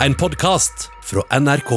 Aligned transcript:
En 0.00 0.14
podkast 0.14 0.90
fra 1.02 1.40
NRK. 1.40 1.70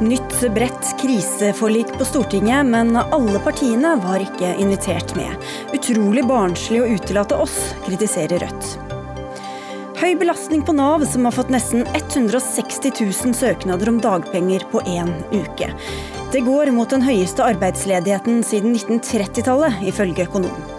Nytt 0.00 0.54
bredt 0.54 1.00
kriseforlik 1.02 1.86
på 1.98 2.04
Stortinget, 2.04 2.66
men 2.66 2.96
alle 2.96 3.38
partiene 3.44 3.94
var 4.02 4.24
ikke 4.24 4.56
invitert 4.58 5.14
med. 5.14 5.36
Utrolig 5.76 6.24
barnslig 6.26 6.80
å 6.82 6.88
utelate 6.96 7.38
oss, 7.38 7.54
kritiserer 7.86 8.42
Rødt. 8.42 8.72
Høy 10.00 10.16
belastning 10.18 10.66
på 10.66 10.74
Nav, 10.74 11.06
som 11.06 11.28
har 11.28 11.36
fått 11.38 11.54
nesten 11.54 11.86
160 11.94 12.90
000 13.04 13.38
søknader 13.38 13.92
om 13.94 14.02
dagpenger 14.02 14.66
på 14.74 14.82
én 14.82 15.14
uke. 15.30 15.70
Det 16.34 16.42
går 16.50 16.74
mot 16.74 16.90
den 16.90 17.06
høyeste 17.06 17.46
arbeidsledigheten 17.46 18.42
siden 18.42 18.74
1930-tallet, 18.74 19.78
ifølge 19.94 20.26
økonom. 20.26 20.69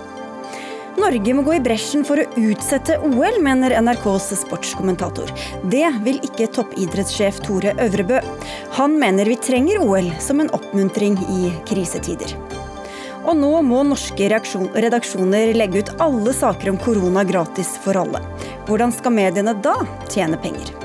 Norge 1.02 1.34
må 1.34 1.42
gå 1.42 1.56
i 1.58 1.62
bresjen 1.64 2.04
for 2.06 2.22
å 2.22 2.26
utsette 2.38 3.00
OL, 3.02 3.40
mener 3.42 3.74
NRKs 3.82 4.28
sportskommentator. 4.44 5.32
Det 5.74 5.88
vil 6.06 6.20
ikke 6.28 6.50
toppidrettssjef 6.54 7.40
Tore 7.46 7.74
Øvrebø. 7.82 8.20
Han 8.78 9.00
mener 9.02 9.30
vi 9.30 9.40
trenger 9.42 9.82
OL 9.82 10.12
som 10.22 10.44
en 10.44 10.52
oppmuntring 10.54 11.18
i 11.34 11.54
krisetider. 11.70 12.36
Og 13.22 13.34
nå 13.38 13.52
må 13.66 13.82
norske 13.86 14.30
redaksjoner 14.30 15.56
legge 15.58 15.82
ut 15.82 15.96
alle 16.02 16.34
saker 16.38 16.74
om 16.74 16.80
korona 16.82 17.26
gratis 17.26 17.74
for 17.82 17.98
alle. 18.02 18.22
Hvordan 18.70 18.94
skal 18.94 19.18
mediene 19.18 19.58
da 19.58 19.78
tjene 20.10 20.38
penger? 20.42 20.81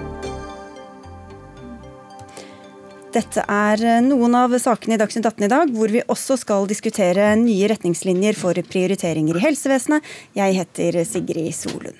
Dette 3.16 3.40
er 3.48 3.80
eh, 3.80 4.02
noen 4.04 4.34
av 4.36 4.52
sakene 4.60 4.96
i 4.96 5.00
Dagsnytt 5.00 5.24
18 5.24 5.46
i 5.46 5.48
dag, 5.48 5.70
hvor 5.72 5.88
vi 5.88 6.02
også 6.04 6.36
skal 6.36 6.66
diskutere 6.68 7.30
nye 7.40 7.70
retningslinjer 7.72 8.36
for 8.36 8.58
prioriteringer 8.68 9.38
i 9.38 9.44
helsevesenet. 9.46 10.04
Jeg 10.36 10.58
heter 10.58 11.00
Sigrid 11.08 11.56
Solund. 11.56 11.96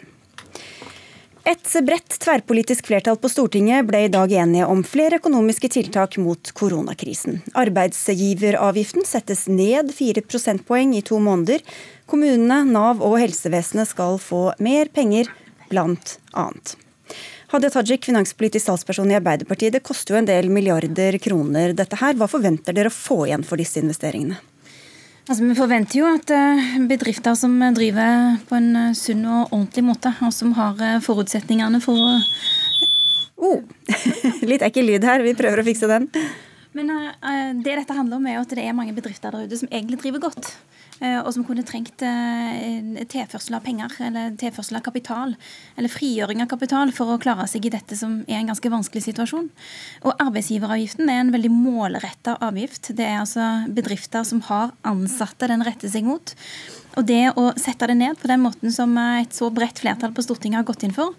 Et 1.46 1.72
bredt 1.86 2.18
tverrpolitisk 2.20 2.88
flertall 2.90 3.16
på 3.22 3.30
Stortinget 3.30 3.86
ble 3.88 4.02
i 4.04 4.12
dag 4.12 4.32
enige 4.42 4.66
om 4.68 4.82
flere 4.84 5.20
økonomiske 5.22 5.70
tiltak 5.78 6.18
mot 6.20 6.50
koronakrisen. 6.58 7.38
Arbeidsgiveravgiften 7.56 9.06
settes 9.08 9.46
ned 9.48 9.94
fire 9.96 10.26
prosentpoeng 10.26 10.96
i 10.98 11.04
to 11.06 11.22
måneder. 11.22 11.62
Kommunene, 12.10 12.64
Nav 12.66 13.00
og 13.00 13.20
helsevesenet 13.22 13.94
skal 13.94 14.18
få 14.20 14.50
mer 14.58 14.90
penger, 14.92 15.30
blant 15.70 16.18
annet. 16.34 16.76
Hadia 17.46 17.70
Tajik, 17.70 18.04
finanspolitisk 18.08 18.66
talsperson 18.66 19.10
i 19.12 19.14
Arbeiderpartiet. 19.14 19.76
Det 19.76 19.84
koster 19.86 20.14
jo 20.14 20.18
en 20.18 20.26
del 20.26 20.48
milliarder 20.50 21.14
kroner 21.22 21.76
dette 21.78 21.98
her. 22.00 22.16
Hva 22.18 22.26
forventer 22.26 22.74
dere 22.74 22.90
å 22.90 22.94
få 22.94 23.20
igjen 23.28 23.46
for 23.46 23.62
disse 23.62 23.78
investeringene? 23.78 24.40
Altså, 25.26 25.42
vi 25.42 25.54
forventer 25.58 26.00
jo 26.00 26.08
at 26.10 26.30
eh, 26.34 26.74
bedrifter 26.86 27.34
som 27.38 27.54
driver 27.74 28.36
på 28.46 28.58
en 28.58 28.68
eh, 28.78 28.92
sunn 28.98 29.24
og 29.26 29.54
ordentlig 29.54 29.82
måte, 29.86 30.10
og 30.22 30.34
som 30.34 30.52
har 30.58 30.82
eh, 30.82 31.00
forutsetningene 31.02 31.80
for 31.82 31.98
å 31.98 32.12
oh, 33.42 33.62
Litt 34.50 34.66
ekkel 34.66 34.86
lyd 34.90 35.06
her, 35.06 35.22
vi 35.22 35.34
prøver 35.38 35.62
å 35.62 35.66
fikse 35.66 35.90
den. 35.90 36.06
Men 36.76 36.90
det 37.62 37.78
dette 37.78 37.94
handler 37.96 38.18
om 38.18 38.26
er 38.28 38.38
at 38.42 38.50
det 38.54 38.66
er 38.66 38.74
mange 38.76 38.94
bedrifter 38.94 39.32
der 39.32 39.46
ute 39.46 39.58
som 39.58 39.70
egentlig 39.70 40.02
driver 40.02 40.26
godt. 40.28 40.50
Eh, 41.04 41.18
og 41.20 41.28
som 41.34 41.44
kunne 41.44 41.64
trengt 41.66 42.00
eh, 42.06 43.04
tilførsel 43.12 43.58
av 43.58 43.64
penger 43.66 43.92
eller 44.06 44.36
tilførsel 44.40 44.78
av 44.78 44.84
kapital, 44.86 45.34
eller 45.76 45.92
frigjøring 45.92 46.40
av 46.40 46.48
kapital 46.48 46.92
for 46.96 47.12
å 47.12 47.18
klare 47.20 47.44
seg 47.50 47.68
i 47.68 47.72
dette 47.74 47.98
som 47.98 48.22
er 48.24 48.40
en 48.40 48.48
ganske 48.52 48.72
vanskelig 48.72 49.04
situasjon. 49.10 49.50
Og 50.08 50.24
Arbeidsgiveravgiften 50.24 51.12
er 51.12 51.20
en 51.20 51.34
veldig 51.34 51.52
målretta 51.52 52.38
avgift. 52.44 52.94
Det 52.96 53.04
er 53.04 53.20
altså 53.20 53.68
bedrifter 53.76 54.24
som 54.24 54.40
har 54.48 54.72
ansatte 54.88 55.50
den 55.52 55.64
retter 55.66 55.92
seg 55.92 56.08
mot. 56.08 56.32
Og 56.96 57.04
det 57.04 57.28
å 57.36 57.50
sette 57.60 57.90
det 57.90 57.96
ned 57.98 58.16
på 58.16 58.28
den 58.30 58.40
måten 58.40 58.72
som 58.72 58.94
et 58.96 59.34
så 59.36 59.50
bredt 59.52 59.82
flertall 59.82 60.14
på 60.16 60.22
Stortinget 60.24 60.62
har 60.62 60.66
gått 60.68 60.86
inn 60.86 60.94
for, 60.96 61.12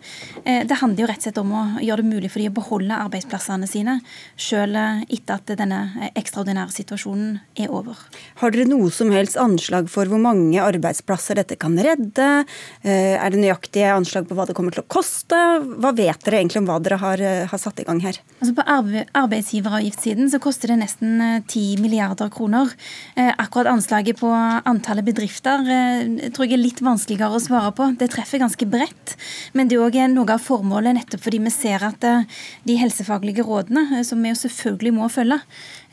eh, 0.43 0.63
det 0.65 0.79
handler 0.81 1.03
jo 1.03 1.09
rett 1.11 1.21
og 1.21 1.25
slett 1.27 1.37
om 1.37 1.51
å 1.53 1.63
gjøre 1.85 2.01
det 2.01 2.09
mulig 2.15 2.31
for 2.31 2.41
de 2.41 2.49
å 2.49 2.53
beholde 2.53 2.97
arbeidsplassene 2.97 3.69
sine, 3.69 4.01
selv 4.35 5.05
etter 5.05 5.35
at 5.35 5.45
denne 5.45 6.09
ekstraordinære 6.17 6.73
situasjonen 6.73 7.39
er 7.55 7.69
over. 7.69 7.93
Har 8.41 8.51
dere 8.51 8.65
noe 8.65 8.89
som 8.89 9.11
helst 9.11 9.37
anslag 9.37 9.87
for 9.87 10.05
hvor 10.05 10.19
mange 10.19 10.57
arbeidsplasser 10.57 11.35
dette 11.35 11.59
kan 11.59 11.77
redde? 11.77 12.45
Eh, 12.83 13.13
er 13.21 13.29
det 13.29 13.37
nøyaktige 13.37 13.93
anslag 13.93 14.27
på 14.27 14.33
hva 14.33 14.47
det 14.47 14.55
kommer 14.55 14.73
til 14.73 14.81
å 14.81 14.89
koste? 14.89 15.37
Hva 15.77 15.93
vet 15.93 16.23
dere 16.25 16.41
egentlig 16.41 16.57
om 16.57 16.65
hva 16.65 16.81
dere 16.81 16.97
har, 16.97 17.21
eh, 17.21 17.45
har 17.45 17.57
satt 17.59 17.79
i 17.79 17.83
gang 17.83 18.01
her? 18.01 18.17
Altså 18.41 18.55
på 18.55 18.65
arbeidsgiveravgiftssiden 19.13 20.25
så 20.31 20.41
koster 20.41 20.69
det 20.69 20.79
nesten 20.81 21.45
10 21.45 21.77
milliarder 21.77 22.31
kroner. 22.31 22.73
Akkurat 23.15 23.67
anslaget 23.67 24.17
på 24.17 24.31
antallet 24.65 25.05
bedrifter 25.05 25.66
tror 26.33 26.47
jeg 26.47 26.55
er 26.55 26.61
litt 26.61 26.81
vanskeligere 26.83 27.37
å 27.37 27.41
svare 27.41 27.71
på. 27.75 27.89
Det 27.99 28.09
treffer 28.13 28.41
ganske 28.41 28.67
bredt. 28.69 29.15
Men 29.53 29.69
det 29.69 29.77
er 29.77 29.85
òg 29.85 29.97
noe 30.13 30.35
av 30.35 30.43
formålet 30.43 30.97
nettopp 30.97 31.23
fordi 31.27 31.41
vi 31.43 31.53
ser 31.53 31.83
at 31.85 32.03
eh, 32.07 32.25
de 32.67 32.77
helsefaglige 32.79 33.45
rådene, 33.47 33.85
eh, 33.99 34.05
som 34.07 34.21
vi 34.23 34.31
jo 34.31 34.39
selvfølgelig 34.39 34.93
må 34.97 35.09
følge, 35.11 35.39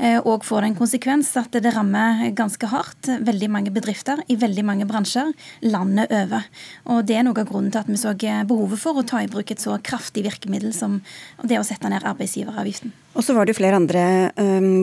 òg 0.00 0.40
eh, 0.40 0.46
får 0.48 0.66
den 0.66 0.78
konsekvens 0.78 1.30
at 1.40 1.54
det 1.54 1.74
rammer 1.74 2.24
ganske 2.36 2.70
hardt 2.70 3.10
veldig 3.26 3.50
mange 3.52 3.74
bedrifter 3.74 4.22
i 4.28 4.38
veldig 4.40 4.66
mange 4.66 4.88
bransjer 4.90 5.32
landet 5.66 6.12
over. 6.14 6.48
Og 6.90 7.04
Det 7.04 7.18
er 7.18 7.26
noe 7.26 7.40
av 7.40 7.48
grunnen 7.48 7.72
til 7.74 7.82
at 7.82 7.90
vi 7.90 8.00
så 8.00 8.14
behovet 8.48 8.80
for 8.80 8.98
å 8.98 9.06
ta 9.06 9.22
i 9.22 9.30
bruk 9.30 9.50
et 9.50 9.62
så 9.62 9.78
kraftig 9.82 10.26
virkemiddel 10.26 10.74
som 10.74 11.00
det 11.42 11.60
å 11.60 11.66
sette 11.66 11.90
ned 11.90 12.06
arbeidsgiveravgiften. 12.06 13.03
Og 13.14 13.22
så 13.22 13.34
var 13.36 13.46
det 13.46 13.54
jo 13.54 13.60
flere 13.60 13.78
andre 13.78 14.04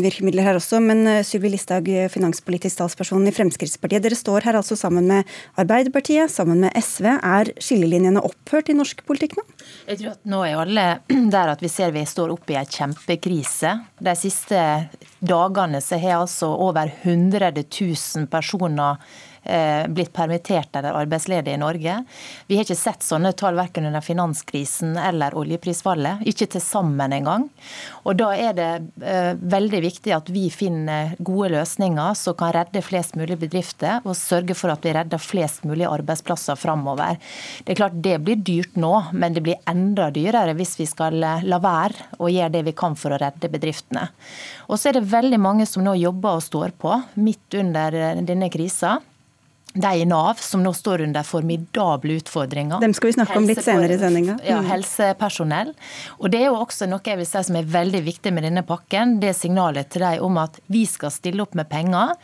virkemidler 0.01 0.45
her 0.45 0.55
også, 0.55 0.79
men 0.83 1.03
Sylvi 1.27 1.49
Listhaug, 1.51 1.89
finanspolitisk 2.13 2.79
talsperson 2.79 3.27
i 3.27 3.33
Fremskrittspartiet. 3.35 4.05
Dere 4.05 4.15
står 4.15 4.47
her 4.47 4.55
altså 4.55 4.77
sammen 4.79 5.09
med 5.09 5.27
Arbeiderpartiet, 5.59 6.31
sammen 6.31 6.63
med 6.63 6.71
SV. 6.79 7.09
Er 7.11 7.51
skillelinjene 7.59 8.23
opphørt 8.23 8.71
i 8.71 8.77
norsk 8.77 9.03
politikk 9.07 9.35
nå? 9.35 9.43
Jeg 9.89 9.99
tror 9.99 10.13
at 10.13 10.31
nå 10.31 10.43
er 10.47 10.61
alle 10.63 10.85
der 11.35 11.51
at 11.51 11.63
vi 11.63 11.71
ser 11.71 11.91
vi 11.91 12.05
står 12.07 12.31
oppe 12.31 12.55
i 12.55 12.59
en 12.61 12.71
kjempekrise. 12.71 13.73
De 13.99 14.15
siste 14.15 14.61
dagene 15.19 15.83
så 15.83 15.99
har 15.99 16.21
altså 16.21 16.53
over 16.55 16.87
100 17.03 17.51
000 17.67 18.31
personer 18.31 19.03
blitt 19.41 20.11
permittert 20.13 20.75
eller 20.77 20.95
arbeidsledige 20.99 21.55
i 21.55 21.59
Norge. 21.59 21.95
Vi 22.47 22.55
har 22.57 22.65
ikke 22.65 22.77
sett 22.77 23.03
sånne 23.03 23.31
tall 23.37 23.57
verken 23.57 23.87
under 23.89 24.03
finanskrisen 24.05 24.93
eller 24.97 25.35
oljeprisfallet. 25.37 26.21
Ikke 26.29 26.47
til 26.51 26.61
sammen 26.63 27.13
engang. 27.15 27.47
Og 28.05 28.17
da 28.19 28.31
er 28.37 28.55
det 28.57 28.69
eh, 29.05 29.33
veldig 29.35 29.81
viktig 29.83 30.13
at 30.15 30.29
vi 30.33 30.47
finner 30.53 31.15
gode 31.19 31.51
løsninger 31.55 32.15
som 32.17 32.37
kan 32.37 32.53
redde 32.55 32.83
flest 32.85 33.17
mulig 33.19 33.37
bedrifter, 33.41 34.01
og 34.05 34.17
sørge 34.17 34.55
for 34.57 34.73
at 34.73 34.85
vi 34.85 34.95
redder 34.95 35.21
flest 35.21 35.65
mulig 35.67 35.87
arbeidsplasser 35.89 36.59
framover. 36.59 37.19
Det 37.65 37.75
er 37.75 37.81
klart 37.81 37.99
det 38.03 38.17
blir 38.25 38.41
dyrt 38.41 38.77
nå, 38.79 38.93
men 39.13 39.35
det 39.35 39.45
blir 39.45 39.61
enda 39.69 40.09
dyrere 40.13 40.55
hvis 40.57 40.77
vi 40.79 40.89
skal 40.89 41.21
eh, 41.23 41.45
la 41.47 41.61
være 41.61 42.17
å 42.21 42.31
gjøre 42.31 42.55
det 42.57 42.65
vi 42.71 42.77
kan 42.77 42.97
for 42.99 43.13
å 43.13 43.21
redde 43.21 43.51
bedriftene. 43.51 44.07
Og 44.69 44.79
så 44.79 44.91
er 44.91 44.99
det 44.99 45.11
veldig 45.11 45.41
mange 45.41 45.67
som 45.69 45.85
nå 45.85 45.95
jobber 45.99 46.39
og 46.39 46.45
står 46.45 46.75
på 46.81 46.97
midt 47.21 47.59
under 47.61 47.97
denne 48.25 48.49
krisa 48.51 48.99
de 49.73 49.91
i 50.01 50.05
Nav 50.05 50.39
som 50.43 50.63
nå 50.63 50.73
står 50.73 51.01
under 51.01 51.23
formidable 51.23 52.17
utfordringer. 52.19 52.79
Dem 52.81 52.93
skal 52.93 53.11
vi 53.11 53.13
snakke 53.13 53.37
om 53.39 53.47
litt 53.47 53.63
senere 53.63 53.95
i 53.95 53.99
sendinga. 54.01 54.37
Ja, 54.45 54.59
mm. 54.59 54.69
helsepersonell. 54.71 55.73
Og 56.19 56.31
Det 56.33 56.41
er 56.41 56.49
jo 56.49 56.57
også 56.59 56.89
noe 56.91 57.03
jeg 57.05 57.19
vil 57.21 57.29
si 57.29 57.43
som 57.47 57.59
er 57.59 57.69
veldig 57.71 58.01
viktig 58.05 58.33
med 58.35 58.47
denne 58.47 58.65
pakken. 58.67 59.19
Det 59.23 59.33
signalet 59.37 59.91
til 59.93 60.05
dem 60.05 60.25
om 60.27 60.41
at 60.41 60.59
vi 60.71 60.83
skal 60.89 61.13
stille 61.13 61.45
opp 61.45 61.55
med 61.57 61.69
penger. 61.71 62.15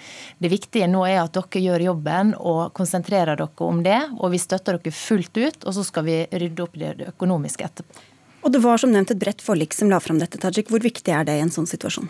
Det 0.44 0.52
viktige 0.52 0.90
nå 0.92 1.06
er 1.08 1.22
at 1.24 1.36
dere 1.38 1.64
gjør 1.64 1.88
jobben 1.90 2.36
og 2.38 2.76
konsentrerer 2.78 3.40
dere 3.40 3.70
om 3.70 3.82
det. 3.86 4.02
Og 4.20 4.34
vi 4.36 4.42
støtter 4.42 4.78
dere 4.78 4.94
fullt 4.94 5.38
ut, 5.38 5.64
og 5.64 5.78
så 5.78 5.88
skal 5.88 6.08
vi 6.08 6.22
rydde 6.32 6.64
opp 6.64 6.78
det 6.78 7.12
økonomiske 7.14 7.68
etterpå. 7.68 8.06
Og 8.48 8.52
Det 8.54 8.62
var 8.64 8.80
som 8.80 8.94
nevnt 8.94 9.12
et 9.12 9.20
bredt 9.20 9.42
forlik 9.44 9.74
som 9.76 9.90
la 9.92 10.00
fram 10.00 10.20
dette, 10.22 10.40
Tajik. 10.40 10.70
Hvor 10.72 10.80
viktig 10.80 11.12
er 11.12 11.26
det 11.28 11.36
i 11.36 11.44
en 11.44 11.52
sånn 11.52 11.68
situasjon? 11.68 12.08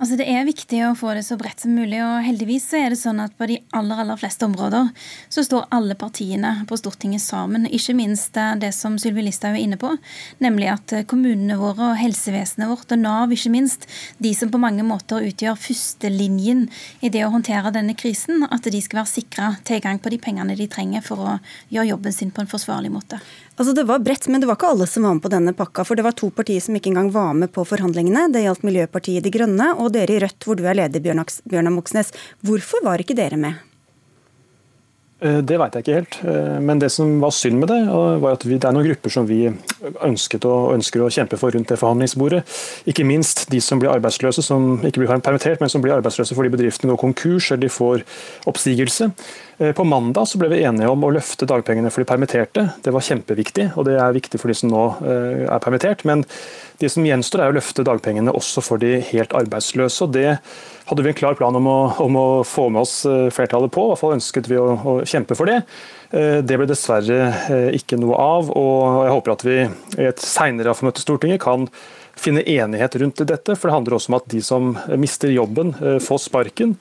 Altså 0.00 0.16
Det 0.16 0.24
er 0.32 0.46
viktig 0.48 0.78
å 0.86 0.94
få 0.96 1.10
det 1.12 1.26
så 1.26 1.36
bredt 1.36 1.60
som 1.60 1.74
mulig. 1.76 1.98
og 2.00 2.22
Heldigvis 2.24 2.70
så 2.70 2.78
er 2.78 2.94
det 2.94 2.96
sånn 2.96 3.18
at 3.20 3.34
på 3.36 3.44
de 3.50 3.58
aller 3.76 3.98
aller 4.00 4.16
fleste 4.16 4.46
områder 4.48 4.88
så 5.28 5.44
står 5.44 5.66
alle 5.76 5.92
partiene 5.92 6.54
på 6.70 6.78
Stortinget 6.80 7.20
sammen. 7.20 7.66
Ikke 7.68 7.92
minst 7.98 8.32
det 8.32 8.70
som 8.72 8.96
Sylvi 8.96 9.26
Listhaug 9.26 9.58
er 9.58 9.60
inne 9.60 9.76
på, 9.76 9.90
nemlig 10.40 10.70
at 10.72 10.94
kommunene 11.10 11.58
våre 11.60 11.90
og 11.90 12.00
helsevesenet 12.00 12.70
vårt 12.70 12.94
og 12.96 13.02
Nav, 13.02 13.34
ikke 13.36 13.52
minst, 13.52 13.84
de 14.16 14.32
som 14.32 14.48
på 14.48 14.62
mange 14.62 14.86
måter 14.88 15.20
utgjør 15.28 15.60
førstelinjen 15.60 16.64
i 17.04 17.12
det 17.12 17.26
å 17.26 17.34
håndtere 17.36 17.74
denne 17.76 17.92
krisen, 17.92 18.46
at 18.48 18.64
de 18.72 18.80
skal 18.80 19.02
være 19.02 19.12
sikra 19.12 19.52
tilgang 19.68 20.00
på 20.00 20.14
de 20.14 20.22
pengene 20.22 20.56
de 20.56 20.70
trenger 20.70 21.04
for 21.04 21.20
å 21.20 21.38
gjøre 21.68 21.92
jobben 21.92 22.16
sin 22.16 22.32
på 22.32 22.40
en 22.40 22.48
forsvarlig 22.48 22.88
måte. 22.96 23.20
Altså 23.60 23.74
Det 23.76 23.82
var 23.84 24.00
bredt, 24.00 24.24
men 24.32 24.40
det 24.40 24.48
var 24.48 24.56
ikke 24.56 24.70
alle 24.72 24.86
som 24.88 25.04
var 25.04 25.18
med 25.18 25.20
på 25.20 25.28
denne 25.28 25.52
pakka. 25.52 25.84
For 25.84 25.98
det 25.98 26.04
var 26.06 26.14
to 26.16 26.30
partier 26.32 26.62
som 26.64 26.72
ikke 26.78 26.88
engang 26.94 27.10
var 27.12 27.34
med 27.36 27.50
på 27.52 27.60
forhandlingene. 27.68 28.30
Det 28.32 28.40
gjaldt 28.46 28.62
Miljøpartiet 28.64 29.26
De 29.26 29.32
Grønne 29.34 29.66
og 29.74 29.89
dere 29.94 30.16
i 30.16 30.22
Rødt, 30.22 30.46
hvor 30.46 30.58
du 30.58 30.66
er 30.66 30.78
leder, 30.78 31.02
Bjørnar 31.02 31.74
Moxnes. 31.74 32.14
Hvorfor 32.46 32.84
var 32.86 33.02
ikke 33.02 33.18
dere 33.18 33.40
med? 33.40 33.66
Eh, 35.20 35.40
det 35.44 35.58
vet 35.60 35.76
jeg 35.76 35.84
ikke 35.84 35.96
helt. 35.98 36.18
Eh, 36.24 36.56
men 36.64 36.80
det 36.80 36.88
som 36.94 37.18
var 37.20 37.34
synd 37.36 37.60
med 37.60 37.68
det, 37.68 37.80
var 37.90 38.32
at 38.32 38.46
det 38.46 38.64
er 38.64 38.72
noen 38.72 38.88
grupper 38.88 39.12
som 39.12 39.28
vi 39.28 39.42
ønsket 40.06 40.46
og 40.48 40.72
ønsker 40.78 41.04
å 41.04 41.10
kjempe 41.12 41.38
for 41.40 41.52
rundt 41.52 41.68
det 41.68 41.80
forhandlingsbordet. 41.80 42.40
Ikke 42.88 43.04
minst 43.04 43.44
de 43.52 43.60
som 43.64 43.82
blir 43.82 43.92
arbeidsløse, 43.92 44.44
som 44.44 44.78
ikke 44.80 45.02
blir 45.02 45.12
permittert, 45.20 45.60
men 45.60 45.72
som 45.72 45.84
blir 45.84 45.98
arbeidsløse 45.98 46.36
fordi 46.36 46.52
bedriftene 46.56 46.94
går 46.94 47.04
konkurs 47.04 47.50
eller 47.50 47.66
de 47.66 47.72
får 47.74 48.04
oppsigelse. 48.50 49.10
Eh, 49.60 49.74
på 49.76 49.84
mandag 49.84 50.26
så 50.30 50.40
ble 50.40 50.48
vi 50.54 50.62
enige 50.64 50.88
om 50.90 51.04
å 51.04 51.12
løfte 51.14 51.48
dagpengene 51.48 51.92
for 51.92 52.02
de 52.02 52.08
permitterte. 52.08 52.66
Det 52.82 52.94
var 52.94 53.04
kjempeviktig, 53.04 53.68
og 53.76 53.86
det 53.90 53.98
er 54.00 54.16
viktig 54.16 54.40
for 54.40 54.50
de 54.50 54.56
som 54.56 54.72
nå 54.72 54.82
er 55.04 55.62
permittert. 55.62 56.02
Men 56.08 56.24
det 56.80 56.90
som 56.90 57.06
gjenstår 57.06 57.44
er 57.44 57.52
å 57.52 57.58
løfte 57.58 57.84
dagpengene 57.86 58.34
også 58.34 58.64
for 58.64 58.80
de 58.82 58.98
helt 59.12 59.36
arbeidsløse. 59.36 60.08
og 60.08 60.16
Det 60.16 60.38
hadde 60.90 61.04
vi 61.06 61.12
en 61.12 61.20
klar 61.20 61.38
plan 61.38 61.54
om 61.54 61.68
å, 61.70 61.78
om 62.02 62.16
å 62.18 62.28
få 62.48 62.70
med 62.72 62.82
oss 62.82 63.02
flertallet 63.06 63.70
på. 63.70 63.84
I 63.84 63.92
hvert 63.92 64.02
fall 64.02 64.16
ønsket 64.16 64.48
vi 64.50 64.58
å, 64.58 64.68
å 64.74 64.98
kjempe 65.04 65.38
for 65.38 65.52
det. 65.52 65.60
Eh, 66.10 66.40
det 66.42 66.56
ble 66.58 66.66
dessverre 66.66 67.18
eh, 67.54 67.68
ikke 67.78 67.98
noe 68.00 68.18
av, 68.18 68.50
og 68.50 69.04
jeg 69.04 69.14
håper 69.14 69.34
at 69.34 69.44
vi 69.46 69.58
i 69.62 70.08
et 70.08 70.22
senere 70.24 70.72
AFO-møte 70.72 70.98
i 70.98 71.04
Stortinget 71.04 71.42
kan 71.44 71.68
finne 72.18 72.42
enighet 72.42 72.96
rundt 73.00 73.22
dette. 73.30 73.54
For 73.54 73.70
det 73.70 73.76
handler 73.76 73.96
også 73.96 74.10
om 74.10 74.18
at 74.18 74.26
de 74.32 74.42
som 74.44 74.72
mister 74.98 75.30
jobben, 75.30 75.72
eh, 75.78 76.00
får 76.02 76.24
sparken, 76.26 76.74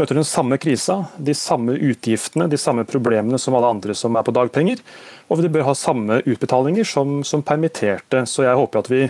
møter 0.00 0.18
den 0.18 0.26
samme 0.26 0.58
krisa, 0.60 0.96
de 1.16 1.34
samme 1.36 1.76
utgiftene, 1.76 2.48
de 2.50 2.58
samme 2.60 2.86
problemene 2.88 3.38
som 3.40 3.54
alle 3.58 3.70
andre 3.76 3.94
som 3.96 4.16
er 4.16 4.26
på 4.26 4.34
dagpenger. 4.34 4.80
Og 5.30 5.44
de 5.44 5.52
bør 5.52 5.68
ha 5.68 5.76
samme 5.78 6.22
utbetalinger 6.24 6.88
som, 6.88 7.20
som 7.26 7.44
permitterte. 7.46 8.24
Så 8.26 8.46
jeg 8.48 8.58
håper 8.58 8.82
at 8.82 8.90
vi 8.90 9.04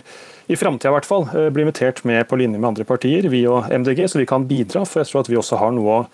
i 0.50 0.58
framtida 0.58 1.00
blir 1.00 1.64
invitert 1.64 2.02
med 2.04 2.26
på 2.28 2.36
linje 2.42 2.58
med 2.58 2.72
andre 2.74 2.84
partier, 2.84 3.30
vi 3.30 3.46
og 3.48 3.70
MDG, 3.70 4.04
så 4.10 4.20
vi 4.20 4.28
kan 4.28 4.44
bidra. 4.50 4.84
For 4.84 5.00
jeg 5.00 5.12
tror 5.12 5.24
at 5.24 5.32
vi 5.32 5.40
også 5.40 5.62
har 5.62 5.74
noe 5.76 6.02
å 6.02 6.04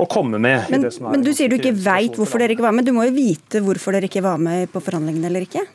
å 0.00 0.06
komme 0.08 0.38
med. 0.40 0.70
Men, 0.70 0.86
men 1.10 1.24
du 1.24 1.32
sier 1.36 1.50
du 1.50 1.58
ikke 1.58 1.74
veit 1.76 2.16
hvorfor 2.18 2.42
dere 2.42 2.54
ikke 2.56 2.64
var 2.64 2.72
med. 2.76 2.86
Du 2.88 2.94
må 2.96 3.06
jo 3.08 3.14
vite 3.16 3.62
hvorfor 3.64 3.96
dere 3.96 4.08
ikke 4.08 4.24
var 4.24 4.40
med 4.40 4.70
på 4.72 4.82
forhandlingene 4.84 5.28
eller 5.30 5.46
ikke? 5.46 5.66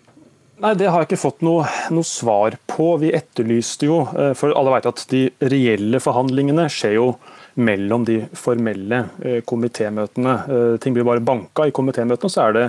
Nei, 0.63 0.71
Det 0.79 0.87
har 0.87 1.03
jeg 1.03 1.09
ikke 1.09 1.19
fått 1.19 1.43
noe, 1.45 1.65
noe, 1.91 2.07
svar 2.07 2.55
på. 2.71 2.93
Vi 3.01 3.11
etterlyste 3.15 3.89
jo, 3.89 4.01
eh, 4.15 4.31
for 4.39 4.55
alle 4.55 4.77
vet 4.77 4.87
at 4.87 5.03
de 5.11 5.25
reelle 5.43 5.99
forhandlingene 6.03 6.69
skjer 6.71 6.95
jo 6.95 7.09
mellom 7.55 8.03
de 8.05 8.19
formelle 8.35 9.05
eh, 9.23 9.39
komitémøtene. 9.47 10.35
Eh, 10.49 10.75
ting 10.83 10.95
blir 10.95 11.07
bare 11.07 11.23
banka 11.23 11.67
i 11.67 11.73
komitémøtene, 11.75 12.27
og 12.27 12.33
så 12.33 12.47
er 12.47 12.55
det 12.57 12.67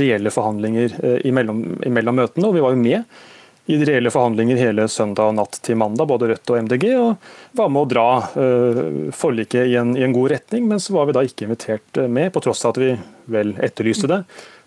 reelle 0.00 0.32
forhandlinger 0.32 0.98
imellom, 1.28 1.62
imellom 1.88 2.18
møtene. 2.20 2.48
og 2.48 2.56
Vi 2.56 2.64
var 2.64 2.74
jo 2.74 2.80
med 2.82 3.18
i 3.68 3.76
de 3.76 3.84
reelle 3.84 4.12
forhandlinger 4.12 4.56
hele 4.56 4.86
søndag 4.88 5.34
natt 5.36 5.58
til 5.64 5.76
mandag, 5.80 6.08
både 6.08 6.30
Rødt 6.30 6.52
og 6.52 6.60
MDG, 6.64 6.84
og 6.96 7.56
var 7.56 7.72
med 7.72 7.82
å 7.82 7.88
dra 7.88 8.06
forliket 9.12 9.68
i 9.68 9.76
en, 9.80 9.92
i 9.96 10.04
en, 10.06 10.14
god 10.16 10.30
retning. 10.32 10.68
Men 10.68 10.80
så 10.80 10.96
var 10.96 11.08
vi 11.08 11.16
da 11.16 11.24
ikke 11.24 11.48
invitert 11.48 12.00
eh, 12.00 12.08
med, 12.08 12.32
på 12.32 12.44
tross 12.44 12.64
av 12.64 12.76
at 12.76 12.80
vi 12.84 12.94
vel 13.32 13.52
etterlyste 13.60 14.08
det 14.08 14.22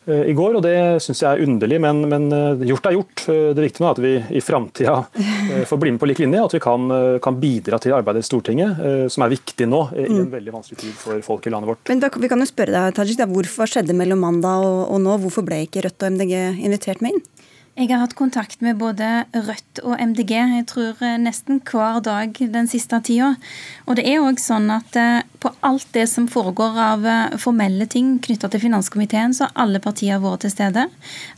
i 0.08 0.34
går. 0.34 0.56
og 0.58 0.64
Det 0.66 0.76
syns 1.04 1.22
jeg 1.22 1.30
er 1.30 1.44
underlig, 1.46 1.78
men, 1.84 2.00
men 2.10 2.24
uh, 2.34 2.64
gjort 2.66 2.88
er 2.90 2.96
gjort. 2.96 3.26
Det 3.28 3.66
viktige 3.66 3.86
er 3.86 3.92
at 3.92 4.02
vi 4.02 4.14
i 4.40 4.42
framtida 4.42 4.96
får 5.70 5.82
bli 5.82 5.94
med 5.94 6.02
på 6.02 6.10
lik 6.10 6.22
linje, 6.24 6.42
at 6.46 6.56
vi 6.58 6.64
kan, 6.64 6.88
kan 7.24 7.38
bidra 7.42 7.78
til 7.82 7.94
arbeidet 7.98 8.26
i 8.26 8.30
Stortinget, 8.30 8.82
som 9.14 9.26
er 9.26 9.34
viktig 9.36 9.68
nå 9.70 9.84
i 9.94 10.08
en 10.08 10.24
mm. 10.24 10.32
veldig 10.34 10.56
vanskelig 10.56 10.82
tid 10.82 10.96
for 10.98 11.22
folk 11.26 11.46
i 11.46 11.54
landet 11.54 11.74
vårt. 11.74 11.84
Men 11.92 12.02
da, 12.02 12.10
vi 12.18 12.32
kan 12.32 12.42
jo 12.42 12.50
spørre 12.50 12.74
deg, 12.74 12.98
Tajik, 12.98 13.22
Hvorfor 13.32 13.70
skjedde 13.70 13.96
mellom 13.98 14.24
mandag 14.26 14.66
og, 14.66 14.82
og 14.96 15.02
nå? 15.04 15.20
Hvorfor 15.22 15.46
ble 15.46 15.64
ikke 15.68 15.86
Rødt 15.86 16.08
og 16.08 16.18
MDG 16.18 16.36
invitert 16.66 17.06
med 17.06 17.18
inn? 17.18 17.24
Jeg 17.80 17.88
har 17.88 18.02
hatt 18.02 18.18
kontakt 18.20 18.60
med 18.60 18.76
både 18.82 19.08
Rødt 19.32 19.80
og 19.88 19.94
MDG 19.96 20.34
jeg 20.36 20.66
tror 20.68 21.00
eh, 21.08 21.16
nesten 21.22 21.62
hver 21.64 22.02
dag 22.04 22.36
den 22.36 22.68
siste 22.68 23.00
tida. 23.08 23.30
Og 23.88 23.96
det 23.96 24.04
er 24.12 24.20
òg 24.20 24.42
sånn 24.44 24.68
at 24.76 24.98
eh, 25.00 25.24
på 25.40 25.54
alt 25.64 25.88
det 25.96 26.04
som 26.12 26.28
foregår 26.28 26.76
av 26.84 27.08
eh, 27.08 27.38
formelle 27.40 27.88
ting 27.88 28.18
knytta 28.20 28.52
til 28.52 28.66
finanskomiteen, 28.66 29.32
så 29.38 29.48
har 29.48 29.64
alle 29.64 29.80
partier 29.84 30.20
vært 30.20 30.44
til 30.44 30.52
stede. 30.52 30.86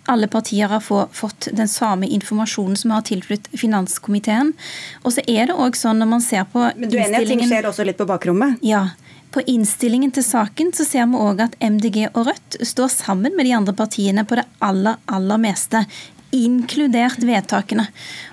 Alle 0.10 0.28
partier 0.32 0.74
har 0.74 0.82
fått 0.82 1.52
den 1.54 1.70
samme 1.70 2.10
informasjonen 2.10 2.82
som 2.82 2.96
har 2.98 3.06
tilflytt 3.06 3.52
finanskomiteen. 3.54 4.56
Og 5.04 5.14
så 5.14 5.22
er 5.30 5.52
det 5.52 5.60
òg 5.62 5.78
sånn 5.78 6.02
når 6.02 6.14
man 6.18 6.26
ser 6.26 6.50
på 6.50 6.66
Men 6.74 6.90
du 6.90 6.98
er 6.98 7.12
enig 7.12 7.22
i 7.22 7.22
at 7.22 7.34
ting 7.36 7.46
skjer 7.46 7.70
også 7.70 7.86
litt 7.86 8.02
på 8.02 8.10
bakrommet? 8.10 8.58
Ja. 8.66 8.88
På 9.34 9.42
innstillingen 9.50 10.12
til 10.14 10.22
saken 10.22 10.70
så 10.78 10.86
ser 10.86 11.08
vi 11.10 11.18
òg 11.18 11.40
at 11.42 11.56
MDG 11.58 12.04
og 12.12 12.28
Rødt 12.28 12.60
står 12.70 12.92
sammen 12.94 13.34
med 13.34 13.48
de 13.48 13.56
andre 13.58 13.74
partiene 13.74 14.26
på 14.30 14.38
det 14.38 14.44
aller, 14.62 15.00
aller 15.10 15.42
meste 15.42 15.82
inkludert 16.34 17.24
vedtakene. 17.24 17.88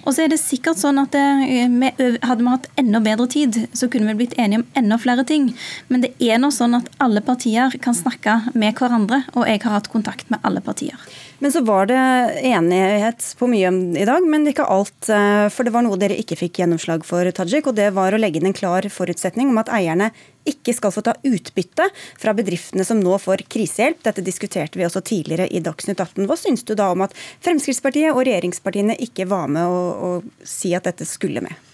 Og 0.05 0.15
så 0.15 0.25
er 0.25 0.33
det 0.33 0.41
sikkert 0.43 0.81
sånn 0.81 1.01
at 1.03 1.13
det, 1.15 1.27
eh, 1.47 2.19
Hadde 2.27 2.43
vi 2.43 2.51
hatt 2.51 2.69
enda 2.81 3.01
bedre 3.01 3.27
tid, 3.29 3.69
så 3.73 3.89
kunne 3.91 4.07
vi 4.11 4.25
blitt 4.25 4.39
enige 4.39 4.61
om 4.61 4.67
enda 4.75 4.99
flere 4.99 5.25
ting. 5.25 5.55
Men 5.89 6.01
det 6.01 6.15
er 6.21 6.39
nå 6.39 6.51
sånn 6.51 6.77
at 6.77 6.89
alle 6.99 7.21
partier 7.21 7.71
kan 7.81 7.95
snakke 7.95 8.55
med 8.55 8.75
hverandre, 8.75 9.25
og 9.35 9.47
jeg 9.47 9.63
har 9.63 9.73
hatt 9.73 9.93
kontakt 9.93 10.31
med 10.31 10.41
alle 10.43 10.61
partier. 10.61 10.97
Men 11.41 11.53
så 11.53 11.61
var 11.65 11.87
det 11.89 11.97
enighet 12.45 13.25
på 13.39 13.47
mye 13.49 13.71
i 13.97 14.05
dag, 14.05 14.25
men 14.29 14.45
ikke 14.51 14.67
alt. 14.69 15.09
Eh, 15.09 15.47
for 15.49 15.65
det 15.65 15.73
var 15.73 15.87
noe 15.87 15.97
dere 16.01 16.19
ikke 16.21 16.37
fikk 16.37 16.61
gjennomslag 16.61 17.07
for, 17.09 17.25
Tajik, 17.33 17.71
og 17.71 17.79
det 17.79 17.89
var 17.97 18.13
å 18.13 18.21
legge 18.21 18.41
inn 18.41 18.51
en 18.51 18.57
klar 18.57 18.85
forutsetning 18.93 19.49
om 19.49 19.61
at 19.63 19.73
eierne 19.73 20.11
ikke 20.49 20.75
skal 20.77 20.93
få 20.93 21.05
ta 21.05 21.15
utbytte 21.25 21.87
fra 22.21 22.35
bedriftene 22.37 22.85
som 22.85 23.01
nå 23.01 23.17
får 23.21 23.47
krisehjelp. 23.53 24.03
Dette 24.05 24.25
diskuterte 24.27 24.81
vi 24.81 24.85
også 24.85 25.01
tidligere 25.01 25.49
i 25.49 25.65
Dagsnytt 25.65 26.01
18. 26.01 26.29
Hva 26.29 26.37
syns 26.41 26.67
du 26.69 26.75
da 26.77 26.91
om 26.93 27.07
at 27.07 27.17
Fremskrittspartiet 27.41 28.13
og 28.13 28.25
regjeringspartiene 28.29 29.01
ikke 29.09 29.29
var 29.31 29.49
med 29.49 29.65
å, 29.65 29.83
å 30.21 30.45
si 30.45 30.77
at 30.77 30.89
dette 30.93 31.09
skulle 31.09 31.45
med? 31.45 31.70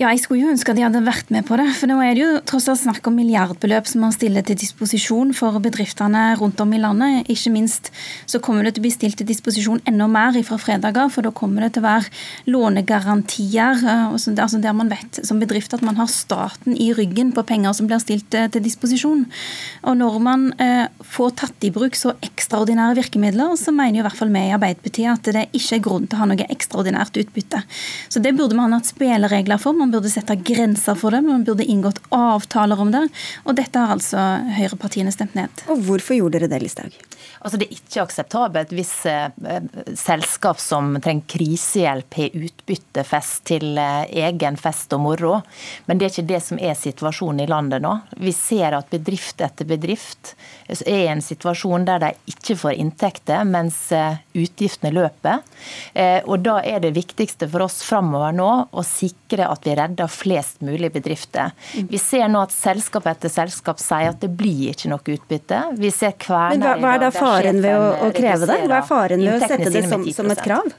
Ja, 0.00 0.08
Jeg 0.14 0.22
skulle 0.22 0.46
jo 0.46 0.48
ønske 0.48 0.72
at 0.72 0.78
de 0.78 0.84
hadde 0.86 1.02
vært 1.04 1.28
med 1.28 1.44
på 1.44 1.58
det. 1.60 1.66
For 1.76 1.90
nå 1.90 1.98
er 2.00 2.14
det 2.16 2.22
jo 2.22 2.28
tross 2.48 2.70
alt 2.72 2.80
snakk 2.80 3.04
om 3.10 3.18
milliardbeløp 3.20 3.84
som 3.84 4.00
man 4.00 4.14
stiller 4.14 4.40
til 4.48 4.56
disposisjon 4.56 5.34
for 5.36 5.58
bedriftene 5.60 6.22
rundt 6.40 6.62
om 6.64 6.70
i 6.72 6.78
landet. 6.80 7.28
Ikke 7.28 7.52
minst 7.52 7.90
så 8.24 8.40
kommer 8.40 8.64
det 8.64 8.78
til 8.78 8.80
å 8.80 8.86
bli 8.86 8.92
stilt 8.94 9.18
til 9.20 9.28
disposisjon 9.28 9.82
enda 9.84 10.06
mer 10.08 10.38
fra 10.48 10.56
fredager, 10.56 11.10
for 11.12 11.28
da 11.28 11.32
kommer 11.36 11.66
det 11.66 11.74
til 11.74 11.84
å 11.84 11.88
være 11.90 12.08
lånegarantier. 12.48 13.82
Eh, 13.84 14.06
altså 14.14 14.62
Der 14.64 14.78
man 14.78 14.88
vet 14.88 15.20
som 15.20 15.42
bedrift 15.42 15.76
at 15.76 15.84
man 15.84 16.00
har 16.00 16.08
staten 16.08 16.80
i 16.80 16.94
ryggen 16.96 17.34
på 17.36 17.44
penger 17.44 17.76
som 17.76 17.90
blir 17.90 18.00
stilt 18.00 18.32
eh, 18.32 18.48
til 18.48 18.64
disposisjon. 18.64 19.26
Og 19.84 20.00
når 20.00 20.18
man 20.24 20.48
eh, 20.56 20.88
får 21.04 21.36
tatt 21.44 21.68
i 21.68 21.72
bruk 21.76 21.92
så 21.92 22.14
ekstraordinære 22.24 22.96
virkemidler, 23.02 23.52
så 23.60 23.68
mener 23.68 24.00
jo 24.00 24.06
i 24.06 24.08
hvert 24.08 24.22
fall 24.22 24.32
vi 24.32 24.48
i 24.48 24.56
Arbeiderpartiet 24.56 25.12
at 25.12 25.30
det 25.36 25.44
ikke 25.52 25.76
er 25.76 25.84
grunn 25.90 26.08
til 26.08 26.16
å 26.16 26.24
ha 26.24 26.32
noe 26.32 26.50
ekstraordinært 26.56 27.20
utbytte. 27.20 27.62
Så 28.08 28.24
det 28.24 28.32
burde 28.40 28.56
man 28.56 28.72
hatt 28.72 28.88
spilleregler 28.88 29.60
for. 29.60 29.76
Man 29.76 29.89
man 29.90 29.98
burde 29.98 30.10
sette 30.12 30.36
grenser 30.36 30.94
for 30.94 31.10
det, 31.10 31.20
man 31.26 31.42
burde 31.44 31.64
inngått 31.66 31.98
avtaler 32.14 32.78
om 32.80 32.92
det. 32.94 33.02
Og 33.42 33.56
dette 33.58 33.82
har 33.82 33.96
altså 33.96 34.22
høyrepartiene 34.54 35.10
stemt 35.10 35.34
ned. 35.34 35.64
Og 35.66 35.82
hvorfor 35.88 36.14
gjorde 36.14 36.38
dere 36.38 36.50
det, 36.52 36.60
Listhaug? 36.62 36.94
Altså, 37.40 37.56
det 37.56 37.66
er 37.66 37.78
ikke 37.78 38.02
akseptabelt 38.04 38.74
hvis 38.76 38.92
eh, 39.08 39.30
selskap 39.98 40.60
som 40.62 40.92
trenger 41.02 41.26
krisehjelp, 41.32 42.18
har 42.20 42.36
utbyttefest 42.36 43.42
til 43.50 43.80
eh, 43.80 44.04
egen 44.28 44.58
fest 44.60 44.92
og 44.94 45.02
moro. 45.06 45.32
Men 45.88 45.98
det 45.98 46.06
er 46.06 46.14
ikke 46.14 46.28
det 46.34 46.42
som 46.44 46.60
er 46.60 46.78
situasjonen 46.78 47.42
i 47.42 47.48
landet 47.50 47.82
nå. 47.82 47.94
Vi 48.20 48.34
ser 48.36 48.76
at 48.76 48.92
bedrift 48.92 49.40
etter 49.42 49.68
bedrift 49.68 50.34
er 50.68 51.06
i 51.06 51.10
en 51.10 51.24
situasjon 51.24 51.88
der 51.88 52.02
de 52.04 52.12
ikke 52.30 52.58
får 52.60 52.76
inntekter, 52.76 53.42
mens 53.48 53.80
eh, 53.96 54.20
utgiftene 54.36 54.92
løper. 54.94 55.40
Eh, 55.94 56.20
og 56.26 56.44
Da 56.44 56.60
er 56.64 56.84
det 56.84 56.94
viktigste 56.96 57.48
for 57.50 57.66
oss 57.66 57.80
framover 57.86 58.36
nå 58.36 58.50
å 58.70 58.84
sikre 58.86 59.48
at 59.48 59.64
vi 59.66 59.79
redder 59.80 60.10
flest 60.12 60.60
mulig 60.64 60.92
bedrifter. 60.94 61.54
Vi 61.88 61.98
ser 61.98 62.28
nå 62.30 62.44
at 62.46 62.54
selskap 62.54 63.08
etter 63.10 63.32
selskap 63.32 63.80
sier 63.82 64.12
at 64.12 64.20
det 64.22 64.30
blir 64.36 64.74
ikke 64.74 64.92
noe 64.92 65.16
utbytte. 65.16 65.62
Vi 65.80 65.90
ser 65.94 66.14
Men 66.28 66.62
hva, 66.64 66.76
hva 66.80 66.94
er 66.96 67.04
da 67.06 67.10
faren 67.14 67.62
ved 67.64 67.76
å, 67.76 67.90
å 68.06 68.12
kreve 68.14 68.48
det? 68.50 68.60
Hva 68.70 68.82
er 68.82 68.88
faren 68.88 69.24
ved 69.24 69.36
å 69.36 69.48
sette 69.48 69.72
det 69.72 69.86
som, 69.88 70.06
som 70.14 70.30
et 70.30 70.44
krav? 70.44 70.70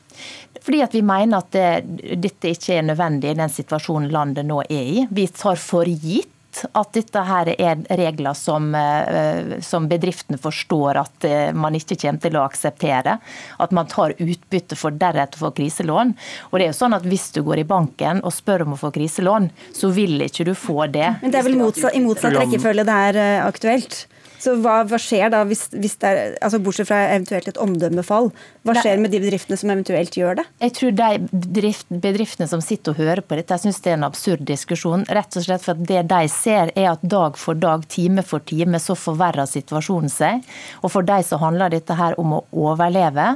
Fordi 0.62 0.82
at 0.86 0.94
Vi 0.96 1.02
mener 1.06 1.42
at 1.42 1.52
det, 1.56 2.18
dette 2.22 2.52
ikke 2.54 2.78
er 2.78 2.86
nødvendig 2.86 3.32
i 3.32 3.40
den 3.40 3.52
situasjonen 3.52 4.12
landet 4.14 4.48
nå 4.48 4.62
er 4.68 4.94
i. 5.00 5.08
Vi 5.10 5.28
tar 5.34 5.60
for 5.62 5.90
gitt 5.90 6.31
at 6.78 6.92
dette 6.96 7.24
her 7.28 7.52
er 7.54 7.82
regler 8.00 8.36
som, 8.38 8.70
eh, 8.76 9.60
som 9.64 9.88
bedriftene 9.92 10.40
forstår 10.42 11.00
at 11.02 11.28
eh, 11.28 11.54
man 11.54 11.76
ikke 11.78 11.98
kommer 12.02 12.24
til 12.24 12.38
å 12.38 12.46
akseptere. 12.46 13.18
At 13.62 13.76
man 13.76 13.90
tar 13.92 14.16
utbytte 14.18 14.78
for 14.80 14.96
deretter 14.96 15.40
å 15.40 15.48
få 15.48 15.54
kriselån. 15.62 16.14
Og 16.52 16.58
det 16.58 16.68
er 16.68 16.74
jo 16.74 16.80
sånn 16.82 16.98
at 16.98 17.08
Hvis 17.12 17.32
du 17.34 17.42
går 17.44 17.64
i 17.64 17.68
banken 17.68 18.22
og 18.24 18.32
spør 18.36 18.66
om 18.66 18.76
å 18.76 18.80
få 18.80 18.92
kriselån, 18.94 19.50
så 19.76 19.90
vil 19.92 20.22
ikke 20.28 20.46
du 20.48 20.54
få 20.56 20.86
det. 20.92 21.08
Men 21.22 21.34
det 21.34 21.42
er 21.42 21.48
vel 21.50 21.60
motsatt, 21.60 21.96
i 21.98 22.04
motsatt 22.04 22.38
rekkefølge 22.38 22.86
det 22.88 22.98
er 23.10 23.20
eh, 23.20 23.46
aktuelt? 23.46 24.06
Så 24.42 24.56
hva, 24.62 24.82
hva 24.90 24.98
skjer 25.02 25.30
da, 25.34 25.44
hvis, 25.46 25.68
hvis 25.76 25.98
det 26.02 26.10
er, 26.10 26.36
altså 26.42 26.60
bortsett 26.64 26.90
fra 26.90 27.04
eventuelt 27.12 27.50
et 27.52 27.60
omdømmefall, 27.62 28.32
hva 28.66 28.76
skjer 28.78 29.02
med 29.02 29.14
de 29.14 29.20
bedriftene 29.22 29.58
som 29.58 29.70
eventuelt 29.74 30.18
gjør 30.18 30.40
det? 30.40 30.46
Jeg 30.64 30.74
tror 30.78 30.96
de 30.98 32.00
bedriftene 32.02 32.48
som 32.50 32.64
sitter 32.64 32.96
og 32.96 33.02
hører 33.02 33.22
på 33.26 33.38
dette, 33.38 33.54
jeg 33.54 33.68
syns 33.68 33.82
det 33.86 33.94
er 33.94 34.00
en 34.00 34.08
absurd 34.08 34.44
diskusjon. 34.50 35.06
Rett 35.14 35.38
og 35.38 35.46
slett 35.46 35.66
for 35.66 35.78
at 35.78 35.84
det 35.90 36.04
de 36.10 36.22
ser 36.32 36.72
er 36.74 36.90
at 36.92 37.04
dag 37.06 37.38
for 37.38 37.58
dag, 37.58 37.86
time 37.92 38.26
for 38.26 38.42
time, 38.50 38.82
så 38.82 38.98
forverrer 38.98 39.50
situasjonen 39.50 40.10
seg. 40.12 40.46
Og 40.82 40.94
for 40.94 41.06
de 41.06 41.20
så 41.26 41.38
handler 41.42 41.74
dette 41.74 41.98
her 41.98 42.18
om 42.22 42.38
å 42.38 42.42
overleve 42.64 43.28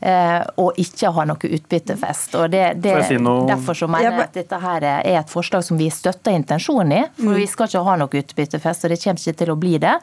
eh, 0.00 0.40
og 0.60 0.80
ikke 0.80 1.12
ha 1.16 1.26
noe 1.28 1.52
utbyttefest. 1.58 2.38
Og 2.40 2.48
det, 2.54 2.64
det, 2.84 2.96
si 3.08 3.20
Derfor 3.20 3.76
så 3.76 3.88
mener 3.90 4.08
jeg 4.08 4.24
at 4.24 4.40
dette 4.40 4.60
her 4.64 4.88
er 4.94 5.20
et 5.20 5.32
forslag 5.32 5.64
som 5.66 5.80
vi 5.80 5.90
støtter 5.92 6.36
intensjonen 6.36 6.96
i. 6.96 7.02
For 7.20 7.32
mm. 7.32 7.38
vi 7.42 7.48
skal 7.50 7.70
ikke 7.70 7.84
ha 7.88 7.96
noe 8.00 8.24
utbyttefest, 8.24 8.84
og 8.88 8.94
det 8.94 9.00
kommer 9.04 9.24
ikke 9.24 9.40
til 9.44 9.52
å 9.52 9.58
bli 9.60 9.76
det. 9.82 9.94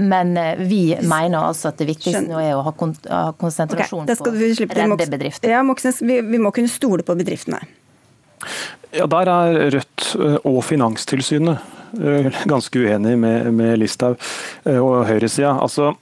Men 0.00 0.32
vi 0.64 0.94
mener 1.04 1.42
altså 1.42 1.68
at 1.68 1.80
det 1.82 1.90
viktigste 1.90 2.22
nå 2.24 2.38
er 2.40 2.54
å 2.56 2.62
ha 2.64 2.72
konsentrasjon 2.72 4.06
okay, 4.06 4.16
på 4.16 4.30
å 4.30 4.94
redde 4.96 5.10
bedrifter. 5.12 5.52
Ja, 5.52 5.60
Moxnes, 5.66 6.00
vi, 6.00 6.20
vi 6.24 6.40
må 6.40 6.52
kunne 6.56 6.70
stole 6.72 7.04
på 7.04 7.16
bedriftene. 7.18 7.60
Ja, 8.96 9.04
Der 9.10 9.28
er 9.28 9.60
Rødt 9.76 10.06
og 10.48 10.62
Finanstilsynet 10.64 11.78
ganske 12.50 12.78
uenig 12.78 13.16
med, 13.18 13.50
med 13.54 13.78
Listhaug 13.80 14.16
og 14.64 15.04
høyresida. 15.08 15.56
Altså, 15.62 15.92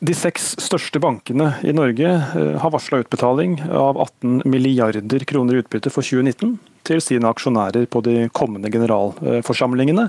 de 0.00 0.14
seks 0.16 0.54
største 0.60 1.00
bankene 1.02 1.50
i 1.66 1.74
Norge 1.76 2.08
eh, 2.08 2.54
har 2.62 2.72
varsla 2.72 3.02
utbetaling 3.02 3.58
av 3.68 3.98
18 4.00 4.42
milliarder 4.48 5.24
kroner 5.28 5.58
i 5.58 5.60
utbytte 5.60 5.92
for 5.92 6.06
2019 6.06 6.54
til 6.88 7.02
sine 7.04 7.28
aksjonærer 7.28 7.84
på 7.92 8.00
de 8.06 8.14
kommende 8.32 8.72
generalforsamlingene. 8.72 10.06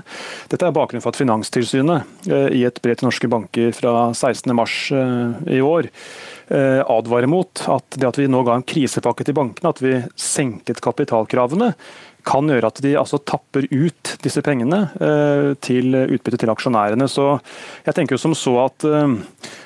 Dette 0.48 0.64
er 0.64 0.72
bakgrunnen 0.72 1.04
for 1.04 1.12
at 1.12 1.20
Finanstilsynet 1.20 2.24
eh, 2.24 2.48
i 2.56 2.64
et 2.68 2.80
brev 2.80 2.96
til 2.96 3.10
norske 3.10 3.28
banker 3.32 3.76
fra 3.76 4.08
16.3 4.16 5.02
eh, 5.02 5.58
i 5.58 5.64
år 5.64 5.92
advarer 6.52 7.30
mot 7.30 7.62
at 7.72 7.94
det 7.96 8.04
at 8.04 8.18
vi 8.18 8.26
nå 8.28 8.42
ga 8.44 8.58
en 8.58 8.64
krisepakke 8.66 9.24
til 9.24 9.32
bankene, 9.38 9.70
at 9.72 9.78
vi 9.80 9.94
senket 10.20 10.82
kapitalkravene, 10.84 11.70
kan 12.28 12.50
gjøre 12.50 12.68
at 12.68 12.82
de 12.84 12.92
altså 12.98 13.22
tapper 13.24 13.64
ut 13.70 14.10
disse 14.20 14.42
pengene 14.44 14.82
til 15.64 15.96
utbytte 16.02 16.42
til 16.42 16.52
aksjonærene. 16.52 17.08
Så 17.08 17.38
jeg 17.86 17.96
tenker 17.96 18.18
jo 18.18 18.20
som 18.26 18.36
så 18.36 18.58
at 18.66 18.84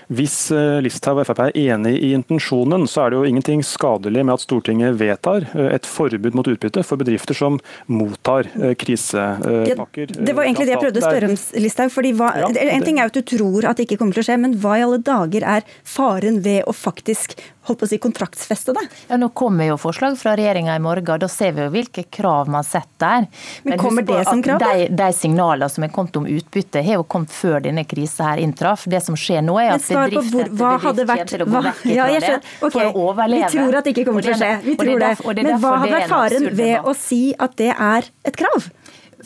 hvis 0.07 0.51
eh, 0.55 0.79
Listhaug 0.85 1.19
og 1.19 1.27
Frp 1.27 1.41
er 1.49 1.57
enig 1.59 1.97
i 1.99 2.13
intensjonen, 2.15 2.87
så 2.91 3.05
er 3.05 3.13
det 3.13 3.19
jo 3.19 3.31
ingenting 3.31 3.65
skadelig 3.67 4.23
med 4.23 4.37
at 4.37 4.45
Stortinget 4.45 4.99
vedtar 5.01 5.49
eh, 5.51 5.73
et 5.75 5.89
forbud 5.89 6.37
mot 6.39 6.47
utbytte 6.47 6.85
for 6.87 7.01
bedrifter 7.01 7.35
som 7.35 7.59
mottar 7.91 8.47
eh, 8.55 8.77
krisepakker. 8.79 10.15
Ja, 10.15 10.27
det 10.31 10.37
var 10.37 10.47
egentlig 10.47 10.69
det 10.69 10.77
jeg 10.77 10.85
prøvde 10.85 11.03
å 11.03 11.09
spørre 11.09 11.33
om, 11.33 11.37
Listhaug. 11.65 11.93
fordi 11.95 12.15
hva, 12.19 12.31
ja, 12.39 12.53
En 12.77 12.87
ting 12.87 13.01
er 13.01 13.09
jo 13.09 13.15
at 13.15 13.19
du 13.19 13.37
tror 13.37 13.67
at 13.67 13.81
det 13.81 13.89
ikke 13.89 14.01
kommer 14.03 14.17
til 14.17 14.23
å 14.23 14.29
skje, 14.31 14.39
men 14.47 14.57
hva 14.63 14.79
i 14.79 14.87
alle 14.87 15.03
dager 15.03 15.47
er 15.57 15.67
faren 15.83 16.43
ved 16.47 16.63
å 16.71 16.77
faktisk 16.77 17.39
holdt 17.67 17.81
på 17.81 17.87
å 17.87 17.91
si, 17.91 17.99
kontraktsfeste 18.03 18.75
det? 18.77 18.85
Ja, 19.11 19.19
Nå 19.21 19.33
kommer 19.37 19.67
jo 19.67 19.79
forslag 19.81 20.17
fra 20.21 20.37
regjeringa 20.39 20.77
i 20.77 20.83
morgen, 20.83 21.09
og 21.17 21.23
da 21.23 21.29
ser 21.31 21.55
vi 21.57 21.65
jo 21.65 21.73
hvilke 21.75 22.07
krav 22.13 22.51
man 22.53 22.67
setter 22.67 22.95
der. 22.97 23.27
Men, 23.65 23.75
Men 23.75 23.81
kommer 23.83 24.07
det 24.07 24.23
som 24.29 24.43
krav? 24.45 24.63
De, 24.63 24.87
de 24.97 25.09
signalene 25.17 25.69
som 25.73 25.85
er 25.85 25.93
kommet 25.95 26.17
om 26.21 26.29
utbytte, 26.31 26.83
har 26.87 27.01
jo 27.01 27.07
kommet 27.11 27.35
før 27.35 27.61
denne 27.67 27.85
krisa 27.89 28.31
her 28.31 28.43
inntraff. 28.43 28.87
Det 28.91 29.03
som 29.05 29.19
skjer 29.19 29.43
nå, 29.45 29.59
er 29.61 29.75
at 29.75 29.85
bedrift 30.05 30.33
på 30.33 30.43
hvor, 30.43 30.53
hva 30.61 30.73
hadde 30.85 31.07
vært 31.09 31.35
hva, 31.47 31.63
ja, 31.89 32.09
okay. 32.13 32.39
for 32.61 32.83
å 32.85 32.93
overleve. 33.09 33.49
Vi 33.49 33.59
tror 33.59 33.79
at 33.81 33.89
det 33.89 33.95
ikke 33.95 34.07
kommer 34.11 34.27
til 34.27 34.37
å 34.37 34.41
skje. 34.41 34.53
Vi 34.67 34.77
tror 34.81 35.03
det. 35.03 35.13
det. 35.17 35.47
Men 35.49 35.63
hva 35.63 35.73
hadde 35.81 35.95
vært 35.97 36.13
faren 36.13 36.51
ved 36.61 36.77
å 36.87 36.97
si 36.99 37.23
at 37.47 37.57
det 37.61 37.73
er 37.73 38.11
et 38.29 38.39
krav? 38.39 38.71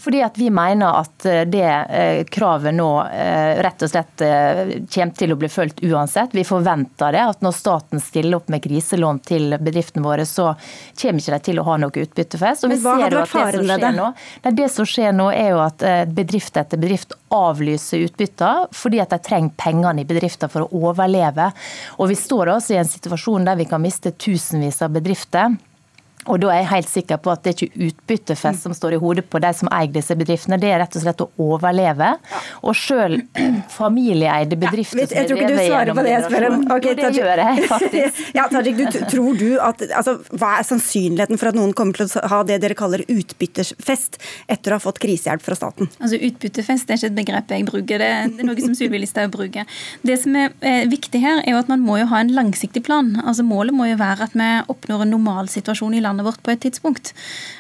Fordi 0.01 0.23
at 0.23 0.39
Vi 0.39 0.51
mener 0.51 1.01
at 1.01 1.27
eh, 1.27 1.43
det 1.45 1.65
eh, 1.65 2.25
kravet 2.25 2.75
nå 2.75 2.89
eh, 3.05 3.61
rett 3.61 3.83
og 3.85 3.91
slett 3.91 4.09
kommer 4.21 5.17
til 5.17 5.33
å 5.33 5.37
bli 5.39 5.49
fulgt 5.49 5.83
uansett. 5.85 6.33
Vi 6.37 6.45
forventer 6.45 7.13
det. 7.13 7.23
at 7.35 7.45
Når 7.45 7.55
staten 7.57 8.01
stiller 8.01 8.41
opp 8.41 8.49
med 8.53 8.63
kriselån 8.65 9.21
til 9.29 9.57
bedriftene 9.61 10.05
våre, 10.05 10.27
så 10.29 10.51
kommer 11.01 11.21
ikke 11.21 11.37
de 11.37 11.41
til 11.51 11.61
å 11.61 11.67
ha 11.69 11.77
noe 11.81 12.05
utbyttefest. 12.05 12.65
Og 12.65 12.73
vi 12.73 12.77
Men 12.77 12.85
hva 12.85 12.97
hadde 13.03 13.21
vært 13.21 13.33
faren 13.33 13.69
ved 13.69 13.85
det? 13.85 13.93
Nå, 13.97 14.11
det 14.61 14.69
som 14.73 14.89
skjer 14.89 15.15
nå, 15.17 15.31
er 15.33 15.53
jo 15.55 15.63
at 15.65 15.85
bedrift 16.17 16.57
etter 16.61 16.81
bedrift 16.81 17.17
avlyser 17.31 18.07
utbytter 18.09 18.69
fordi 18.75 19.01
at 19.03 19.13
de 19.15 19.21
trenger 19.25 19.57
pengene 19.61 20.05
i 20.05 20.09
bedrifter 20.09 20.51
for 20.53 20.67
å 20.67 20.85
overleve. 20.91 21.51
Og 21.99 22.11
Vi 22.11 22.19
står 22.19 22.55
også 22.57 22.77
i 22.77 22.81
en 22.81 22.89
situasjon 22.89 23.49
der 23.49 23.61
vi 23.61 23.69
kan 23.71 23.83
miste 23.83 24.13
tusenvis 24.17 24.83
av 24.85 24.95
bedrifter. 24.97 25.57
Og 26.29 26.41
da 26.43 26.51
er 26.53 26.61
jeg 26.61 26.69
helt 26.75 26.91
sikker 26.91 27.21
på 27.23 27.33
at 27.33 27.45
det 27.45 27.53
er 27.53 27.57
ikke 27.65 27.87
utbyttefest 27.89 28.67
som 28.67 28.75
står 28.77 28.97
i 28.97 29.01
hodet 29.01 29.25
på 29.31 29.41
de 29.41 29.51
som 29.57 29.71
eier 29.73 29.93
disse 29.95 30.13
bedriftene, 30.19 30.59
det 30.61 30.69
er 30.69 30.83
rett 30.83 30.97
og 30.99 31.05
slett 31.05 31.23
å 31.25 31.29
overleve. 31.41 32.11
Og 32.67 32.77
sjøl 32.77 33.17
familieeide 33.73 34.59
bedrifter 34.61 35.07
ja, 35.07 35.23
Jeg 35.23 35.31
tror 35.31 35.41
ikke 35.41 35.55
du 35.55 35.61
svarer 35.63 35.97
på 35.97 36.05
det 36.05 36.13
jeg 36.13 36.27
spør 36.27 36.47
om. 36.51 36.67
Okay, 36.77 36.97
det 36.99 37.13
gjør 37.17 37.43
jeg 37.45 37.65
faktisk. 37.71 38.21
ja, 38.39 38.47
Tajik, 38.53 38.81
du, 38.81 38.99
tror 39.15 39.41
du 39.41 39.49
at, 39.65 39.85
altså, 39.89 40.17
Hva 40.35 40.53
er 40.59 40.69
sannsynligheten 40.69 41.41
for 41.41 41.53
at 41.53 41.59
noen 41.59 41.73
kommer 41.77 41.97
til 41.97 42.11
å 42.11 42.31
ha 42.35 42.43
det 42.47 42.61
dere 42.65 42.77
kaller 42.79 43.05
utbyttefest 43.07 44.21
etter 44.51 44.75
å 44.75 44.81
ha 44.81 44.85
fått 44.85 45.01
krisehjelp 45.03 45.45
fra 45.45 45.57
staten? 45.57 45.89
Altså 46.03 46.21
Utbyttefest 46.21 46.93
er 46.93 47.01
ikke 47.01 47.13
et 47.13 47.19
begrep 47.23 47.57
jeg 47.57 47.67
bruker, 47.69 48.03
det 48.03 48.11
er 48.11 48.47
noe 48.47 48.61
som 48.61 48.77
Sylvi 48.77 49.01
Listhaug 49.01 49.33
bruker. 49.33 49.81
Det 50.07 50.19
som 50.21 50.37
er 50.37 50.53
eh, 50.61 50.85
viktig 50.91 51.23
her, 51.23 51.41
er 51.47 51.57
jo 51.57 51.63
at 51.63 51.73
man 51.73 51.83
må 51.83 51.97
jo 52.03 52.07
ha 52.13 52.21
en 52.21 52.33
langsiktig 52.37 52.85
plan. 52.87 53.15
Altså 53.25 53.45
Målet 53.47 53.75
må 53.75 53.89
jo 53.89 53.97
være 54.01 54.29
at 54.29 54.37
vi 54.37 54.51
oppnår 54.71 55.07
en 55.07 55.15
normalsituasjon 55.17 55.97
i 55.97 56.03
landet 56.05 56.10
landet 56.11 56.27
vårt 56.27 56.43
på 56.43 56.53
et 56.53 56.61
tidspunkt. 56.67 57.15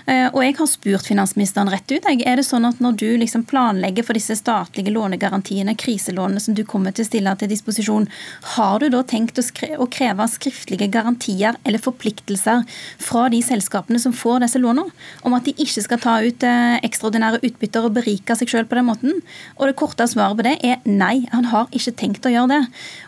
Eh, 0.06 0.28
og 0.32 0.42
jeg 0.44 0.56
har 0.58 0.68
spurt 0.68 1.08
finansministeren 1.08 1.70
rett 1.70 1.88
ut. 1.90 2.06
Er 2.10 2.36
det 2.36 2.46
sånn 2.46 2.66
at 2.68 2.80
når 2.82 2.98
du 3.00 3.08
liksom 3.20 3.46
planlegger 3.48 4.06
for 4.06 4.18
disse 4.18 4.36
statlige 4.38 4.92
lånegarantiene, 4.94 5.76
kriselånene 5.78 6.42
som 6.42 6.56
du 6.56 6.64
kommer 6.68 6.94
til 6.94 7.06
å 7.06 7.10
stille 7.10 7.34
til 7.38 7.50
disposisjon, 7.50 8.08
har 8.56 8.80
du 8.80 8.88
da 8.92 9.02
tenkt 9.06 9.38
å, 9.40 9.86
kreve 9.90 10.26
skriftlige 10.30 10.90
garantier 10.92 11.56
eller 11.64 11.82
forpliktelser 11.82 12.64
fra 13.00 13.26
de 13.32 13.40
selskapene 13.44 14.00
som 14.02 14.14
får 14.16 14.44
disse 14.44 14.60
lånene, 14.60 14.90
om 15.26 15.34
at 15.36 15.46
de 15.46 15.54
ikke 15.60 15.84
skal 15.84 16.00
ta 16.02 16.18
ut 16.24 16.46
eh, 16.46 16.78
ekstraordinære 16.86 17.42
utbytter 17.46 17.86
og 17.86 17.96
berike 17.98 18.36
seg 18.38 18.50
selv 18.50 18.70
på 18.70 18.78
den 18.78 18.88
måten? 18.88 19.20
Og 19.58 19.68
det 19.68 19.78
korte 19.78 20.06
svaret 20.10 20.38
på 20.38 20.46
det 20.46 20.56
er 20.66 20.82
nei, 20.88 21.26
han 21.34 21.50
har 21.52 21.70
ikke 21.74 21.96
tenkt 22.02 22.26
å 22.26 22.32
gjøre 22.32 22.52
det. 22.54 22.60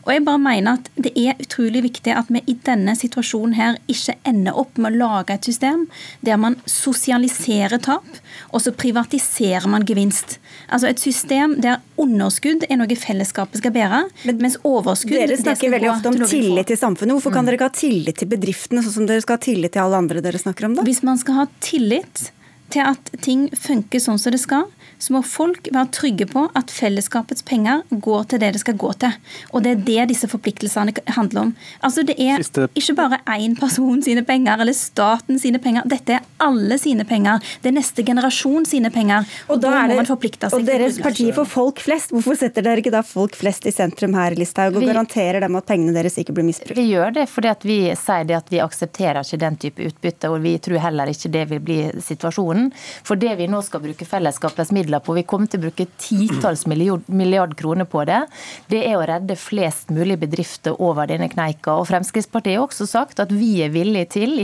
Og 0.05 0.13
jeg 0.15 0.25
bare 0.27 0.43
mener 0.43 0.79
at 0.79 0.91
det 0.95 1.13
er 1.19 1.41
utrolig 1.43 1.85
viktig 1.89 2.15
at 2.17 2.31
vi 2.33 2.43
i 2.51 2.57
denne 2.67 2.95
situasjonen 2.99 3.57
her 3.57 3.79
ikke 3.91 4.17
ender 4.29 4.57
opp 4.59 4.79
med 4.79 4.93
å 4.93 5.03
lage 5.07 5.32
et 5.37 5.49
system 5.49 5.87
der 6.25 6.41
man 6.41 6.59
sosialiserer 6.69 7.81
tap, 7.83 8.07
og 8.53 8.63
så 8.65 8.73
privatiserer 8.77 9.69
man 9.71 9.87
gevinst. 9.89 10.39
Altså 10.69 10.91
et 10.91 11.03
system 11.03 11.57
der 11.63 11.81
underskudd 12.01 12.67
er 12.69 12.81
noe 12.81 12.99
fellesskapet 12.99 13.63
skal 13.63 13.75
bære, 13.75 14.05
mens 14.33 14.59
overskudd 14.67 15.19
Dere 15.19 15.39
snakker 15.41 15.73
veldig 15.73 15.91
ofte 15.93 16.13
om 16.13 16.21
tillit 16.27 16.71
til 16.71 16.81
samfunnet. 16.81 17.17
Hvorfor 17.19 17.35
kan 17.35 17.45
mm. 17.45 17.51
dere 17.51 17.61
ikke 17.61 17.71
ha 17.71 17.79
tillit 17.83 18.21
til 18.23 18.31
bedriftene, 18.31 18.85
sånn 18.85 18.97
som 19.01 19.09
dere 19.09 19.25
skal 19.25 19.39
ha 19.39 19.45
tillit 19.49 19.75
til 19.75 19.85
alle 19.85 20.01
andre 20.05 20.25
dere 20.25 20.41
snakker 20.41 20.69
om? 20.69 20.79
da? 20.79 20.87
Hvis 20.87 21.03
man 21.07 21.21
skal 21.21 21.43
ha 21.43 21.49
tillit 21.65 22.31
til 22.73 22.87
at 22.89 23.13
ting 23.25 23.49
funker 23.53 24.01
sånn 24.01 24.21
som 24.21 24.33
det 24.35 24.41
skal, 24.43 24.69
så 25.03 25.17
må 25.17 25.23
folk 25.27 25.67
være 25.75 25.91
trygge 25.95 26.27
på 26.31 26.45
at 26.59 26.71
fellesskapets 26.71 27.43
penger 27.47 27.83
går 27.91 28.29
til 28.31 28.43
det 28.43 28.53
det 28.55 28.63
skal 28.63 28.77
gå 28.79 28.93
til. 29.03 29.17
Og 29.51 29.65
det 29.65 29.73
er 29.75 29.83
det 29.89 30.09
disse 30.13 30.29
forpliktelsene 30.31 30.95
handler 31.17 31.49
om. 31.49 31.53
Altså 31.83 32.05
Det 32.07 32.15
er 32.23 32.43
ikke 32.79 32.95
bare 32.99 33.19
én 33.35 33.57
person 33.59 34.03
sine 34.03 34.23
penger 34.27 34.63
eller 34.63 34.77
staten 34.77 35.41
sine 35.43 35.59
penger. 35.63 35.87
Dette 35.91 36.19
er 36.19 36.27
alle 36.43 36.79
sine 36.79 37.05
penger. 37.09 37.43
Det 37.63 37.73
er 37.73 37.77
neste 37.79 38.05
generasjon 38.07 38.67
sine 38.69 38.91
penger. 38.95 39.27
Og, 39.49 39.57
og 39.57 39.63
da, 39.65 39.73
da 39.75 39.83
må 39.91 39.99
man 40.03 40.09
forplikte 40.09 40.51
seg. 40.51 40.61
Og 40.61 40.69
deres 40.69 41.01
parti 41.03 41.29
for 41.35 41.49
folk 41.49 41.83
flest, 41.83 42.15
hvorfor 42.15 42.39
setter 42.39 42.67
dere 42.67 42.83
ikke 42.83 42.95
da 42.95 43.03
folk 43.07 43.37
flest 43.39 43.67
i 43.67 43.75
sentrum 43.75 44.15
her, 44.19 44.37
Listhaug, 44.39 44.77
og 44.77 44.85
vi, 44.85 44.91
garanterer 44.93 45.43
dem 45.43 45.59
at 45.59 45.67
pengene 45.69 45.95
deres 45.97 46.19
ikke 46.23 46.37
blir 46.37 46.47
misbrukt? 46.47 46.79
Vi 46.79 46.87
gjør 46.93 47.17
det 47.19 47.27
fordi 47.33 47.51
at 47.51 47.67
vi 47.67 47.79
sier 47.99 48.29
det 48.29 48.39
at 48.39 48.53
vi 48.53 48.63
aksepterer 48.63 49.23
ikke 49.23 49.41
den 49.43 49.59
type 49.67 49.89
utbytte, 49.91 50.31
og 50.31 50.43
vi 50.45 50.55
tror 50.63 50.83
heller 50.87 51.11
ikke 51.11 51.33
det 51.33 51.47
vil 51.51 51.63
bli 51.65 51.81
situasjonen. 52.03 52.71
For 53.07 53.19
det 53.19 53.35
vi 53.41 53.49
nå 53.51 53.63
skal 53.67 53.83
bruke 53.83 54.07
fellesskapets 54.09 54.73
midler 54.75 54.92
midler 54.93 55.01
på, 55.01 55.15
vi 55.15 55.23
kommer 55.25 55.47
til 55.49 55.61
å 55.61 55.67
bruke 55.67 55.87
titalls 55.99 56.67
milliard, 56.67 57.55
kroner 57.57 57.85
på 57.85 58.05
det, 58.05 58.27
det 58.69 58.83
er 58.87 58.97
å 58.97 59.07
redde 59.07 59.37
flest 59.37 59.91
mulig 59.91 60.19
bedrifter 60.21 60.77
over 60.81 61.07
denne 61.07 61.29
kneika. 61.29 61.77
Og 61.79 61.89
Fremskrittspartiet 61.89 62.59
har 62.59 62.67
også 62.67 62.87
sagt 62.87 63.21
at 63.21 63.33
vi 63.33 63.63
er 63.63 63.73
villige 63.73 64.11
til, 64.19 64.37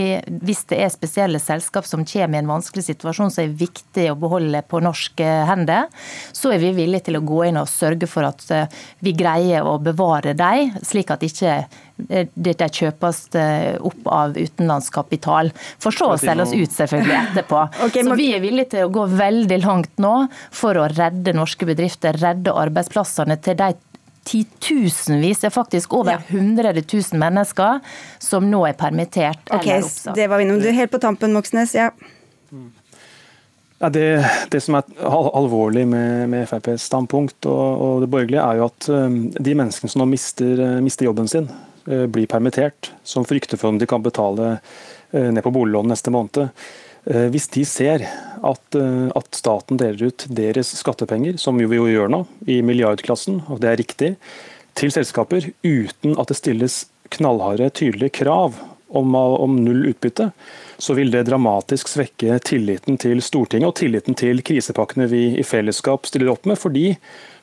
hvis 0.43 0.65
det 0.69 0.81
er 0.81 0.93
spesielle 0.93 1.41
selskap 1.41 1.87
som 1.87 2.05
kommer 2.05 2.39
i 2.39 2.43
en 2.43 2.49
vanskelig 2.51 2.87
situasjon 2.89 3.33
som 3.33 3.45
er 3.45 3.57
viktig 3.59 4.09
å 4.13 4.19
beholde 4.19 4.63
på 4.69 4.81
norske 4.81 5.27
hender, 5.49 5.89
så 6.33 6.53
er 6.55 6.63
vi 6.63 6.75
villige 6.77 7.09
til 7.09 7.19
å 7.19 7.25
gå 7.25 7.45
inn 7.49 7.61
og 7.61 7.69
sørge 7.69 8.09
for 8.09 8.29
at 8.29 8.45
eh, 8.55 8.69
vi 9.05 9.15
greier 9.17 9.67
å 9.67 9.79
bevare 9.83 10.35
dem, 10.39 10.75
slik 10.87 11.13
at 11.13 11.25
ikke 11.27 11.61
dette 11.99 12.69
kjøpes 12.71 13.21
eh, 13.39 13.75
opp 13.85 14.07
av 14.13 14.37
utenlandsk 14.39 14.95
kapital. 14.95 15.51
For 15.83 15.95
så 15.95 16.13
å 16.15 16.21
selge 16.21 16.47
oss 16.47 16.55
ut 16.55 16.77
selvfølgelig 16.77 17.19
etterpå. 17.19 17.65
okay, 17.89 18.07
så 18.07 18.17
vi 18.19 18.31
er 18.37 18.45
villige 18.45 18.73
til 18.77 18.87
å 18.87 18.93
gå 18.95 19.09
veldig 19.19 19.61
langt 19.65 19.93
nå 20.03 20.15
for 20.55 20.79
å 20.79 20.87
redde 20.93 21.35
norske 21.37 21.69
bedrifter, 21.69 22.19
redde 22.23 22.55
arbeidsplassene 22.55 23.39
til 23.43 23.59
de 23.59 23.73
titusenvis, 24.29 25.41
det 25.41 25.49
er 25.49 25.55
faktisk 25.55 25.95
over 25.97 26.19
100 26.29 26.75
000 26.77 27.21
mennesker 27.21 27.79
som 28.21 28.45
nå 28.51 28.61
er 28.69 28.77
permittert 28.77 29.41
okay, 29.49 29.79
eller 29.79 29.87
oppsagt. 29.87 30.19
Det 30.19 30.27
var 30.29 30.43
vi 30.43 30.45
innom. 30.45 30.61
Helt 30.61 30.93
på 30.93 31.01
tampen, 31.01 31.33
Moxnes. 31.33 31.73
Ja. 31.79 31.89
Ja, 33.79 33.89
det, 33.95 34.05
det, 34.51 34.61
som 34.61 34.75
er 34.75 34.85
alvorlig 35.07 35.87
med, 35.89 36.27
med 36.29 36.49
FrPs 36.51 36.89
standpunkt 36.91 37.47
og, 37.47 37.67
og, 37.79 38.01
det 38.03 38.11
borgerlige, 38.11 38.43
er 38.43 38.59
jo 38.59 38.67
at 38.67 38.89
um, 38.91 39.19
de 39.31 39.55
menneskene 39.55 39.93
som 39.93 40.03
nå 40.03 40.09
mister, 40.11 40.63
mister 40.83 41.07
jobben 41.07 41.31
sin, 41.31 41.47
Eh, 41.47 41.68
blir 41.89 42.29
permittert, 42.31 42.93
som 43.03 43.27
frykter 43.29 43.61
for 43.61 43.73
om 43.73 43.79
de 43.81 43.89
kan 43.89 44.05
betale 44.05 44.59
eh, 45.13 45.31
ned 45.33 45.43
på 45.45 45.53
boliglånet 45.55 45.95
neste 45.95 46.13
måned. 46.15 46.51
Eh, 47.09 47.27
hvis 47.33 47.49
de 47.55 47.65
ser 47.69 48.05
at, 48.39 48.79
at, 48.79 49.31
staten 49.35 49.81
deler 49.81 50.11
ut 50.13 50.27
deres 50.31 50.75
skattepenger, 50.79 51.41
som 51.41 51.59
vi 51.59 51.67
jo 51.67 51.89
gjør 51.91 52.13
nå, 52.13 52.23
i 52.47 52.61
milliardklassen, 52.63 53.43
og 53.49 53.63
det 53.65 53.73
er 53.73 53.81
riktig, 53.83 54.13
til 54.79 54.93
selskaper 54.95 55.51
uten 55.67 56.15
at 56.21 56.31
det 56.31 56.39
stilles 56.39 56.83
knallharde, 57.15 57.71
tydelige 57.75 58.21
krav 58.21 58.61
om, 58.89 59.15
om 59.15 59.57
null 59.57 59.87
utbytte, 59.91 60.31
så 60.79 60.95
vil 60.95 61.11
det 61.11 61.27
dramatisk 61.29 61.91
svekke 61.91 62.39
tilliten 62.45 62.99
til 63.01 63.23
Stortinget 63.25 63.69
og 63.69 63.77
tilliten 63.81 64.17
til 64.19 64.43
krisepakkene 64.47 65.09
vi 65.11 65.23
i 65.41 65.47
fellesskap 65.47 66.07
stiller 66.09 66.33
opp 66.33 66.49
med. 66.49 66.59
fordi 66.59 66.95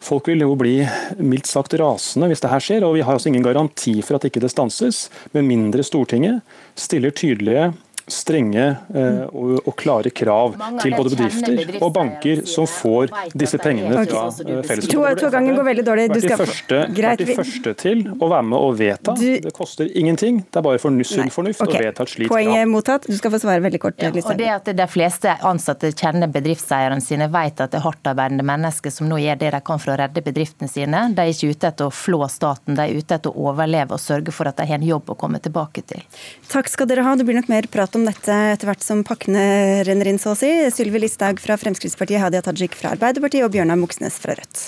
Folk 0.06 0.28
vil 0.30 0.44
jo 0.44 0.54
bli 0.60 0.76
mildt 1.18 1.50
sagt 1.50 1.74
rasende 1.80 2.30
hvis 2.30 2.44
det 2.44 2.52
her 2.52 2.62
skjer, 2.62 2.86
og 2.86 2.98
vi 2.98 3.04
har 3.06 3.18
altså 3.18 3.32
ingen 3.32 3.46
garanti 3.46 3.98
for 4.06 4.18
at 4.18 4.28
ikke 4.28 4.44
det 4.44 4.52
stanses, 4.54 5.08
med 5.34 5.48
mindre 5.48 5.86
Stortinget 5.86 6.44
stiller 6.78 7.16
tydelige 7.16 7.72
strenge 8.08 8.66
eh, 8.94 9.22
og, 9.34 9.56
og, 9.64 9.72
klare 9.80 10.12
krav 10.14 10.54
til 10.82 10.94
både 10.94 11.12
bedrifter 11.16 11.80
og 11.80 11.92
banker 11.96 12.44
som 12.50 12.68
får 12.70 13.10
disse 13.34 13.58
pengene 13.62 14.04
fra 14.06 14.28
eh, 14.30 14.60
fellesskapet. 14.68 14.92
To, 14.94 15.06
to 15.24 15.32
ganger 15.34 15.58
går 15.58 15.68
veldig 15.70 15.86
dårlig. 15.88 16.06
Du 16.14 16.22
skal 16.22 16.42
første, 16.44 16.82
vært 16.94 17.24
de 17.24 17.38
første 17.38 17.74
til 17.82 18.04
å 18.14 18.30
være 18.30 18.48
med 18.52 18.58
og 18.60 18.78
vedta. 18.78 19.16
Det 19.18 19.54
koster 19.58 19.90
ingenting. 19.90 20.44
Det 20.46 20.62
er 20.62 20.68
bare 20.68 20.82
for 20.82 21.06
sunn 21.10 21.34
fornuft 21.34 21.66
å 21.66 21.70
vedta 21.72 22.06
et 22.06 22.14
slikt 22.14 22.30
krav. 22.30 22.36
Poenget 22.36 22.70
mottatt. 22.70 23.10
Du 23.10 23.18
skal 23.18 23.34
få 23.34 23.42
svare 23.42 23.64
veldig 23.66 23.82
kort. 23.82 23.98
Ja, 24.02 24.12
og 24.14 24.38
det 24.38 24.52
at 24.54 24.70
De 24.76 24.88
fleste 24.92 25.34
ansatte 25.46 25.90
kjenner 25.96 26.30
bedriftseierne 26.30 27.02
sine, 27.02 27.30
vet 27.34 27.64
at 27.64 27.74
det 27.74 27.82
er 27.82 27.86
hardtarbeidende 27.88 28.46
mennesker 28.46 28.94
som 28.94 29.10
nå 29.10 29.18
gjør 29.24 29.42
det 29.42 29.52
de 29.56 29.64
kan 29.66 29.82
for 29.82 29.96
å 29.96 29.98
redde 30.04 30.22
bedriftene 30.26 30.70
sine. 30.70 31.08
De 31.16 31.26
er 31.26 31.34
ikke 31.34 31.56
ute 31.56 31.72
etter 31.72 31.90
å 31.90 31.94
flå 31.94 32.22
staten, 32.30 32.78
de 32.78 32.86
er 32.86 33.02
ute 33.02 33.18
etter 33.18 33.34
å 33.34 33.50
overleve 33.50 33.98
og 33.98 34.04
sørge 34.04 34.34
for 34.36 34.50
at 34.50 34.60
de 34.60 34.70
har 34.70 34.78
en 34.78 34.86
jobb 34.86 35.10
å 35.14 35.18
komme 35.20 35.42
tilbake 35.42 35.86
til. 35.90 36.06
Takk 36.52 36.70
skal 36.72 36.90
dere 36.92 37.06
ha. 37.08 37.16
Det 37.18 37.26
blir 37.28 37.40
nok 37.40 37.50
mer 37.52 37.68
prat 37.72 37.95
om 37.98 38.06
dette 38.08 38.36
etter 38.54 38.70
hvert 38.70 38.84
som 38.84 39.04
pakkene 39.08 39.84
renner 39.88 40.12
inn, 40.12 40.20
så 40.22 40.34
å 40.34 40.40
si. 40.40 40.52
Sylvi 40.74 41.02
Listhaug 41.04 41.40
fra 41.44 41.58
Fremskrittspartiet, 41.60 42.22
Hadia 42.22 42.44
Tajik 42.46 42.76
fra 42.78 42.94
Arbeiderpartiet 42.96 43.48
og 43.48 43.54
Bjørnar 43.56 43.80
Moxnes 43.80 44.20
fra 44.22 44.36
Rødt. 44.38 44.68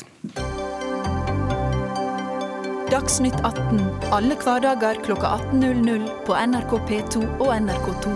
Dagsnytt 2.87 3.35
18 3.43 3.81
alle 4.15 4.37
hverdager 4.39 5.01
kl 5.03 5.17
18.00 5.19 6.07
på 6.23 6.37
NRK 6.47 6.77
P2 6.87 7.25
og 7.43 7.51
NRK2. 7.57 8.13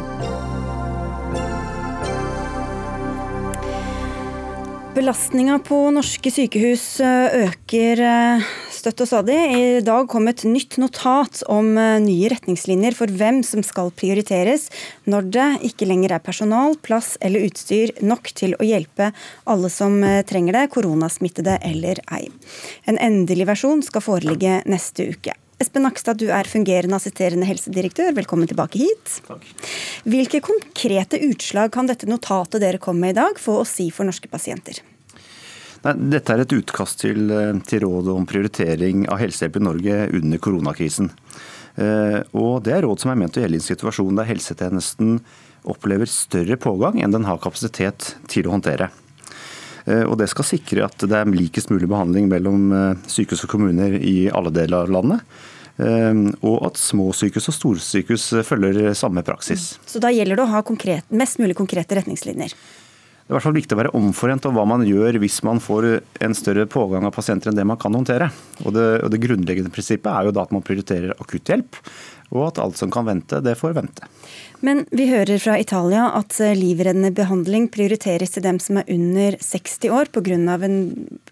Belastninga 4.96 5.60
på 5.64 5.78
norske 5.96 6.32
sykehus 6.32 6.86
eh, 7.04 7.46
øker 7.46 8.02
eh, 8.04 8.50
støtt 8.82 9.04
og 9.04 9.10
stadig. 9.10 9.38
I 9.38 9.82
dag 9.86 10.08
kom 10.12 10.28
et 10.32 10.44
nytt 10.48 10.80
notat 10.82 11.44
om 11.52 11.76
eh, 11.78 12.00
nye 12.04 12.32
retningslinjer 12.34 12.96
for 12.98 13.12
hvem 13.20 13.42
som 13.46 13.64
skal 13.66 13.94
prioriteres 13.98 14.70
når 15.10 15.30
det 15.36 15.50
ikke 15.72 15.88
lenger 15.90 16.16
er 16.16 16.24
personal, 16.26 16.78
plass 16.82 17.14
eller 17.22 17.46
utstyr 17.48 17.94
nok 18.02 18.34
til 18.38 18.56
å 18.58 18.66
hjelpe 18.66 19.12
alle 19.50 19.70
som 19.74 20.00
eh, 20.06 20.24
trenger 20.28 20.58
det, 20.58 20.66
koronasmittede 20.74 21.60
eller 21.68 22.02
ei. 22.14 22.26
En 22.90 23.00
endelig 23.02 23.50
versjon 23.52 23.86
skal 23.86 24.06
foreligge 24.06 24.62
neste 24.70 25.12
uke. 25.14 25.38
Espen 25.62 25.86
Nakstad, 25.86 26.18
du 26.18 26.32
er 26.34 26.50
fungerende 26.50 26.98
assisterende 26.98 27.46
helsedirektør. 27.46 28.16
Velkommen 28.18 28.50
tilbake 28.50 28.82
hit. 28.82 29.20
Takk. 29.28 29.46
Hvilke 30.10 30.42
konkrete 30.42 31.22
utslag 31.28 31.70
kan 31.76 31.90
dette 31.92 32.10
notatet 32.10 32.64
dere 32.64 32.82
kom 32.82 32.98
med 32.98 33.14
i 33.14 33.20
dag 33.22 33.38
få 33.38 33.60
å 33.62 33.68
si 33.70 33.92
for 33.94 34.10
norske 34.10 34.32
pasienter? 34.32 34.82
Nei, 35.82 35.94
dette 36.14 36.36
er 36.36 36.44
et 36.44 36.54
utkast 36.54 37.02
til, 37.02 37.32
eh, 37.34 37.58
til 37.66 37.82
råd 37.86 38.12
om 38.14 38.26
prioritering 38.30 39.08
av 39.10 39.22
helsehjelp 39.22 39.58
i 39.58 39.66
Norge 39.66 39.98
under 40.14 40.38
koronakrisen. 40.38 41.10
Eh, 41.76 42.22
og 42.38 42.64
Det 42.64 42.74
er 42.74 42.84
råd 42.84 43.00
som 43.00 43.12
er 43.12 43.16
ment 43.16 43.34
å 43.34 43.42
gjelde 43.42 43.58
i 43.58 43.62
en 43.62 43.76
situasjon 43.76 44.16
der 44.16 44.30
helsetjenesten 44.30 45.22
opplever 45.66 46.06
større 46.06 46.58
pågang 46.58 47.02
enn 47.02 47.12
den 47.12 47.26
har 47.26 47.40
kapasitet 47.40 48.16
til 48.28 48.44
å 48.44 48.54
håndtere. 48.60 48.92
Eh, 49.88 50.04
og 50.04 50.20
Det 50.20 50.30
skal 50.30 50.46
sikre 50.46 50.86
at 50.86 50.98
det 50.98 51.12
er 51.12 51.26
likest 51.26 51.70
mulig 51.72 51.90
behandling 51.90 52.30
mellom 52.30 53.02
sykehus 53.08 53.46
og 53.46 53.50
kommuner 53.50 53.98
i 53.98 54.30
alle 54.30 54.52
deler 54.52 54.84
av 54.84 54.90
landet. 54.90 55.22
Og 55.82 56.66
at 56.68 56.76
små 56.78 57.10
sykehus 57.10 57.48
og 57.50 57.56
store 57.56 57.80
sykehus 57.80 58.46
følger 58.46 58.94
samme 58.94 59.24
praksis. 59.24 59.80
Så 59.88 60.00
da 60.00 60.10
gjelder 60.10 60.36
det 60.36 60.44
å 60.44 60.52
ha 60.52 60.62
konkret, 60.62 61.04
mest 61.10 61.40
mulig 61.40 61.56
konkrete 61.56 61.96
retningslinjer? 61.96 62.54
Det 63.32 63.38
er 63.38 63.38
i 63.38 63.40
hvert 63.40 63.48
fall 63.48 63.56
viktig 63.56 63.76
å 63.78 63.80
være 63.80 63.92
omforent 63.96 64.46
om 64.50 64.58
hva 64.58 64.64
man 64.68 64.82
gjør 64.84 65.16
hvis 65.24 65.38
man 65.48 65.62
får 65.64 65.86
en 66.26 66.34
større 66.36 66.66
pågang 66.68 67.06
av 67.08 67.14
pasienter 67.16 67.48
enn 67.48 67.56
det 67.56 67.64
man 67.64 67.78
kan 67.80 67.96
håndtere. 67.96 68.26
Og 68.66 68.74
det, 68.76 68.84
og 69.06 69.14
det 69.14 69.22
grunnleggende 69.24 69.72
prinsippet 69.72 70.10
er 70.12 70.28
jo 70.28 70.34
da 70.36 70.44
at 70.44 70.52
man 70.52 70.66
prioriterer 70.68 71.14
akutthjelp, 71.16 71.80
og 72.36 72.42
at 72.50 72.60
alt 72.60 72.76
som 72.76 72.92
kan 72.92 73.08
vente, 73.08 73.40
det 73.40 73.54
får 73.56 73.78
vente. 73.78 74.10
Men 74.60 74.84
vi 74.92 75.06
hører 75.08 75.40
fra 75.40 75.56
Italia 75.64 76.10
at 76.18 76.42
livreddende 76.60 77.14
behandling 77.16 77.70
prioriteres 77.72 78.36
til 78.36 78.44
dem 78.44 78.60
som 78.60 78.82
er 78.82 78.92
under 78.92 79.40
60 79.40 79.96
år 79.96 80.12
pga. 80.12 80.60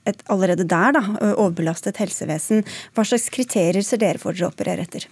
et 0.07 0.23
allerede 0.31 0.63
der 0.63 0.95
da, 0.95 1.03
overbelastet 1.35 1.99
helsevesen. 1.99 2.63
Hva 2.95 3.03
slags 3.03 3.27
kriterier 3.27 3.83
ser 3.83 3.99
dere 3.99 4.23
for 4.23 4.31
dere 4.31 4.47
å 4.47 4.55
operere 4.55 4.87
etter? 4.87 5.11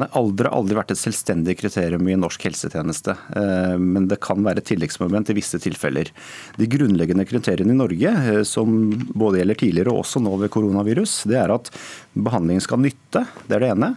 Alder 0.00 0.48
har 0.48 0.56
aldri 0.56 0.76
vært 0.78 0.94
et 0.94 1.00
selvstendig 1.00 1.56
kriterium 1.60 2.06
i 2.08 2.16
norsk 2.18 2.46
helsetjeneste, 2.48 3.14
eh, 3.36 3.76
men 3.78 4.08
det 4.10 4.20
kan 4.24 4.40
være 4.42 4.62
et 4.62 4.70
tilleggsmoment 4.72 5.30
i 5.30 5.36
visse 5.36 5.60
tilfeller. 5.62 6.10
De 6.56 6.68
grunnleggende 6.70 7.26
kriteriene 7.28 7.74
i 7.74 7.78
Norge, 7.78 8.08
eh, 8.08 8.42
som 8.48 8.90
både 9.12 9.42
gjelder 9.42 9.60
tidligere 9.60 9.92
og 9.92 10.02
også 10.02 10.22
nå 10.24 10.34
ved 10.40 10.50
koronavirus, 10.50 11.22
det 11.28 11.38
er 11.42 11.52
at 11.54 11.70
behandlingen 12.16 12.64
skal 12.64 12.82
nytte, 12.82 13.26
det 13.46 13.58
er 13.58 13.66
det 13.66 13.72
ene. 13.76 13.94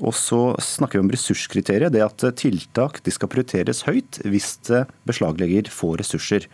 Og 0.00 0.14
så 0.16 0.54
snakker 0.62 0.98
vi 0.98 1.04
om 1.04 1.12
ressurskriteriet, 1.12 1.92
det 1.92 2.00
at 2.06 2.24
tiltak 2.40 3.02
de 3.04 3.12
skal 3.12 3.28
prioriteres 3.28 3.84
høyt 3.84 4.22
hvis 4.24 4.56
det 4.70 4.86
beslaglegger 5.06 5.68
få 5.68 5.96
ressurser. 6.00 6.48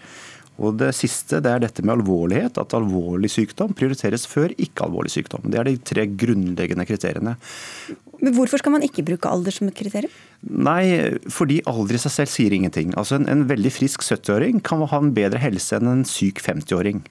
Og 0.58 0.74
Det 0.74 0.90
siste 0.96 1.38
det 1.38 1.52
er 1.52 1.62
dette 1.62 1.84
med 1.86 2.00
alvorlighet, 2.00 2.58
at 2.58 2.74
alvorlig 2.74 3.30
sykdom 3.30 3.76
prioriteres 3.78 4.26
før 4.26 4.50
ikke-alvorlig 4.58 5.12
sykdom. 5.14 5.46
Det 5.46 5.60
er 5.60 5.68
de 5.68 5.76
tre 5.78 6.06
grunnleggende 6.10 6.86
kriteriene. 6.88 7.36
Men 8.18 8.34
Hvorfor 8.34 8.58
skal 8.58 8.74
man 8.74 8.82
ikke 8.82 9.04
bruke 9.06 9.30
alder 9.30 9.54
som 9.54 9.68
et 9.70 9.76
kriterium? 9.78 10.14
Nei, 10.42 11.18
fordi 11.34 11.58
alder 11.70 11.98
i 11.98 12.00
seg 12.02 12.14
selv 12.14 12.30
sier 12.30 12.54
ingenting. 12.54 12.92
Altså 12.98 13.18
En, 13.18 13.26
en 13.30 13.44
veldig 13.50 13.72
frisk 13.74 14.02
70-åring 14.06 14.60
kan 14.66 14.82
ha 14.86 15.00
en 15.02 15.12
bedre 15.14 15.40
helse 15.42 15.78
enn 15.78 15.90
en 15.90 16.04
syk 16.06 16.42
50-åring. 16.44 17.04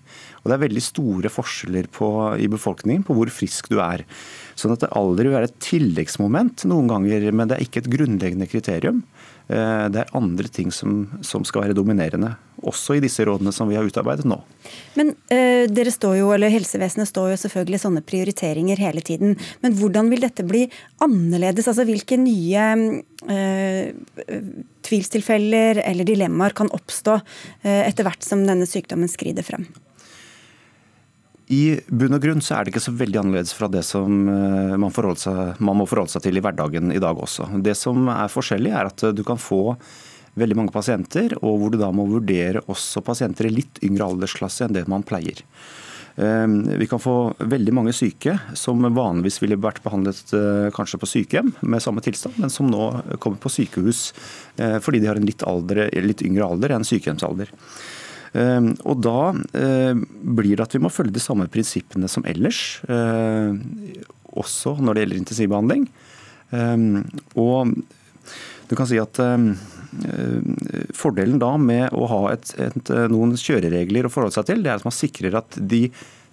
Og 0.44 0.52
Det 0.52 0.56
er 0.56 0.64
veldig 0.66 0.84
store 0.84 1.32
forskjeller 1.32 1.90
på, 1.92 2.10
i 2.40 2.48
befolkningen 2.52 3.04
på 3.08 3.16
hvor 3.18 3.32
frisk 3.32 3.72
du 3.72 3.82
er. 3.84 4.04
Sånn 4.60 4.76
at 4.76 4.88
alder 4.90 5.28
vil 5.28 5.36
være 5.36 5.52
et 5.52 5.60
tilleggsmoment 5.64 6.68
noen 6.72 6.92
ganger, 6.92 7.32
men 7.32 7.50
det 7.50 7.58
er 7.58 7.68
ikke 7.68 7.84
et 7.84 7.92
grunnleggende 7.94 8.48
kriterium. 8.52 9.04
Eh, 9.48 9.86
det 9.94 10.02
er 10.02 10.16
andre 10.18 10.50
ting 10.52 10.74
som, 10.76 11.06
som, 11.24 11.46
skal 11.48 11.64
være 11.64 11.76
dominerende, 11.78 12.34
også 12.68 12.98
i 12.98 13.04
disse 13.04 13.24
rådene 13.24 13.54
som 13.56 13.70
vi 13.70 13.78
har 13.78 13.88
utarbeidet 13.88 14.28
nå. 14.28 14.42
Men 15.00 15.14
øh, 15.32 15.68
dere 15.72 15.94
står 15.94 16.18
jo, 16.20 16.34
eller 16.36 16.52
Helsevesenet 16.52 17.08
står 17.08 17.32
jo 17.32 17.38
selvfølgelig 17.46 17.80
sånne 17.86 18.04
prioriteringer 18.04 18.82
hele 18.82 19.04
tiden. 19.06 19.38
Men 19.64 19.78
hvordan 19.80 20.12
vil 20.12 20.26
dette 20.26 20.44
bli 20.48 20.66
annerledes? 21.04 21.68
Altså 21.70 21.86
Hvilke 21.88 22.18
nye 22.20 22.68
eh, 23.30 23.92
tvilstilfeller 24.88 25.82
eller 25.84 26.08
dilemmaer 26.08 26.56
kan 26.58 26.72
oppstå 26.74 27.20
eh, 27.64 27.84
etter 27.88 28.08
hvert 28.08 28.26
som 28.26 28.46
denne 28.48 28.68
sykdommen 28.70 29.12
skrider 29.12 29.46
frem? 29.46 29.68
I 31.48 31.78
bunn 31.88 32.18
og 32.18 32.24
grunn 32.24 32.44
så 32.44 32.58
er 32.58 32.66
det 32.66 32.74
ikke 32.74 32.84
så 32.90 32.96
veldig 33.00 33.22
annerledes 33.22 33.54
fra 33.56 33.70
det 33.72 33.86
som 33.88 34.28
eh, 34.28 34.76
man, 34.76 34.92
seg, 34.92 35.56
man, 35.64 35.80
må 35.80 35.88
forholde 35.88 36.12
seg 36.16 36.28
til 36.28 36.40
i 36.40 36.44
hverdagen 36.44 36.92
i 36.92 37.02
dag 37.04 37.18
også. 37.18 37.50
Det 37.64 37.78
som 37.80 38.10
er 38.12 38.32
forskjellig, 38.34 38.74
er 38.76 38.92
at 38.92 39.08
du 39.16 39.24
kan 39.28 39.40
få 39.40 39.78
veldig 40.38 40.58
mange 40.60 40.74
pasienter, 40.76 41.34
og 41.42 41.62
hvor 41.62 41.74
du 41.74 41.80
da 41.82 41.90
må 41.96 42.06
vurdere 42.10 42.62
også 42.70 43.02
pasienter 43.06 43.48
i 43.50 43.56
litt 43.56 43.80
yngre 43.86 44.12
aldersklasse 44.12 44.68
enn 44.68 44.76
det 44.76 44.86
man 44.92 45.06
pleier. 45.08 45.42
Ehm, 46.18 46.80
vi 46.80 46.88
kan 46.90 47.00
få 47.00 47.34
veldig 47.38 47.74
mange 47.78 47.94
syke 47.94 48.40
som 48.58 48.82
vanligvis 48.82 49.38
ville 49.44 49.60
vært 49.62 49.84
behandlet 49.86 50.34
eh, 50.34 50.70
kanskje 50.74 50.98
på 51.02 51.10
sykehjem 51.12 51.52
med 51.62 51.84
samme 51.84 52.02
tilstand, 52.02 52.40
men 52.42 52.50
som 52.54 52.70
nå 52.72 52.88
kommer 53.22 53.38
på 53.42 53.52
sykehus 53.54 54.16
eh, 54.58 54.80
fordi 54.82 55.04
de 55.04 55.12
har 55.12 55.22
en 55.22 55.28
litt, 55.28 55.46
alder, 55.46 55.86
litt 56.02 56.26
yngre 56.26 56.48
alder 56.48 56.74
enn 56.74 56.88
sykehjemsalder. 56.88 57.54
Ehm, 58.34 58.72
og 58.82 59.06
da 59.06 59.20
eh, 59.62 59.94
blir 59.94 60.58
det 60.58 60.66
at 60.66 60.74
vi 60.74 60.82
må 60.82 60.94
følge 60.94 61.14
de 61.20 61.24
samme 61.24 61.46
prinsippene 61.54 62.10
som 62.10 62.26
ellers, 62.26 62.82
også 64.38 64.76
når 64.82 64.94
det 64.94 65.04
gjelder 65.04 65.22
intensivbehandling. 65.22 65.86
Ehm, 66.58 67.06
og 67.38 67.78
du 68.68 68.74
kan 68.78 68.90
si 68.90 68.98
at 69.02 69.22
Fordelen 70.96 71.40
da 71.42 71.54
med 71.62 71.96
å 71.96 72.06
ha 72.12 72.22
et, 72.34 72.54
et, 72.62 72.94
noen 73.12 73.36
kjøreregler 73.38 74.08
å 74.08 74.12
forholde 74.14 74.38
seg 74.38 74.48
til, 74.50 74.64
det 74.64 74.72
er 74.72 74.82
at 74.82 74.88
man 74.88 74.96
sikrer 74.96 75.38
at 75.40 75.58
de 75.58 75.88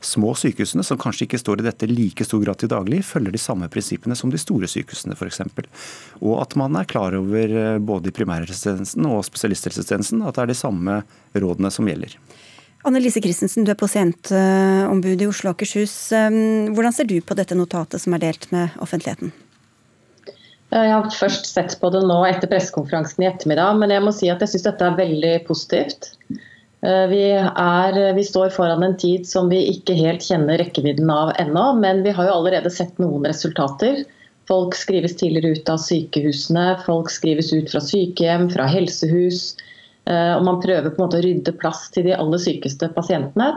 små 0.04 0.34
sykehusene, 0.36 0.84
som 0.84 0.98
kanskje 1.00 1.26
ikke 1.26 1.40
står 1.40 1.60
i 1.60 1.66
dette 1.66 1.88
like 1.88 2.26
stor 2.26 2.42
grad 2.44 2.60
til 2.60 2.70
daglig, 2.72 3.02
følger 3.06 3.34
de 3.34 3.40
samme 3.40 3.68
prinsippene 3.72 4.16
som 4.18 4.32
de 4.32 4.40
store 4.40 4.68
sykehusene 4.70 5.16
f.eks. 5.16 5.42
Og 6.20 6.40
at 6.42 6.56
man 6.60 6.76
er 6.78 6.88
klar 6.90 7.16
over 7.18 7.54
eh, 7.60 7.78
både 7.80 8.10
i 8.10 8.16
primærhelsetjenesten 8.16 9.08
og 9.10 9.24
spesialisthelsetjenesten 9.28 10.24
at 10.24 10.36
det 10.36 10.44
er 10.44 10.52
de 10.52 10.58
samme 10.58 11.00
rådene 11.34 11.72
som 11.74 11.88
gjelder. 11.88 12.18
Anne-Lise 12.84 13.22
Christensen, 13.24 13.64
du 13.64 13.72
er 13.72 13.80
pasientombud 13.80 15.22
i 15.24 15.28
Oslo 15.30 15.50
og 15.50 15.56
Akershus. 15.56 15.94
Ehm, 16.12 16.74
hvordan 16.76 16.92
ser 16.92 17.08
du 17.08 17.16
på 17.24 17.36
dette 17.38 17.56
notatet 17.56 18.02
som 18.02 18.12
er 18.12 18.26
delt 18.26 18.50
med 18.52 18.76
offentligheten? 18.84 19.32
Jeg 20.74 20.90
har 20.90 21.06
først 21.14 21.46
sett 21.46 21.76
på 21.78 21.90
det 21.94 22.00
nå 22.02 22.16
etter 22.26 22.50
pressekonferansen 22.50 23.22
i 23.22 23.28
ettermiddag, 23.28 23.76
men 23.78 23.92
jeg 23.94 24.02
må 24.02 24.10
si 24.14 24.30
at 24.32 24.40
jeg 24.42 24.50
syns 24.54 24.66
dette 24.66 24.88
er 24.88 24.96
veldig 24.98 25.34
positivt. 25.46 26.08
Eh, 26.84 27.04
vi, 27.12 27.22
er, 27.38 27.98
vi, 28.16 28.24
står 28.26 28.50
foran 28.56 28.82
en 28.82 28.96
tid 28.98 29.28
som 29.30 29.46
vi 29.52 29.60
ikke 29.70 29.94
helt 30.00 30.26
kjenner 30.26 30.58
rekkevidden 30.58 31.12
av 31.14 31.30
ennå, 31.38 31.68
men 31.78 32.02
vi 32.02 32.14
har 32.16 32.26
jo 32.26 32.40
allerede 32.40 32.72
sett 32.74 32.98
noen 32.98 33.28
resultater. 33.30 34.02
Folk 34.50 34.74
skrives 34.76 35.14
tidligere 35.20 35.54
ut 35.54 35.70
av 35.70 35.78
sykehusene, 35.80 36.66
folk 36.84 37.12
skrives 37.12 37.52
ut 37.54 37.70
fra 37.70 37.80
sykehjem, 37.80 38.50
fra 38.52 38.66
helsehus. 38.68 39.54
Og 40.04 40.42
man 40.44 40.58
prøver 40.60 40.90
på 40.90 40.98
en 40.98 41.06
måte 41.06 41.16
å 41.16 41.24
rydde 41.24 41.54
plass 41.56 41.86
til 41.94 42.04
de 42.04 42.12
aller 42.12 42.42
sykeste 42.42 42.90
pasientene. 42.92 43.54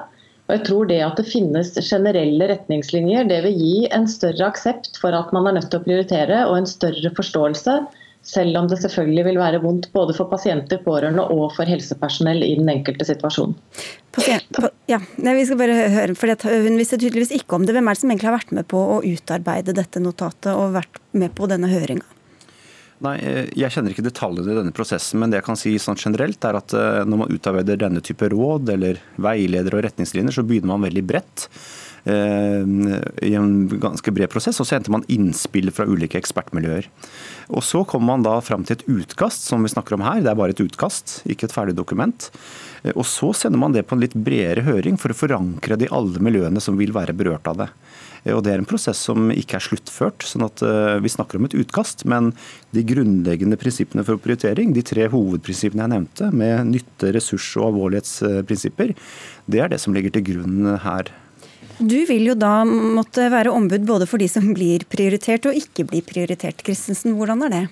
Og 0.47 0.55
jeg 0.55 0.63
tror 0.69 0.88
det 0.88 1.01
at 1.03 1.19
det 1.19 1.27
finnes 1.27 1.73
generelle 1.83 2.47
retningslinjer, 2.53 3.27
det 3.27 3.41
vil 3.43 3.57
gi 3.60 3.77
en 3.91 4.07
større 4.07 4.47
aksept 4.47 4.95
for 5.01 5.15
at 5.15 5.33
man 5.36 5.49
er 5.49 5.57
nødt 5.57 5.67
til 5.73 5.81
å 5.81 5.83
prioritere, 5.83 6.45
og 6.47 6.62
en 6.62 6.69
større 6.69 7.12
forståelse. 7.17 7.81
Selv 8.27 8.57
om 8.60 8.65
det 8.67 8.79
selvfølgelig 8.81 9.23
vil 9.27 9.39
være 9.39 9.60
vondt 9.63 9.89
både 9.93 10.15
for 10.15 10.27
pasienter, 10.31 10.79
pårørende 10.83 11.23
og 11.31 11.53
for 11.55 11.67
helsepersonell 11.69 12.41
i 12.43 12.55
den 12.60 12.67
enkelte 12.71 13.07
situasjonen. 13.07 13.55
Ja, 14.89 14.99
vi 15.13 15.45
skal 15.47 15.60
bare 15.60 15.77
høre, 15.93 16.15
for 16.17 16.31
Hun 16.47 16.79
visste 16.79 16.99
tydeligvis 16.99 17.36
ikke 17.38 17.60
om 17.60 17.67
det. 17.67 17.75
Hvem 17.75 17.88
er 17.88 17.95
det 17.95 18.01
som 18.01 18.12
egentlig 18.12 18.31
har 18.31 18.39
vært 18.39 18.55
med 18.55 18.67
på 18.71 18.83
å 18.97 18.99
utarbeide 19.03 19.75
dette 19.77 20.03
notatet 20.03 20.51
og 20.55 20.75
vært 20.75 20.99
med 21.15 21.36
på 21.38 21.47
denne 21.51 21.71
høringa? 21.71 22.07
Nei, 23.05 23.17
eh, 23.21 23.49
Jeg 23.53 23.73
kjenner 23.73 23.93
ikke 23.93 24.05
detaljene 24.05 24.53
i 24.53 24.57
denne 24.57 24.73
prosessen, 24.75 25.19
men 25.21 25.29
det 25.29 25.41
jeg 25.41 25.47
kan 25.47 25.60
si 25.60 25.75
sånn 25.81 25.99
generelt 25.99 26.43
er 26.47 26.57
at 26.57 26.73
eh, 26.73 27.03
når 27.05 27.21
man 27.21 27.33
utarbeider 27.33 27.77
denne 27.83 28.01
type 28.01 28.29
råd 28.33 28.71
eller 28.73 29.01
veiledere 29.21 29.77
og 29.77 29.86
retningslinjer, 29.86 30.33
så 30.33 30.45
begynner 30.47 30.73
man 30.73 30.88
veldig 30.88 31.03
bredt 31.05 31.45
eh, 32.10 32.65
i 33.27 33.36
en 33.38 33.51
ganske 33.69 34.13
bred 34.15 34.31
prosess, 34.33 34.57
og 34.57 34.65
så 34.65 34.79
henter 34.79 34.95
man 34.95 35.05
innspill 35.13 35.69
fra 35.75 35.86
ulike 35.86 36.17
ekspertmiljøer. 36.17 36.89
Og 37.53 37.62
Så 37.63 37.83
kommer 37.86 38.15
man 38.15 38.25
da 38.25 38.39
fram 38.41 38.65
til 38.65 38.79
et 38.79 38.88
utkast, 38.89 39.45
som 39.45 39.62
vi 39.62 39.71
snakker 39.71 39.93
om 39.93 40.05
her. 40.07 40.23
Det 40.25 40.33
er 40.33 40.41
bare 40.41 40.57
et 40.57 40.65
utkast, 40.65 41.21
ikke 41.29 41.51
et 41.51 41.53
ferdig 41.53 41.77
dokument. 41.77 42.31
Og 42.95 43.05
Så 43.05 43.29
sender 43.38 43.62
man 43.62 43.77
det 43.77 43.86
på 43.86 43.93
en 43.93 44.01
litt 44.01 44.17
bredere 44.17 44.65
høring 44.65 44.97
for 44.97 45.13
å 45.13 45.21
forankre 45.21 45.77
det 45.77 45.91
i 45.91 45.93
alle 45.93 46.17
miljøene 46.23 46.63
som 46.63 46.81
vil 46.81 46.97
være 46.97 47.15
berørt 47.17 47.45
av 47.47 47.62
det. 47.62 47.69
Og 48.34 48.44
Det 48.44 48.54
er 48.54 48.62
en 48.62 48.68
prosess 48.68 49.00
som 49.10 49.30
ikke 49.32 49.58
er 49.60 49.66
sluttført. 49.68 50.26
sånn 50.26 50.46
at 50.48 50.62
eh, 50.66 51.00
Vi 51.04 51.12
snakker 51.13 51.38
om 51.38 51.46
et 51.46 51.58
utkast, 51.58 52.06
men 52.06 52.34
de 52.76 52.84
grunnleggende 52.84 53.60
prinsippene 53.60 54.06
for 54.08 54.18
prioritering, 54.18 54.74
de 54.74 54.84
tre 54.86 55.08
hovedprinsippene 55.12 55.86
jeg 55.86 55.94
nevnte, 55.94 56.32
med 56.32 56.74
nytte-, 56.74 57.13
ressurs- 57.16 57.56
og 57.58 57.72
alvorlighetsprinsipper, 57.72 58.94
det 59.48 59.63
er 59.63 59.72
det 59.72 59.80
som 59.80 59.96
ligger 59.96 60.13
til 60.13 60.28
grunn 60.32 60.78
her. 60.84 61.12
Du 61.78 61.98
vil 62.10 62.32
jo 62.32 62.34
da 62.34 62.63
måtte 62.66 63.28
være 63.30 63.54
ombud 63.54 63.86
både 63.86 64.08
for 64.10 64.18
de 64.18 64.28
som 64.32 64.50
blir 64.58 64.86
prioritert 64.90 65.46
og 65.46 65.58
ikke 65.58 65.86
blir 65.86 66.02
prioritert. 66.02 66.63
Christensen, 66.66 67.13
hvordan 67.20 67.46
er 67.46 67.54
det? 67.54 67.66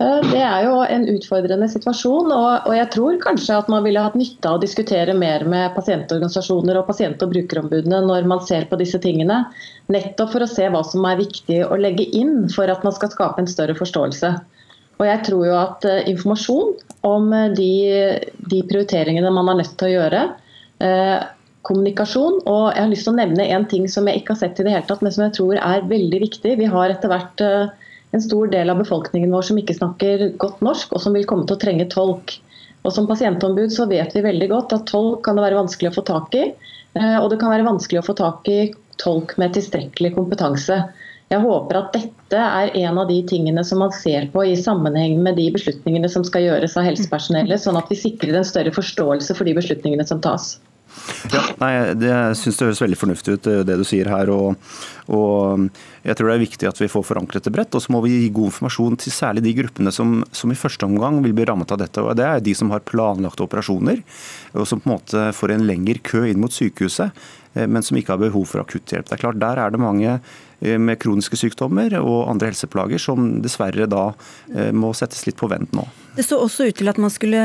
Eh, 0.00 0.22
det 0.26 0.40
er 0.42 0.64
jo 0.66 0.80
en 0.82 1.04
utfordrende 1.12 1.68
situasjon, 1.70 2.32
og, 2.34 2.70
jeg 2.74 2.88
tror 2.90 3.18
kanskje 3.22 3.58
at 3.60 3.68
man 3.70 3.84
ville 3.86 4.02
hatt 4.02 4.16
nytte 4.18 4.50
av 4.50 4.58
å 4.58 4.62
diskutere 4.62 5.14
mer 5.14 5.44
med 5.46 5.76
pasientorganisasjoner 5.76 6.80
og 6.80 6.88
pasient- 6.88 7.22
og 7.22 7.30
brukerombudene 7.30 8.00
når 8.08 8.26
man 8.26 8.42
ser 8.42 8.66
på 8.70 8.78
disse 8.80 8.98
tingene. 9.04 9.44
Nettopp 9.94 10.32
for 10.34 10.42
å 10.42 10.50
se 10.50 10.66
hva 10.72 10.82
som 10.88 11.06
er 11.06 11.20
viktig 11.22 11.60
å 11.68 11.78
legge 11.78 12.08
inn 12.10 12.48
for 12.50 12.72
at 12.72 12.82
man 12.86 12.96
skal 12.96 13.12
skape 13.12 13.44
en 13.44 13.50
større 13.50 13.78
forståelse. 13.78 14.32
Og 14.98 15.06
jeg 15.06 15.22
tror 15.28 15.46
jo 15.46 15.54
at 15.60 15.86
eh, 15.86 16.02
informasjon 16.10 16.74
om 17.06 17.30
eh, 17.30 17.54
de, 17.54 17.70
de 18.50 18.66
prioriteringene 18.66 19.30
man 19.30 19.52
er 19.54 19.62
nødt 19.62 19.78
til 19.78 19.92
å 19.92 19.94
gjøre, 19.94 20.26
kommunikasjon. 21.64 22.42
Og 22.50 22.64
jeg 22.74 22.82
har 22.82 22.90
lyst 22.90 23.06
til 23.06 23.14
å 23.14 23.20
nevne 23.22 23.46
en 23.54 23.62
ting 23.70 23.86
som 23.88 24.10
jeg 24.10 24.20
ikke 24.20 24.34
har 24.34 24.42
sett 24.42 24.58
i 24.58 24.66
det 24.66 24.74
hele 24.74 24.88
tatt, 24.90 25.06
men 25.06 25.14
som 25.14 25.22
jeg 25.28 25.36
tror 25.38 25.54
er 25.54 25.86
veldig 25.88 26.20
viktig. 26.26 26.58
Vi 26.58 26.66
har 26.74 26.92
etter 26.92 27.14
hvert 27.14 27.44
en 28.14 28.22
stor 28.22 28.50
del 28.52 28.70
av 28.70 28.78
befolkningen 28.78 29.32
vår 29.34 29.46
som 29.48 29.58
ikke 29.58 29.74
snakker 29.74 30.28
godt 30.40 30.60
norsk, 30.62 30.92
og 30.94 31.02
som 31.02 31.16
vil 31.16 31.26
komme 31.26 31.48
til 31.48 31.56
å 31.56 31.62
trenge 31.64 31.88
tolk. 31.90 32.36
Og 32.84 32.92
Som 32.92 33.08
pasientombud 33.08 33.72
så 33.72 33.88
vet 33.90 34.12
vi 34.14 34.22
veldig 34.22 34.50
godt 34.52 34.74
at 34.76 34.86
tolk 34.90 35.24
kan 35.24 35.38
det 35.38 35.46
være 35.46 35.58
vanskelig 35.62 35.90
å 35.90 35.96
få 35.96 36.04
tak 36.06 36.36
i. 36.36 36.44
Eh, 36.94 37.16
og 37.18 37.30
det 37.32 37.40
kan 37.40 37.50
være 37.50 37.66
vanskelig 37.66 38.02
å 38.02 38.06
få 38.06 38.14
tak 38.18 38.50
i 38.52 38.58
tolk 39.02 39.34
med 39.40 39.56
tilstrekkelig 39.56 40.12
kompetanse. 40.18 40.76
Jeg 41.32 41.40
håper 41.40 41.78
at 41.80 41.94
dette 41.96 42.42
er 42.60 42.74
en 42.84 43.00
av 43.00 43.08
de 43.08 43.16
tingene 43.26 43.64
som 43.66 43.80
man 43.82 43.94
ser 43.96 44.28
på 44.30 44.44
i 44.46 44.54
sammenheng 44.60 45.16
med 45.24 45.40
de 45.40 45.48
beslutningene 45.54 46.10
som 46.12 46.26
skal 46.28 46.44
gjøres 46.44 46.76
av 46.78 46.86
helsepersonellet, 46.86 47.62
sånn 47.64 47.80
at 47.80 47.90
vi 47.90 47.98
sikrer 47.98 48.36
en 48.38 48.46
større 48.46 48.74
forståelse 48.76 49.34
for 49.34 49.48
de 49.48 49.56
beslutningene 49.56 50.06
som 50.06 50.20
tas. 50.22 50.58
Ja, 51.32 51.42
nei, 51.60 51.72
det, 51.98 52.10
Jeg 52.10 52.54
det 52.54 52.66
høres 52.68 52.82
veldig 52.82 52.98
fornuftig 52.98 53.36
ut, 53.36 53.48
det 53.66 53.76
du 53.80 53.84
sier 53.86 54.08
her. 54.12 54.30
Og, 54.32 54.56
og, 55.12 55.66
jeg 56.04 56.16
tror 56.18 56.30
det 56.30 56.36
er 56.36 56.42
viktig 56.44 56.68
at 56.68 56.80
vi 56.80 56.90
får 56.92 57.06
forankret 57.08 57.46
det 57.46 57.52
bredt. 57.54 57.74
Og 57.76 57.84
så 57.84 57.94
må 57.94 58.02
vi 58.04 58.14
gi 58.14 58.32
god 58.34 58.52
informasjon 58.52 58.98
til 59.02 59.14
særlig 59.14 59.44
de 59.46 59.54
gruppene 59.58 59.92
som, 59.94 60.16
som, 60.32 60.52
i 60.52 60.58
første 60.58 60.88
omgang 60.88 61.20
vil 61.24 61.36
bli 61.36 61.46
rammet 61.48 61.74
av 61.74 61.80
dette. 61.82 62.02
og 62.02 62.16
Det 62.18 62.26
er 62.28 62.44
de 62.44 62.56
som 62.56 62.72
har 62.74 62.84
planlagte 62.86 63.46
operasjoner, 63.46 64.02
og 64.54 64.68
som 64.68 64.82
på 64.82 64.90
en 64.90 64.96
måte 64.96 65.28
får 65.36 65.56
en 65.56 65.68
lengre 65.68 66.00
kø 66.04 66.26
inn 66.30 66.42
mot 66.42 66.52
sykehuset, 66.52 67.24
eh, 67.54 67.68
men 67.68 67.84
som 67.84 67.98
ikke 68.00 68.16
har 68.16 68.24
behov 68.24 68.48
for 68.50 68.64
akutthjelp. 68.64 69.08
Det 69.08 69.18
er 69.18 69.24
klart, 69.26 69.40
Der 69.42 69.60
er 69.60 69.74
det 69.74 69.82
mange 69.82 70.18
eh, 70.18 70.34
med 70.64 70.98
kroniske 71.02 71.38
sykdommer 71.38 71.94
og 72.00 72.30
andre 72.30 72.50
helseplager 72.50 73.00
som 73.02 73.38
dessverre 73.44 73.88
da 73.90 74.06
eh, 74.54 74.72
må 74.72 74.92
settes 74.96 75.24
litt 75.28 75.38
på 75.40 75.48
vent 75.52 75.74
nå. 75.76 75.86
Det 76.14 76.24
så 76.26 76.38
også 76.40 76.68
ut 76.70 76.78
til 76.78 76.90
at 76.90 77.00
man 77.02 77.10
skulle 77.10 77.40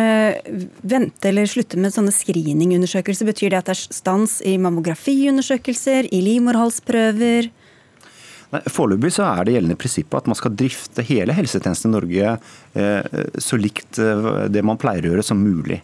vente 0.82 1.32
eller 1.32 1.50
slutte 1.50 1.80
med 1.82 1.94
sånne 1.96 2.14
screeningundersøkelser. 2.14 3.30
Betyr 3.30 3.54
det 3.54 3.64
at 3.64 3.72
det 3.72 3.78
er 3.78 3.98
stans 3.98 4.40
i 4.46 4.58
mammografiundersøkelser, 4.62 6.12
i 6.14 6.22
livmorhalsprøver? 6.28 7.50
Foreløpig 8.50 9.12
så 9.14 9.28
er 9.28 9.46
det 9.46 9.54
gjeldende 9.54 9.78
prinsippet 9.78 10.24
at 10.24 10.30
man 10.30 10.38
skal 10.38 10.56
drifte 10.58 11.06
hele 11.06 11.36
helsetjenesten 11.38 11.92
i 11.92 11.94
Norge 11.94 12.32
eh, 12.74 13.20
så 13.38 13.60
likt 13.62 14.00
eh, 14.02 14.30
det 14.50 14.64
man 14.66 14.80
pleier 14.82 15.06
å 15.06 15.12
gjøre 15.14 15.26
som 15.26 15.42
mulig. 15.44 15.84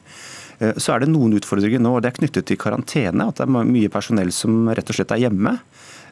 Eh, 0.60 0.74
så 0.82 0.96
er 0.96 1.04
det 1.04 1.12
noen 1.12 1.36
utfordringer 1.38 1.84
nå, 1.84 1.94
og 1.94 2.02
det 2.02 2.10
er 2.10 2.18
knyttet 2.18 2.48
til 2.50 2.60
karantene. 2.60 3.28
At 3.30 3.38
det 3.38 3.46
er 3.46 3.70
mye 3.70 3.92
personell 3.94 4.34
som 4.34 4.66
rett 4.70 4.90
og 4.90 4.98
slett 4.98 5.14
er 5.14 5.26
hjemme. 5.28 5.58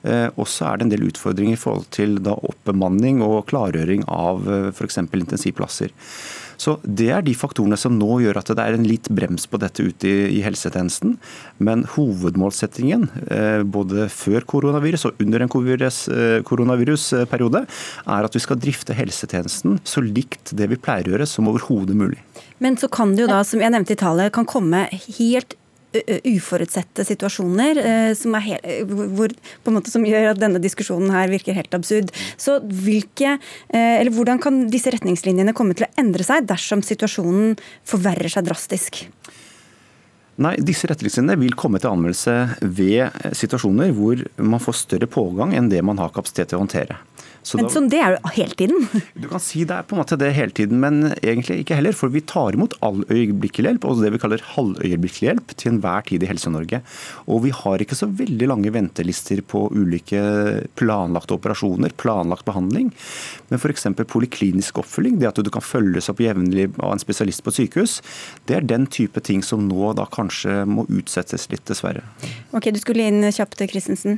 Og 0.04 0.48
så 0.52 0.68
er 0.68 0.80
det 0.80 0.88
en 0.88 0.92
del 0.92 1.06
utfordringer 1.08 1.56
i 1.56 1.60
forhold 1.60 1.86
til 1.96 2.18
oppbemanning 2.20 3.22
og 3.24 3.46
klargjøring 3.48 4.04
av 4.12 4.44
f.eks. 4.74 5.00
intensivplasser. 5.00 5.94
Så 6.64 6.78
Det 6.84 7.10
er 7.12 7.24
de 7.26 7.34
faktorene 7.36 7.78
som 7.80 7.96
nå 7.98 8.20
gjør 8.24 8.40
at 8.40 8.52
det 8.54 8.64
er 8.64 8.78
en 8.78 8.88
litt 8.88 9.10
brems 9.14 9.46
på 9.50 9.60
dette 9.62 9.84
ute 9.84 10.10
i, 10.10 10.42
helsetjenesten. 10.44 11.18
Men 11.64 11.86
hovedmålsettingen, 11.96 13.08
eh, 13.28 13.64
både 13.64 14.08
før 14.12 14.46
koronavirus 14.48 15.08
og 15.10 15.24
under 15.24 15.44
en 15.44 15.50
eh, 15.50 16.44
koronavirusperiode, 16.48 17.66
er 18.08 18.28
at 18.28 18.36
vi 18.36 18.44
skal 18.44 18.60
drifte 18.60 18.96
helsetjenesten 18.98 19.80
så 19.84 20.04
likt 20.04 20.54
det 20.56 20.70
vi 20.72 20.80
pleier 20.80 21.08
å 21.08 21.16
gjøre 21.16 21.30
som 21.30 21.50
overhodet 21.52 21.98
mulig. 21.98 22.22
Men 22.60 22.78
så 22.78 22.88
kan 22.88 23.16
det 23.16 23.26
jo 23.26 23.32
da, 23.32 23.44
som 23.44 23.60
jeg 23.60 23.74
nevnte 23.74 23.96
i 23.96 24.00
tallet, 24.00 24.32
kan 24.34 24.48
komme 24.48 24.88
helt 24.92 25.58
uforutsette 26.34 27.06
situasjoner 27.08 27.80
som, 28.18 28.38
helt, 28.42 28.94
hvor, 29.16 29.34
som, 29.90 30.06
gjør 30.08 30.32
at 30.32 30.42
denne 30.42 30.62
diskusjonen 30.64 31.14
her 31.14 31.32
virker 31.32 31.58
helt 31.58 31.74
absurd. 31.78 32.14
Så 32.38 32.60
hvilke, 32.64 33.38
eller 33.70 34.14
Hvordan 34.14 34.42
kan 34.42 34.64
disse 34.72 34.92
retningslinjene 34.94 35.56
komme 35.58 35.76
til 35.78 35.88
å 35.88 35.94
endre 36.00 36.26
seg 36.26 36.48
dersom 36.50 36.84
situasjonen 36.86 37.56
forverrer 37.88 38.32
seg 38.32 38.48
drastisk? 38.48 39.04
Nei, 40.42 40.56
Disse 40.66 40.88
retningslinjene 40.90 41.38
vil 41.44 41.54
komme 41.58 41.78
til 41.82 41.92
anmeldelse 41.94 42.66
ved 42.66 43.34
situasjoner 43.38 43.94
hvor 43.94 44.22
man 44.42 44.62
får 44.64 44.80
større 44.80 45.10
pågang 45.12 45.54
enn 45.58 45.70
det 45.70 45.84
man 45.86 46.02
har 46.02 46.14
kapasitet 46.16 46.50
til 46.50 46.58
å 46.58 46.64
håndtere. 46.64 46.98
Så 47.44 47.60
men 47.60 47.68
da, 47.68 47.74
sånn, 47.76 47.90
det 47.92 48.00
er 48.00 48.16
jo 48.16 48.32
hele 48.38 48.56
tiden? 48.60 48.86
Du 49.24 49.28
kan 49.30 49.42
si 49.44 49.64
det 49.68 49.76
er 49.76 49.88
på 49.88 49.96
en 49.96 50.02
måte 50.02 50.18
det 50.20 50.32
hele 50.36 50.54
tiden, 50.56 50.80
men 50.84 51.12
egentlig 51.20 51.62
ikke 51.64 51.78
heller. 51.78 51.96
For 51.96 52.12
vi 52.14 52.24
tar 52.28 52.56
imot 52.56 52.76
all 52.86 53.04
øyeblikkelig 53.12 53.74
hjelp, 53.74 53.88
og 53.88 54.02
det 54.04 54.14
vi 54.16 54.22
kaller 54.24 54.46
halvøyeblikkelig 54.54 55.30
hjelp, 55.30 55.54
til 55.60 55.74
enhver 55.74 56.08
tid 56.08 56.24
i 56.24 56.30
Helse-Norge. 56.32 56.82
Og 57.28 57.44
vi 57.46 57.54
har 57.56 57.84
ikke 57.84 57.98
så 58.00 58.08
veldig 58.08 58.50
lange 58.50 58.74
ventelister 58.74 59.44
på 59.48 59.66
ulike 59.76 60.24
planlagte 60.80 61.36
operasjoner, 61.38 61.96
planlagt 62.00 62.48
behandling. 62.48 62.92
Men 63.52 63.62
f.eks. 63.62 63.90
poliklinisk 64.10 64.80
oppfølging, 64.84 65.20
det 65.22 65.32
at 65.34 65.44
du 65.44 65.52
kan 65.54 65.64
følges 65.64 66.10
opp 66.12 66.24
jevnlig 66.24 66.70
av 66.80 66.96
en 66.96 67.04
spesialist 67.04 67.44
på 67.44 67.54
et 67.54 67.60
sykehus, 67.62 67.98
det 68.48 68.60
er 68.60 68.70
den 68.70 68.88
type 68.88 69.24
ting 69.24 69.44
som 69.46 69.68
nå 69.68 69.94
da 70.00 70.08
kanskje 70.12 70.64
må 70.70 70.88
utsettes 70.92 71.50
litt, 71.52 71.66
dessverre. 71.70 72.06
Ok, 72.56 72.72
Du 72.74 72.80
skulle 72.82 73.06
inn 73.06 73.22
kjapt, 73.30 73.62
Christensen. 73.70 74.18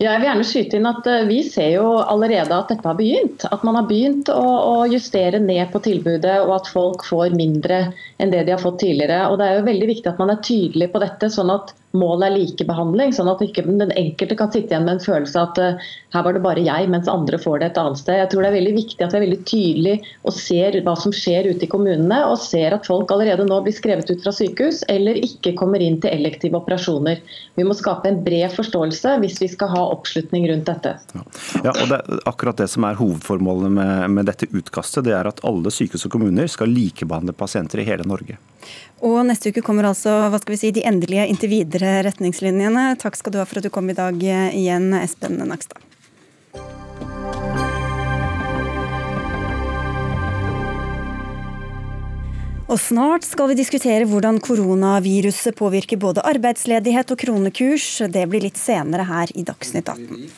Jeg 0.00 0.18
vil 0.18 0.26
gjerne 0.26 0.46
skyte 0.46 0.78
inn 0.78 0.88
at 0.88 1.06
eh, 1.10 1.26
Vi 1.28 1.42
ser 1.46 1.74
jo 1.76 1.84
allerede 2.00 2.56
at 2.56 2.72
dette 2.72 2.88
har 2.88 2.96
begynt. 2.98 3.44
At 3.52 3.62
man 3.66 3.76
har 3.78 3.86
begynt 3.90 4.30
å, 4.32 4.40
å, 4.40 4.74
justere 4.90 5.40
ned 5.42 5.68
på 5.74 5.82
tilbudet, 5.84 6.38
og 6.46 6.54
at 6.56 6.70
folk 6.72 7.04
får 7.06 7.36
mindre 7.38 7.84
enn 8.18 8.32
det 8.32 8.46
de 8.48 8.56
har 8.56 8.62
fått 8.62 8.80
tidligere. 8.82 9.26
Og 9.30 9.38
Det 9.38 9.48
er 9.48 9.60
jo 9.60 9.68
veldig 9.68 9.90
viktig 9.92 10.10
at 10.10 10.22
man 10.22 10.34
er 10.34 10.42
tydelig 10.42 10.90
på 10.94 11.02
dette, 11.04 11.30
sånn 11.32 11.52
at 11.54 11.74
målet 11.96 12.28
er 12.28 12.36
likebehandling. 12.36 13.12
Sånn 13.16 13.30
at 13.32 13.42
ikke 13.44 13.64
den 13.66 13.92
enkelte 13.92 14.36
kan 14.38 14.52
sitte 14.52 14.72
igjen 14.72 14.86
med 14.86 14.98
en 14.98 15.04
følelse 15.04 15.38
av 15.40 15.52
at 15.52 15.60
uh, 15.62 15.90
her 16.14 16.26
var 16.26 16.36
det 16.36 16.44
bare 16.44 16.64
jeg, 16.64 16.88
mens 16.92 17.10
andre 17.10 17.40
får 17.40 17.60
det 17.60 17.70
et 17.70 17.80
annet 17.82 18.00
sted. 18.00 18.20
Jeg 18.20 18.30
tror 18.32 18.44
det 18.44 18.50
er 18.50 18.58
veldig 18.58 18.74
viktig 18.78 19.06
at 19.06 19.14
vi 19.14 19.20
er 19.20 19.24
veldig 19.26 19.40
tydelige 19.48 20.12
og 20.22 20.36
ser 20.36 20.78
hva 20.86 20.96
som 20.98 21.14
skjer 21.16 21.50
ute 21.52 21.66
i 21.66 21.70
kommunene, 21.72 22.20
og 22.28 22.38
ser 22.42 22.76
at 22.76 22.88
folk 22.88 23.12
allerede 23.14 23.46
nå 23.48 23.60
blir 23.64 23.76
skrevet 23.76 24.10
ut 24.10 24.24
fra 24.24 24.34
sykehus 24.34 24.82
eller 24.92 25.20
ikke 25.20 25.54
kommer 25.58 25.82
inn 25.84 25.98
til 26.02 26.12
elektive 26.12 26.60
operasjoner. 26.60 27.22
Vi 27.58 27.66
må 27.66 27.76
skape 27.76 28.10
en 28.10 28.22
bred 28.24 28.52
forståelse 28.54 29.16
hvis 29.22 29.40
vi 29.42 29.50
skal 29.52 29.72
ha 29.72 29.84
oppslutning 29.94 30.48
rundt 30.50 30.68
dette. 30.68 30.96
Ja, 31.62 31.72
og 31.72 31.86
det 31.90 32.00
akkurat 32.28 32.60
det 32.60 32.68
som 32.72 32.86
er 32.88 32.98
hovedformålet 32.98 33.72
med, 33.72 34.08
med 34.16 34.30
dette 34.30 34.48
utkastet, 34.52 35.06
det 35.08 35.16
er 35.16 35.28
at 35.28 35.42
alle 35.46 35.72
sykehus 35.72 36.06
og 36.08 36.16
kommuner 36.16 36.50
skal 36.50 36.72
likebehandle 36.72 37.34
pasienter 37.36 37.82
i 37.82 37.88
hele 37.88 38.06
Norge. 38.08 38.38
Og 39.02 39.22
neste 39.26 39.50
uke 39.50 39.64
kommer 39.66 39.88
altså 39.88 40.14
hva 40.30 40.38
skal 40.42 40.54
vi 40.54 40.60
si, 40.60 40.74
de 40.74 40.84
endelige 40.86 41.26
inntil 41.30 41.50
videre 41.50 42.00
retningslinjene. 42.06 42.92
Takk 43.02 43.18
skal 43.18 43.34
du 43.34 43.40
ha 43.42 43.46
for 43.48 43.58
at 43.58 43.66
du 43.66 43.72
kom 43.74 43.90
i 43.90 43.98
dag 43.98 44.18
eh, 44.22 44.52
igjen, 44.62 44.92
Espen 45.00 45.40
Nakstad. 45.42 45.82
Og 52.72 52.78
snart 52.80 53.26
skal 53.28 53.50
vi 53.50 53.58
diskutere 53.58 54.06
hvordan 54.08 54.38
koronaviruset 54.40 55.52
påvirker 55.58 55.98
både 56.00 56.22
arbeidsledighet 56.24 57.10
og 57.12 57.18
kronekurs. 57.20 57.88
Det 58.08 58.22
blir 58.32 58.46
litt 58.46 58.56
senere 58.56 59.04
her 59.10 59.32
i 59.36 59.44
Dagsnytt 59.44 59.90
18. 59.92 60.30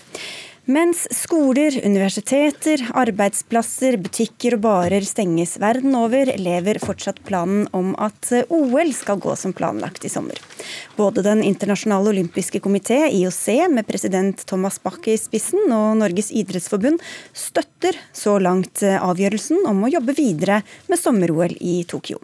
Mens 0.65 1.03
skoler, 1.13 1.75
universiteter, 1.85 2.81
arbeidsplasser, 2.97 3.99
butikker 4.01 4.55
og 4.57 4.63
barer 4.65 5.05
stenges 5.05 5.59
verden 5.61 5.93
over, 5.99 6.31
lever 6.41 6.79
fortsatt 6.81 7.19
planen 7.29 7.67
om 7.77 7.91
at 8.01 8.31
OL 8.49 8.95
skal 8.97 9.21
gå 9.21 9.35
som 9.37 9.53
planlagt 9.53 10.07
i 10.09 10.13
sommer. 10.13 10.41
Både 10.97 11.21
Den 11.27 11.43
internasjonale 11.45 12.15
olympiske 12.15 12.63
komité, 12.65 13.03
IOC, 13.13 13.69
med 13.77 13.85
president 13.85 14.41
Thomas 14.49 14.81
Bach 14.81 15.05
i 15.05 15.19
spissen, 15.21 15.69
og 15.69 15.99
Norges 16.01 16.33
idrettsforbund 16.33 17.05
støtter 17.37 18.01
så 18.17 18.39
langt 18.41 18.81
avgjørelsen 18.81 19.67
om 19.69 19.85
å 19.85 19.93
jobbe 19.93 20.17
videre 20.17 20.63
med 20.89 20.97
sommer-OL 20.97 21.59
i 21.61 21.83
Tokyo. 21.85 22.23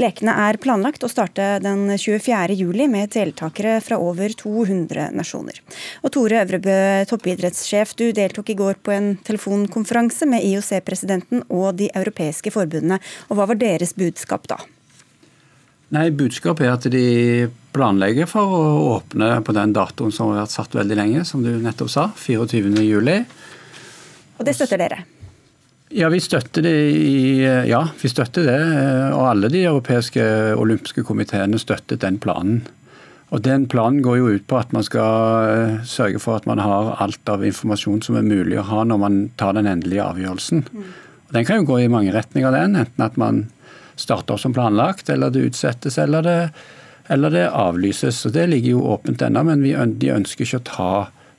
Lekene 0.00 0.32
er 0.46 0.56
planlagt 0.56 1.02
å 1.04 1.10
starte 1.12 1.58
den 1.60 1.82
24. 1.92 2.54
juli 2.56 2.86
med 2.88 3.10
deltakere 3.12 3.74
fra 3.84 3.98
over 4.00 4.32
200 4.32 5.10
nasjoner. 5.12 5.58
Og 6.00 6.14
Tore 6.14 6.38
Øvrebø, 6.40 6.76
toppidrettssjef, 7.10 7.92
du 8.00 8.06
deltok 8.16 8.48
i 8.54 8.56
går 8.56 8.80
på 8.80 8.94
en 8.94 9.10
telefonkonferanse 9.26 10.28
med 10.30 10.46
IOC-presidenten 10.48 11.44
og 11.52 11.76
de 11.82 11.90
europeiske 11.92 12.54
forbundene. 12.54 13.00
Og 13.28 13.36
Hva 13.36 13.50
var 13.52 13.60
deres 13.60 13.92
budskap 13.98 14.48
da? 14.48 14.62
Nei, 15.92 16.08
Budskapet 16.14 16.64
er 16.64 16.76
at 16.78 16.88
de 16.88 17.06
planlegger 17.74 18.30
for 18.30 18.56
å 18.56 18.64
åpne 18.96 19.34
på 19.44 19.52
den 19.52 19.76
datoen 19.76 20.14
som 20.14 20.30
har 20.30 20.46
vært 20.46 20.56
satt 20.56 20.80
veldig 20.80 20.96
lenge, 20.96 21.28
som 21.28 21.44
du 21.44 21.52
nettopp 21.60 21.92
sa, 21.92 22.08
24. 22.16 22.72
juli. 22.86 23.20
Og 24.38 24.46
det 24.48 24.56
støtter 24.56 24.80
dere? 24.80 25.02
Ja, 25.90 26.06
vi 26.08 26.20
støtter 26.22 26.62
det 26.62 26.74
i, 26.94 27.42
ja, 27.66 27.80
vi 27.98 28.08
støtter 28.08 28.44
det. 28.46 28.58
Og 29.16 29.24
alle 29.26 29.48
de 29.50 29.64
europeiske 29.66 30.22
olympiske 30.54 31.02
komiteene 31.06 31.58
støttet 31.58 32.04
den 32.04 32.20
planen. 32.22 32.62
Og 33.30 33.42
Den 33.42 33.66
planen 33.70 34.02
går 34.02 34.16
jo 34.18 34.30
ut 34.34 34.46
på 34.50 34.58
at 34.58 34.72
man 34.74 34.82
skal 34.86 35.50
eh, 35.50 35.74
sørge 35.86 36.18
for 36.22 36.38
at 36.38 36.46
man 36.50 36.58
har 36.58 36.96
alt 37.02 37.30
av 37.30 37.44
informasjon 37.46 38.02
som 38.02 38.18
er 38.18 38.26
mulig 38.26 38.58
å 38.58 38.66
ha 38.66 38.82
når 38.86 38.98
man 39.02 39.20
tar 39.38 39.54
den 39.54 39.70
endelige 39.70 40.02
avgjørelsen. 40.02 40.64
Og 41.28 41.36
Den 41.36 41.46
kan 41.46 41.60
jo 41.60 41.68
gå 41.68 41.78
i 41.84 41.90
mange 41.90 42.14
retninger, 42.14 42.50
den. 42.54 42.74
Enten 42.78 43.06
at 43.06 43.18
man 43.18 43.44
starter 43.98 44.38
som 44.38 44.54
planlagt, 44.54 45.10
eller 45.10 45.30
det 45.30 45.46
utsettes, 45.50 45.98
eller 45.98 46.26
det, 46.26 46.38
eller 47.10 47.34
det 47.34 47.46
avlyses. 47.50 48.24
Og 48.26 48.34
Det 48.34 48.48
ligger 48.50 48.76
jo 48.78 48.88
åpent 48.96 49.22
ennå, 49.22 49.44
men 49.46 49.62
vi, 49.62 49.74
de 49.74 50.14
ønsker 50.14 50.46
ikke 50.46 50.62
å 50.62 50.68
ta 50.70 50.92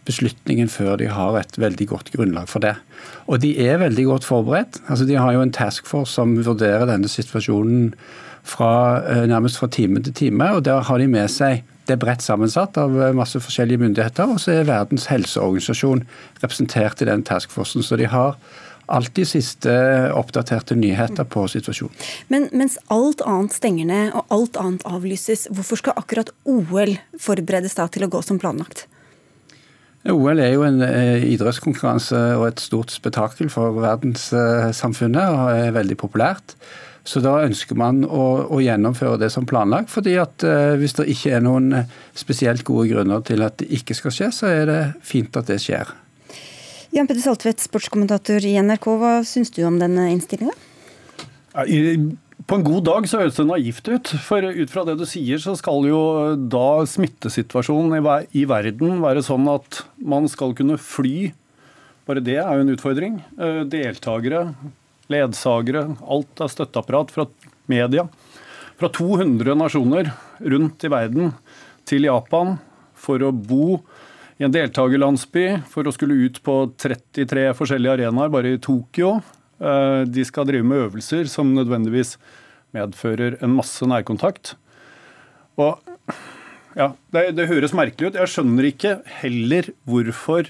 beslutningen 0.08 0.70
før 0.72 0.98
de 1.02 1.10
har 1.12 1.38
et 1.40 1.58
veldig 1.62 1.88
godt 1.92 2.12
grunnlag 2.16 2.50
for 2.50 2.64
det. 2.64 2.76
Og 3.28 3.42
de 3.44 3.54
er 3.62 3.82
veldig 3.82 4.06
godt 4.08 4.28
forberedt. 4.28 4.82
Altså, 4.88 5.06
de 5.06 5.20
har 5.20 5.34
jo 5.36 5.44
en 5.46 5.54
task 5.54 5.90
force 5.90 6.16
som 6.18 6.38
vurderer 6.42 6.88
denne 6.90 7.10
situasjonen 7.12 7.94
fra, 8.44 9.04
eh, 9.06 9.28
nærmest 9.30 9.62
fra 9.62 9.68
time 9.68 10.02
til 10.04 10.14
time. 10.14 10.52
og 10.52 10.64
Der 10.64 10.82
har 10.82 10.98
de 10.98 11.08
med 11.08 11.30
seg 11.30 11.64
det 11.86 11.98
er 11.98 12.06
bredt 12.06 12.22
sammensatt 12.24 12.78
av 12.78 12.94
eh, 13.02 13.14
masse 13.14 13.40
forskjellige 13.42 13.82
myndigheter. 13.82 14.30
Og 14.30 14.40
så 14.40 14.56
er 14.56 14.70
Verdens 14.70 15.10
helseorganisasjon 15.12 16.06
representert 16.44 17.02
i 17.02 17.10
den 17.10 17.24
taskforcen. 17.24 17.84
Så 17.84 17.98
de 18.00 18.08
har 18.12 18.38
alltid 18.92 19.28
siste 19.28 19.74
oppdaterte 20.16 20.76
nyheter 20.76 21.28
på 21.32 21.46
situasjonen. 21.52 21.96
Men 22.34 22.50
mens 22.52 22.78
alt 22.92 23.24
annet 23.28 23.56
stenger 23.56 23.88
ned 23.88 24.16
og 24.18 24.34
alt 24.36 24.60
annet 24.60 24.86
avlyses, 24.88 25.48
hvorfor 25.52 25.80
skal 25.80 26.00
akkurat 26.00 26.32
OL 26.50 26.98
forberedes 27.20 27.78
da 27.80 27.88
til 27.92 28.08
å 28.08 28.12
gå 28.12 28.24
som 28.26 28.40
planlagt? 28.42 28.88
OL 30.10 30.40
er 30.42 30.56
jo 30.56 30.64
en 30.66 30.82
eh, 30.82 31.28
idrettskonkurranse 31.30 32.20
og 32.40 32.48
et 32.48 32.64
stort 32.64 32.94
spetakkel 32.94 33.52
for 33.54 33.76
verdenssamfunnet, 33.84 35.28
og 35.30 35.52
er 35.54 35.76
veldig 35.76 35.98
populært. 36.02 36.56
Så 37.06 37.22
da 37.22 37.40
ønsker 37.42 37.78
man 37.78 38.04
å, 38.06 38.26
å, 38.46 38.60
gjennomføre 38.62 39.18
det 39.22 39.32
som 39.34 39.46
planlagt. 39.50 39.90
fordi 39.90 40.16
at 40.22 40.46
uh, 40.46 40.78
hvis 40.78 40.94
det 41.00 41.08
ikke 41.10 41.32
er 41.34 41.42
noen 41.42 41.74
spesielt 42.14 42.62
gode 42.68 42.92
grunner 42.92 43.24
til 43.26 43.42
at 43.42 43.58
det 43.58 43.72
ikke 43.74 43.98
skal 43.98 44.14
skje, 44.14 44.30
så 44.38 44.52
er 44.52 44.66
det 44.70 44.82
fint 45.02 45.38
at 45.38 45.50
det 45.50 45.58
skjer. 45.64 45.90
Jan 46.94 47.10
Peder 47.10 47.24
Saltvedt, 47.24 47.64
sportskommentator 47.64 48.46
i 48.46 48.54
NRK, 48.62 48.86
hva 49.02 49.14
syns 49.26 49.50
du 49.56 49.64
om 49.66 49.80
denne 49.82 50.12
innstillinga? 50.14 50.54
På 52.48 52.56
en 52.58 52.64
god 52.64 52.86
dag 52.88 53.06
så 53.10 53.20
høres 53.22 53.38
det 53.38 53.46
naivt 53.50 53.88
ut. 53.92 54.12
For 54.24 54.46
ut 54.46 54.72
fra 54.72 54.86
det 54.88 54.96
du 55.00 55.06
sier, 55.10 55.40
så 55.42 55.54
skal 55.60 55.86
jo 55.90 56.02
da 56.52 56.84
smittesituasjonen 56.88 57.98
i 58.38 58.46
verden 58.50 59.02
være 59.04 59.24
sånn 59.26 59.50
at 59.52 59.82
man 60.00 60.30
skal 60.32 60.56
kunne 60.58 60.80
fly. 60.82 61.34
Bare 62.08 62.24
det 62.24 62.40
er 62.42 62.50
jo 62.56 62.64
en 62.64 62.74
utfordring. 62.74 63.20
Eh, 63.38 63.62
deltakere, 63.70 64.46
ledsagere, 65.12 65.84
alt 66.02 66.42
er 66.42 66.54
støtteapparat 66.56 67.14
fra 67.14 67.28
media. 67.72 68.08
Fra 68.80 68.90
200 68.90 69.58
nasjoner 69.60 70.14
rundt 70.42 70.88
i 70.88 70.92
verden 70.92 71.36
til 71.86 72.08
Japan 72.08 72.56
for 72.98 73.22
å 73.22 73.34
bo 73.36 73.82
i 74.42 74.48
en 74.48 74.54
deltakerlandsby, 74.54 75.62
for 75.70 75.86
å 75.86 75.94
skulle 75.94 76.18
ut 76.26 76.40
på 76.42 76.56
33 76.82 77.52
forskjellige 77.60 78.00
arenaer 78.00 78.34
bare 78.34 78.56
i 78.56 78.62
Tokyo. 78.62 79.20
Eh, 79.62 80.04
de 80.10 80.26
skal 80.26 80.48
drive 80.50 80.66
med 80.66 80.88
øvelser 80.88 81.30
som 81.30 81.54
nødvendigvis 81.54 82.16
medfører 82.74 83.38
en 83.44 83.54
masse 83.54 83.86
nærkontakt. 83.86 84.56
Og 85.60 85.78
ja, 86.78 86.94
det, 87.14 87.36
det, 87.38 87.50
høres 87.52 87.76
merkelig 87.78 88.10
ut. 88.12 88.20
Jeg 88.20 88.32
skjønner 88.32 88.70
ikke 88.72 88.98
heller 89.22 89.70
hvorfor 89.86 90.50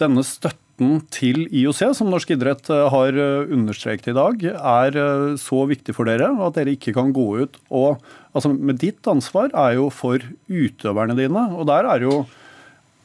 denne 0.00 0.24
støtten 0.24 1.02
til 1.12 1.42
IOC, 1.52 1.82
som 1.98 2.08
norsk 2.08 2.32
idrett 2.32 2.70
eh, 2.72 2.86
har 2.94 3.18
eh, 3.20 3.52
understreket 3.52 4.14
i 4.14 4.16
dag, 4.16 4.46
er 4.56 5.00
så 5.42 5.64
viktig 5.68 5.96
for 5.96 6.08
dere, 6.08 6.32
at 6.40 6.56
dere 6.56 6.76
ikke 6.78 6.96
kan 6.96 7.12
gå 7.12 7.26
ut 7.44 7.60
og 7.68 8.00
altså 8.30 8.54
med 8.54 8.78
Ditt 8.80 9.04
ansvar 9.10 9.50
er 9.52 9.76
jo 9.76 9.90
for 9.92 10.22
utøverne 10.48 11.18
dine, 11.18 11.44
og 11.58 11.66
der 11.68 11.88
er 11.90 12.06
jo 12.06 12.22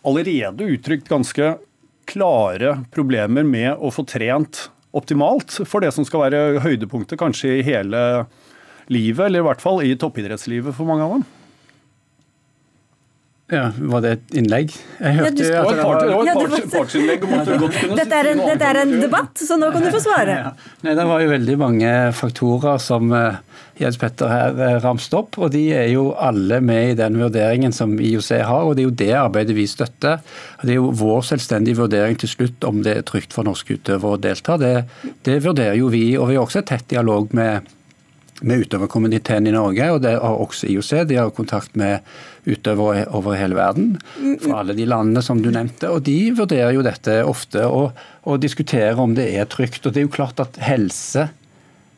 allerede 0.05 0.69
uttrykt 0.69 1.09
ganske 1.09 1.55
klare 2.05 2.77
problemer 2.93 3.43
med 3.43 3.73
å 3.81 3.89
få 3.91 4.05
trent 4.07 4.67
optimalt 4.95 5.59
for 5.67 5.83
det 5.83 5.91
som 5.95 6.07
skal 6.07 6.27
være 6.27 6.63
høydepunktet 6.63 7.19
kanskje 7.19 7.57
i 7.59 7.65
hele 7.67 8.01
livet, 8.91 9.25
eller 9.27 9.41
i 9.41 9.47
hvert 9.49 9.63
fall 9.63 9.81
i 9.83 9.95
toppidrettslivet 9.99 10.75
for 10.77 10.87
mange 10.87 11.05
av 11.05 11.17
dem. 11.17 11.25
Ja, 13.53 13.67
Var 13.77 14.01
det 14.01 14.11
et 14.15 14.31
innlegg? 14.39 14.71
Jeg 14.97 15.17
hørte 15.19 15.45
ja, 15.45 15.61
du, 15.61 15.73
det 15.77 16.13
var 16.17 16.55
et 16.57 16.71
partsinnlegg. 16.71 17.25
Dette 17.93 18.17
er, 18.17 18.29
en, 18.31 18.39
dette 18.41 18.69
er 18.71 18.79
en 18.81 18.93
debatt, 19.03 19.37
så 19.37 19.57
nå 19.61 19.69
kan 19.73 19.85
du 19.85 19.91
få 19.93 20.01
svare. 20.01 20.37
Ja. 20.45 20.49
Nei, 20.81 20.95
Det 20.97 21.05
var 21.05 21.21
jo 21.21 21.29
veldig 21.29 21.57
mange 21.61 21.91
faktorer 22.17 22.81
som 22.81 23.13
uh, 23.13 23.37
Jens 23.77 23.99
Petter 24.01 24.31
her 24.31 24.49
ramste 24.57 24.81
ramset 24.87 25.17
opp. 25.19 25.37
og 25.37 25.53
De 25.53 25.61
er 25.77 25.91
jo 25.93 26.07
alle 26.17 26.57
med 26.65 26.95
i 26.95 26.97
den 26.97 27.21
vurderingen 27.21 27.75
som 27.75 27.93
IOC 28.01 28.31
har, 28.41 28.65
og 28.65 28.75
det 28.75 28.83
er 28.83 28.89
jo 28.89 28.97
det 29.03 29.13
arbeidet 29.21 29.57
vi 29.57 29.67
støtter. 29.69 30.25
og 30.57 30.65
Det 30.65 30.73
er 30.73 30.81
jo 30.81 30.91
vår 31.05 31.23
selvstendige 31.29 31.83
vurdering 31.83 32.17
til 32.17 32.33
slutt 32.33 32.65
om 32.65 32.81
det 32.85 32.97
er 32.97 33.07
trygt 33.07 33.37
for 33.37 33.45
norske 33.45 33.77
utøvere 33.77 34.17
å 34.17 34.21
delta. 34.25 34.57
Det, 34.57 34.73
det 35.27 35.39
vurderer 35.45 35.77
jo 35.77 35.93
vi, 35.93 36.07
og 36.17 36.31
vi 36.31 36.39
har 36.39 36.49
også 36.49 36.65
tett 36.65 36.89
dialog 36.89 37.29
med 37.37 37.73
med 38.43 38.65
utøverkomiteen 38.65 39.47
i 39.47 39.53
Norge, 39.55 39.85
og 39.93 40.01
det 40.03 40.17
har 40.19 40.41
også 40.43 40.67
IOC. 40.67 40.89
De 41.07 41.15
har 41.15 41.31
kontakt 41.35 41.75
med 41.79 42.03
utøvere 42.45 43.05
over 43.15 43.37
hele 43.39 43.57
verden, 43.57 43.95
fra 44.43 44.61
alle 44.61 44.75
de 44.77 44.85
landene 44.89 45.23
som 45.25 45.41
du 45.41 45.49
nevnte. 45.53 45.89
og 45.89 46.03
De 46.05 46.17
vurderer 46.37 46.75
jo 46.75 46.85
dette 46.85 47.21
ofte 47.25 47.65
og, 47.65 47.97
og 48.25 48.41
diskuterer 48.43 48.99
om 49.01 49.15
det 49.17 49.31
er 49.35 49.49
trygt. 49.49 49.85
og 49.85 49.93
det 49.93 50.03
er 50.03 50.07
jo 50.07 50.15
klart 50.17 50.41
at 50.43 50.59
Helse 50.61 51.29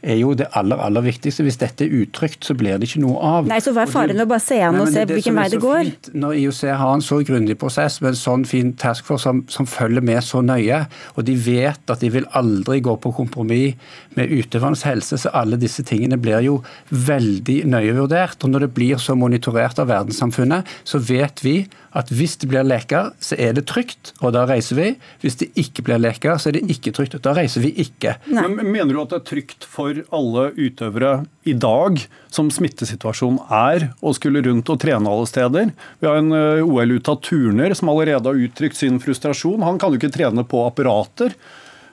er 0.07 0.19
jo 0.21 0.33
det 0.37 0.47
aller 0.57 0.79
aller 0.81 1.03
viktigste. 1.05 1.45
Hvis 1.45 1.59
dette 1.61 1.85
er 1.85 1.93
utrygt, 2.01 2.45
så 2.47 2.55
blir 2.57 2.79
det 2.79 2.89
ikke 2.89 3.03
noe 3.03 3.19
av. 3.23 3.49
Nei, 3.49 3.59
så 3.63 3.73
Hva 3.75 3.85
er 3.85 3.91
faren 3.91 4.15
med 4.15 4.25
å 4.25 4.29
bare 4.31 4.43
se 4.43 4.59
an 4.63 4.79
og 4.81 4.89
se 4.93 5.05
hvilken 5.09 5.37
vei 5.37 5.47
det 5.53 5.61
går? 5.63 5.81
Fint, 5.89 6.11
når 6.17 6.37
IOC 6.41 6.61
har 6.81 6.93
en 6.93 7.05
så 7.05 7.19
grundig 7.27 7.57
prosess 7.61 7.99
med 8.03 8.13
en 8.13 8.19
sånn 8.19 8.45
fin 8.49 8.73
taskforce 8.79 9.27
som, 9.27 9.43
som, 9.51 9.67
følger 9.67 10.05
med 10.05 10.23
så 10.23 10.41
nøye, 10.45 10.83
og 11.15 11.27
de 11.27 11.35
vet 11.47 11.91
at 11.93 12.03
de 12.03 12.11
vil 12.13 12.27
aldri 12.37 12.79
gå 12.85 12.95
på 13.03 13.11
kompromiss 13.17 13.75
med 14.17 14.31
utøvernes 14.33 14.85
helse, 14.87 15.19
så 15.21 15.31
alle 15.35 15.59
disse 15.61 15.83
tingene 15.85 16.17
blir 16.21 16.41
jo 16.45 16.61
veldig 16.89 17.59
nøye 17.69 17.97
vurdert. 17.97 18.39
Og 18.43 18.53
når 18.53 18.67
det 18.67 18.73
blir 18.77 19.01
så 19.01 19.17
monitorert 19.19 19.81
av 19.81 19.91
verdenssamfunnet, 19.91 20.67
så 20.87 21.01
vet 21.03 21.43
vi 21.45 21.57
at 21.97 22.11
hvis 22.13 22.35
det 22.41 22.49
blir 22.51 22.65
leker, 22.67 23.11
så 23.23 23.37
er 23.41 23.55
det 23.57 23.65
trygt, 23.69 24.13
og 24.21 24.33
da 24.35 24.45
reiser 24.49 24.77
vi. 24.77 24.87
Hvis 25.23 25.39
det 25.41 25.49
ikke 25.59 25.85
blir 25.87 26.01
leker, 26.01 26.37
så 26.37 26.51
er 26.51 26.57
det 26.57 26.65
ikke 26.73 26.93
trygt, 26.95 27.17
og 27.17 27.23
da 27.25 27.33
reiser 27.37 27.63
vi 27.63 27.73
ikke. 27.83 28.17
Men 28.29 28.59
Mener 28.67 28.93
du 28.93 29.01
at 29.01 29.13
det 29.13 29.21
er 29.21 29.27
trygt 29.31 29.65
for 29.67 29.96
alle 30.13 30.49
utøvere 30.57 31.11
i 31.47 31.53
dag, 31.57 31.99
som 32.33 32.49
smittesituasjonen 32.53 33.39
er, 33.53 33.89
og 34.01 34.17
skulle 34.17 34.43
rundt 34.45 34.69
og 34.73 34.79
trene 34.83 35.11
alle 35.11 35.27
steder? 35.29 35.71
Vi 36.01 36.09
har 36.09 36.19
en 36.21 36.33
eh, 36.35 36.63
OL-utatt 36.65 37.25
turner 37.27 37.75
som 37.77 37.91
allerede 37.93 38.29
har 38.29 38.43
uttrykt 38.47 38.79
sin 38.79 38.99
frustrasjon. 39.03 39.65
Han 39.65 39.79
kan 39.81 39.93
jo 39.93 40.01
ikke 40.01 40.13
trene 40.15 40.45
på 40.47 40.65
apparater. 40.67 41.35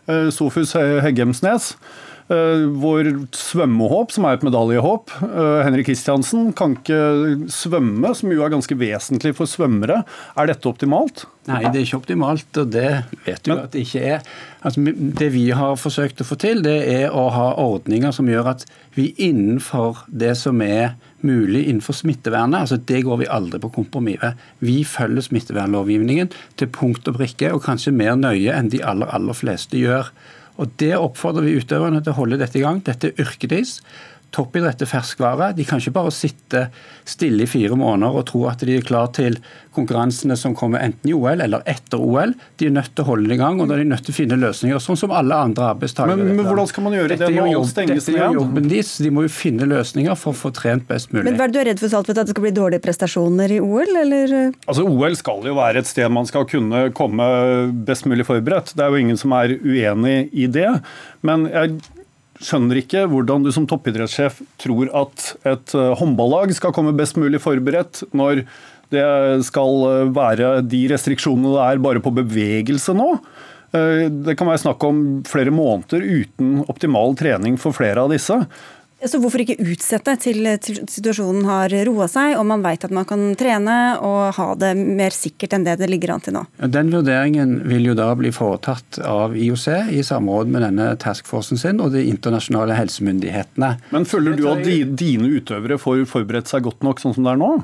Eh, 0.06 0.28
Sofus 0.34 0.74
Heggemsnes. 0.76 1.74
Uh, 2.24 2.70
vår 2.80 3.10
svømmehåp, 3.36 4.14
som 4.14 4.24
er 4.24 4.38
et 4.38 4.44
medaljehåp, 4.46 5.12
uh, 5.20 5.60
Henrik 5.60 5.90
Kristiansen, 5.90 6.54
kan 6.56 6.78
ikke 6.78 7.48
svømme, 7.52 8.14
som 8.16 8.32
jo 8.32 8.40
er 8.46 8.52
ganske 8.54 8.76
vesentlig 8.80 9.34
for 9.36 9.50
svømmere. 9.50 10.00
Er 10.32 10.48
dette 10.48 10.70
optimalt? 10.70 11.26
Nei, 11.44 11.60
det 11.68 11.82
er 11.82 11.84
ikke 11.84 11.98
optimalt, 12.00 12.48
og 12.56 12.70
det 12.72 12.88
vet 13.26 13.44
du 13.44 13.50
Men, 13.52 13.58
at 13.66 13.74
det 13.74 13.82
ikke 13.84 14.04
er. 14.14 14.22
Altså, 14.64 14.80
det 15.20 15.28
vi 15.34 15.50
har 15.52 15.76
forsøkt 15.76 16.22
å 16.24 16.26
få 16.28 16.38
til, 16.40 16.62
det 16.64 16.78
er 16.88 17.12
å 17.12 17.26
ha 17.34 17.50
ordninger 17.60 18.14
som 18.16 18.30
gjør 18.32 18.54
at 18.54 18.64
vi 18.96 19.10
innenfor 19.20 20.06
det 20.08 20.32
som 20.40 20.62
er 20.64 20.94
mulig 21.24 21.66
innenfor 21.66 21.96
smittevernet, 21.96 22.64
altså 22.64 22.78
det 22.80 23.02
går 23.04 23.20
vi 23.20 23.28
aldri 23.32 23.60
på 23.60 23.72
kompromiss 23.74 24.22
med. 24.22 24.40
Vi 24.64 24.78
følger 24.88 25.24
smittevernlovgivningen 25.28 26.32
til 26.60 26.72
punkt 26.72 27.08
og 27.08 27.18
prikke, 27.20 27.52
og 27.52 27.64
kanskje 27.64 27.92
mer 27.96 28.16
nøye 28.16 28.52
enn 28.56 28.72
de 28.72 28.80
aller, 28.84 29.12
aller 29.12 29.36
fleste 29.36 29.80
gjør. 29.80 30.08
Og 30.62 30.74
Det 30.78 30.92
oppfordrer 30.94 31.48
vi 31.48 31.56
utøverne 31.58 32.02
til 32.02 32.14
å 32.14 32.18
holde 32.20 32.38
dette 32.38 32.60
i 32.60 32.64
gang. 32.64 32.82
Dette 32.86 33.10
er 33.10 33.24
yrket 33.24 33.50
deres 33.50 33.78
toppidrett 34.34 34.82
er 34.82 34.90
ferskvare. 34.90 35.52
De 35.56 35.66
kan 35.66 35.80
ikke 35.80 35.94
bare 35.94 36.12
sitte 36.14 36.66
stille 37.08 37.44
i 37.44 37.50
fire 37.50 37.76
måneder 37.78 38.18
og 38.18 38.26
tro 38.30 38.44
at 38.50 38.64
de 38.66 38.78
er 38.78 38.86
klar 38.86 39.12
til 39.14 39.38
konkurransene 39.74 40.36
som 40.38 40.54
kommer 40.56 40.82
enten 40.84 41.10
i 41.10 41.14
OL 41.16 41.42
eller 41.44 41.64
etter 41.70 42.02
OL. 42.02 42.34
De 42.60 42.68
er 42.68 42.74
nødt 42.74 42.92
til 42.94 43.04
å 43.04 43.08
holde 43.08 43.30
det 43.30 43.38
i 43.38 43.40
gang, 43.40 43.60
og 43.60 43.70
da 43.70 43.76
er 43.76 43.82
de 43.82 43.88
nødt 43.90 44.04
til 44.06 44.14
å 44.14 44.16
finne 44.16 44.38
løsninger, 44.38 44.82
sånn 44.82 44.98
som 44.98 45.14
alle 45.14 45.38
andre 45.48 45.70
arbeidstakere. 45.72 46.18
Men, 46.20 46.36
men, 46.38 46.46
hvordan 46.46 46.70
skal 46.70 46.86
man 46.86 46.96
gjøre 46.96 47.12
dette 47.14 47.30
det 47.30 47.38
når 47.38 47.50
alt 47.50 47.72
stenges 47.72 47.94
ned? 47.94 48.14
Dette 48.14 48.28
er 48.28 48.38
jobben 48.38 48.70
deres. 48.70 48.92
De 49.04 49.12
må 49.14 49.26
jo 49.26 49.32
finne 49.34 49.68
løsninger 49.70 50.20
for 50.20 50.34
å 50.34 50.40
få 50.44 50.52
trent 50.54 50.86
best 50.90 51.10
mulig. 51.14 51.26
Men 51.28 51.40
Hva 51.40 51.48
er 51.48 51.56
du 51.56 51.60
redd 51.70 51.82
for, 51.82 51.94
Saltvedt, 51.94 52.22
at 52.22 52.30
det 52.30 52.36
skal 52.36 52.46
bli 52.46 52.54
dårlige 52.54 52.84
prestasjoner 52.84 53.56
i 53.56 53.60
OL, 53.64 53.96
eller? 54.04 54.36
Altså, 54.68 54.86
OL 54.86 55.18
skal 55.18 55.50
jo 55.50 55.58
være 55.58 55.82
et 55.82 55.90
sted 55.90 56.12
man 56.14 56.30
skal 56.30 56.46
kunne 56.50 56.86
komme 56.94 57.26
best 57.86 58.06
mulig 58.10 58.26
forberedt. 58.28 58.74
Det 58.78 58.86
er 58.86 58.94
jo 58.94 59.02
ingen 59.02 59.20
som 59.20 59.34
er 59.36 59.58
uenig 59.58 60.16
i 60.30 60.48
det. 60.50 60.70
Men 61.26 61.48
jeg 61.50 61.78
skjønner 62.42 62.80
ikke 62.80 63.04
hvordan 63.10 63.44
du 63.44 63.50
som 63.54 63.66
toppidrettssjef 63.70 64.40
tror 64.62 64.90
at 65.04 65.26
et 65.46 65.74
eh, 65.76 65.92
håndballag 66.00 66.54
skal 66.56 66.74
komme 66.74 66.94
best 66.96 67.18
mulig 67.20 67.40
forberedt 67.42 68.02
når 68.16 68.44
det 68.94 69.06
skal 69.46 69.88
eh, 69.88 70.12
være 70.14 70.54
de 70.66 70.84
restriksjonene 70.92 71.54
det 71.54 71.66
er 71.66 71.82
bare 71.84 72.02
på 72.04 72.14
bevegelse 72.14 72.94
nå. 72.96 73.10
Eh, 73.74 74.06
det 74.10 74.36
kan 74.38 74.50
være 74.50 74.64
snakk 74.66 74.86
om 74.86 75.04
flere 75.28 75.54
måneder 75.54 76.04
uten 76.04 76.64
optimal 76.66 77.16
trening 77.18 77.58
for 77.60 77.76
flere 77.76 78.04
av 78.04 78.14
disse. 78.14 78.40
Så 79.04 79.18
hvorfor 79.20 79.42
ikke 79.42 79.58
utsette 79.60 80.14
til, 80.22 80.46
til 80.64 80.78
situasjonen 80.88 81.44
har 81.48 81.72
roa 81.88 82.06
seg, 82.08 82.36
og 82.38 82.46
man 82.48 82.62
vet 82.64 82.86
at 82.86 82.94
man 82.94 83.06
kan 83.08 83.24
trene 83.36 83.74
og 83.98 84.36
ha 84.38 84.46
det 84.56 84.70
mer 84.78 85.12
sikkert 85.12 85.56
enn 85.56 85.66
det 85.66 85.74
det 85.82 85.90
ligger 85.90 86.14
an 86.14 86.24
til 86.24 86.36
nå? 86.38 86.44
Den 86.72 86.92
vurderingen 86.94 87.58
vil 87.68 87.90
jo 87.90 87.96
da 87.98 88.06
bli 88.16 88.32
foretatt 88.32 89.00
av 89.04 89.36
IOC 89.36 89.66
i 89.92 90.00
samråd 90.06 90.52
med 90.54 90.64
denne 90.64 90.88
taskforcen 91.02 91.60
sin 91.60 91.82
og 91.84 91.92
de 91.96 92.06
internasjonale 92.08 92.78
helsemyndighetene. 92.78 93.74
Men 93.92 94.08
føler 94.08 94.38
du 94.38 94.46
at 94.52 94.64
dine 94.64 95.34
utøvere 95.36 95.80
får 95.80 96.06
forberedt 96.08 96.52
seg 96.52 96.64
godt 96.64 96.86
nok 96.86 97.02
sånn 97.02 97.18
som 97.18 97.26
det 97.26 97.34
er 97.34 97.42
nå? 97.42 97.54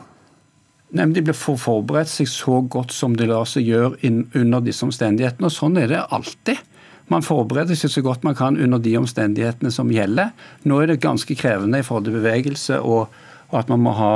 Nei, 0.91 1.05
men 1.05 1.15
De 1.15 1.23
blir 1.23 1.37
forberedt 1.39 2.11
seg 2.11 2.29
så 2.29 2.61
godt 2.67 2.93
som 2.93 3.15
de 3.17 3.29
lar 3.31 3.47
seg 3.47 3.69
gjøre 3.71 4.11
under 4.11 4.65
disse 4.67 4.83
omstendighetene. 4.85 5.47
og 5.47 5.55
Sånn 5.55 5.79
er 5.79 5.93
det 5.93 6.03
alltid. 6.11 6.59
Man 7.11 7.27
forbereder 7.27 7.79
seg 7.79 7.91
så 7.91 8.03
godt 8.07 8.25
man 8.27 8.37
kan 8.39 8.59
under 8.61 8.79
de 8.83 8.95
omstendighetene 9.01 9.73
som 9.75 9.91
gjelder. 9.91 10.31
Nå 10.69 10.79
er 10.81 10.93
det 10.93 11.03
ganske 11.03 11.35
krevende 11.39 11.81
i 11.81 11.87
forhold 11.87 12.07
til 12.07 12.19
bevegelse 12.21 12.79
og, 12.81 13.11
og 13.51 13.59
at 13.59 13.73
man 13.73 13.83
må 13.83 13.95
ha 13.99 14.15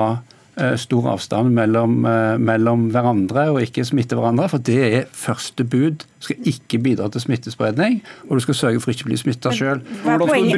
stor 0.78 1.08
avstand 1.14 1.50
mellom, 1.54 2.04
eh, 2.06 2.36
mellom, 2.38 2.88
hverandre 2.94 3.48
og 3.52 3.62
ikke 3.64 3.84
smitte 3.86 4.14
hverandre. 4.18 4.48
For 4.52 4.62
det 4.62 4.80
er 4.84 5.06
første 5.10 5.64
bud. 5.66 6.04
Du 6.20 6.28
skal 6.28 6.48
ikke 6.48 6.78
bidra 6.80 7.08
til 7.12 7.20
smittespredning, 7.20 7.98
og 8.28 8.38
du 8.38 8.40
skal 8.44 8.56
sørge 8.56 8.80
for 8.80 8.94
ikke 8.94 9.04
å 9.04 9.10
bli 9.10 9.18
smitta 9.20 9.52
sjøl. 9.52 9.82
Hva, 10.04 10.14
hva, 10.16 10.28
hva, 10.30 10.38
er 10.38 10.54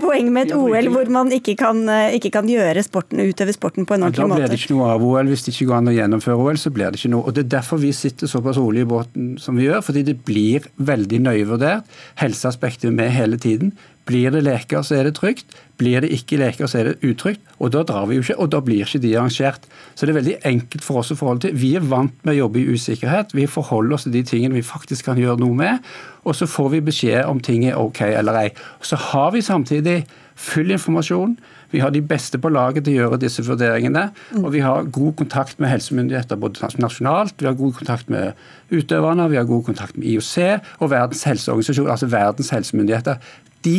poenget 0.08 0.32
med 0.32 0.46
et 0.46 0.54
OL 0.54 0.92
hvor 0.94 1.10
man 1.10 1.32
ikke 1.34 1.56
kan, 1.58 1.82
eh, 1.90 2.14
ikke 2.20 2.30
kan 2.36 2.46
gjøre 2.46 2.84
sporten, 2.86 3.24
utøve 3.24 3.56
sporten 3.56 3.88
på 3.88 3.96
en 3.96 4.06
ordentlig 4.06 4.28
måte? 4.28 4.44
Da 4.44 4.46
blir 4.46 4.54
det 4.54 4.60
ikke 4.60 4.76
noe 4.76 4.92
av 4.94 5.02
OL. 5.08 5.32
Hvis 5.32 5.48
det 5.48 5.56
ikke 5.56 5.70
går 5.72 5.80
an 5.80 5.90
å 5.90 5.96
gjennomføre 5.98 6.38
OL, 6.44 6.60
så 6.60 6.74
blir 6.74 6.92
det 6.92 7.00
ikke 7.00 7.14
noe. 7.16 7.26
Og 7.26 7.34
Det 7.34 7.46
er 7.46 7.52
derfor 7.58 7.82
vi 7.82 7.92
sitter 7.96 8.30
såpass 8.30 8.60
rolig 8.60 8.84
i 8.84 8.90
båten 8.92 9.38
som 9.42 9.58
vi 9.58 9.66
gjør, 9.66 9.82
fordi 9.88 10.04
det 10.12 10.20
blir 10.28 10.68
veldig 10.78 11.22
nøye 11.26 11.46
vurdert. 11.48 12.00
Helseaspektet 12.22 12.92
er 12.92 12.98
med 13.00 13.10
hele 13.10 13.40
tiden. 13.40 13.72
Blir 14.08 14.32
det 14.32 14.40
leker, 14.46 14.80
så 14.82 14.96
er 14.96 15.08
det 15.08 15.18
trygt. 15.18 15.52
Blir 15.78 16.00
det 16.00 16.08
ikke 16.16 16.38
leker, 16.40 16.66
så 16.66 16.80
er 16.80 16.88
det 16.88 17.06
utrygt. 17.06 17.42
Og 17.60 17.72
da 17.74 17.82
drar 17.86 18.06
vi 18.08 18.16
jo 18.16 18.24
ikke, 18.24 18.38
og 18.40 18.50
da 18.54 18.62
blir 18.64 18.86
ikke 18.86 19.02
de 19.02 19.12
arrangert. 19.18 19.68
Så 19.94 20.06
det 20.06 20.14
er 20.14 20.20
veldig 20.20 20.38
enkelt 20.48 20.86
for 20.86 21.02
oss 21.02 21.12
å 21.12 21.18
forholde 21.18 21.46
til. 21.46 21.58
Vi 21.60 21.74
er 21.76 21.84
vant 21.84 22.14
med 22.24 22.34
å 22.34 22.38
jobbe 22.46 22.62
i 22.62 22.72
usikkerhet. 22.72 23.36
Vi 23.36 23.44
forholder 23.50 23.98
oss 23.98 24.08
til 24.08 24.16
de 24.16 24.24
tingene 24.26 24.56
vi 24.56 24.64
faktisk 24.64 25.10
kan 25.10 25.20
gjøre 25.20 25.42
noe 25.42 25.58
med. 25.58 25.84
Og 26.24 26.36
så 26.38 26.48
får 26.48 26.72
vi 26.76 26.86
beskjed 26.88 27.28
om 27.28 27.42
ting 27.44 27.68
er 27.68 27.78
OK 27.78 28.00
eller 28.08 28.40
ei. 28.46 28.48
Så 28.80 28.96
har 29.10 29.30
vi 29.36 29.44
samtidig 29.44 30.00
full 30.38 30.70
informasjon. 30.70 31.36
Vi 31.70 31.80
har 31.82 31.90
de 31.92 32.00
beste 32.00 32.38
på 32.40 32.48
laget 32.52 32.86
til 32.86 32.96
å 32.96 33.02
gjøre 33.02 33.18
disse 33.20 33.42
vurderingene. 33.44 34.06
Og 34.40 34.52
vi 34.54 34.62
har 34.64 34.88
god 34.94 35.18
kontakt 35.18 35.58
med 35.60 35.72
helsemyndigheter 35.72 36.40
både 36.40 36.70
nasjonalt, 36.80 37.36
vi 37.36 37.48
har 37.48 37.58
god 37.58 37.74
kontakt 37.76 38.08
med 38.12 38.38
utøverne, 38.72 39.28
vi 39.28 39.36
har 39.36 39.48
god 39.48 39.66
kontakt 39.66 39.98
med 39.98 40.08
IOC 40.08 40.38
og 40.78 40.92
Verdens 40.94 41.26
helseorganisasjon, 41.28 41.90
altså 41.92 42.08
verdens 42.12 42.54
helsemyndigheter 42.54 43.20
de 43.68 43.78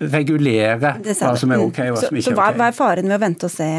regulere 0.00 0.96
hva 0.98 1.34
som 1.38 1.52
er 1.54 1.62
OK 1.62 1.78
og 1.86 1.94
hva 1.94 2.02
som 2.02 2.18
ikke 2.18 2.32
er 2.32 2.34
OK. 2.34 2.50
Så 2.50 2.58
Hva 2.58 2.68
er 2.68 2.76
faren 2.76 3.08
ved 3.10 3.18
å 3.18 3.22
vente 3.22 3.48
og 3.48 3.54
se, 3.54 3.70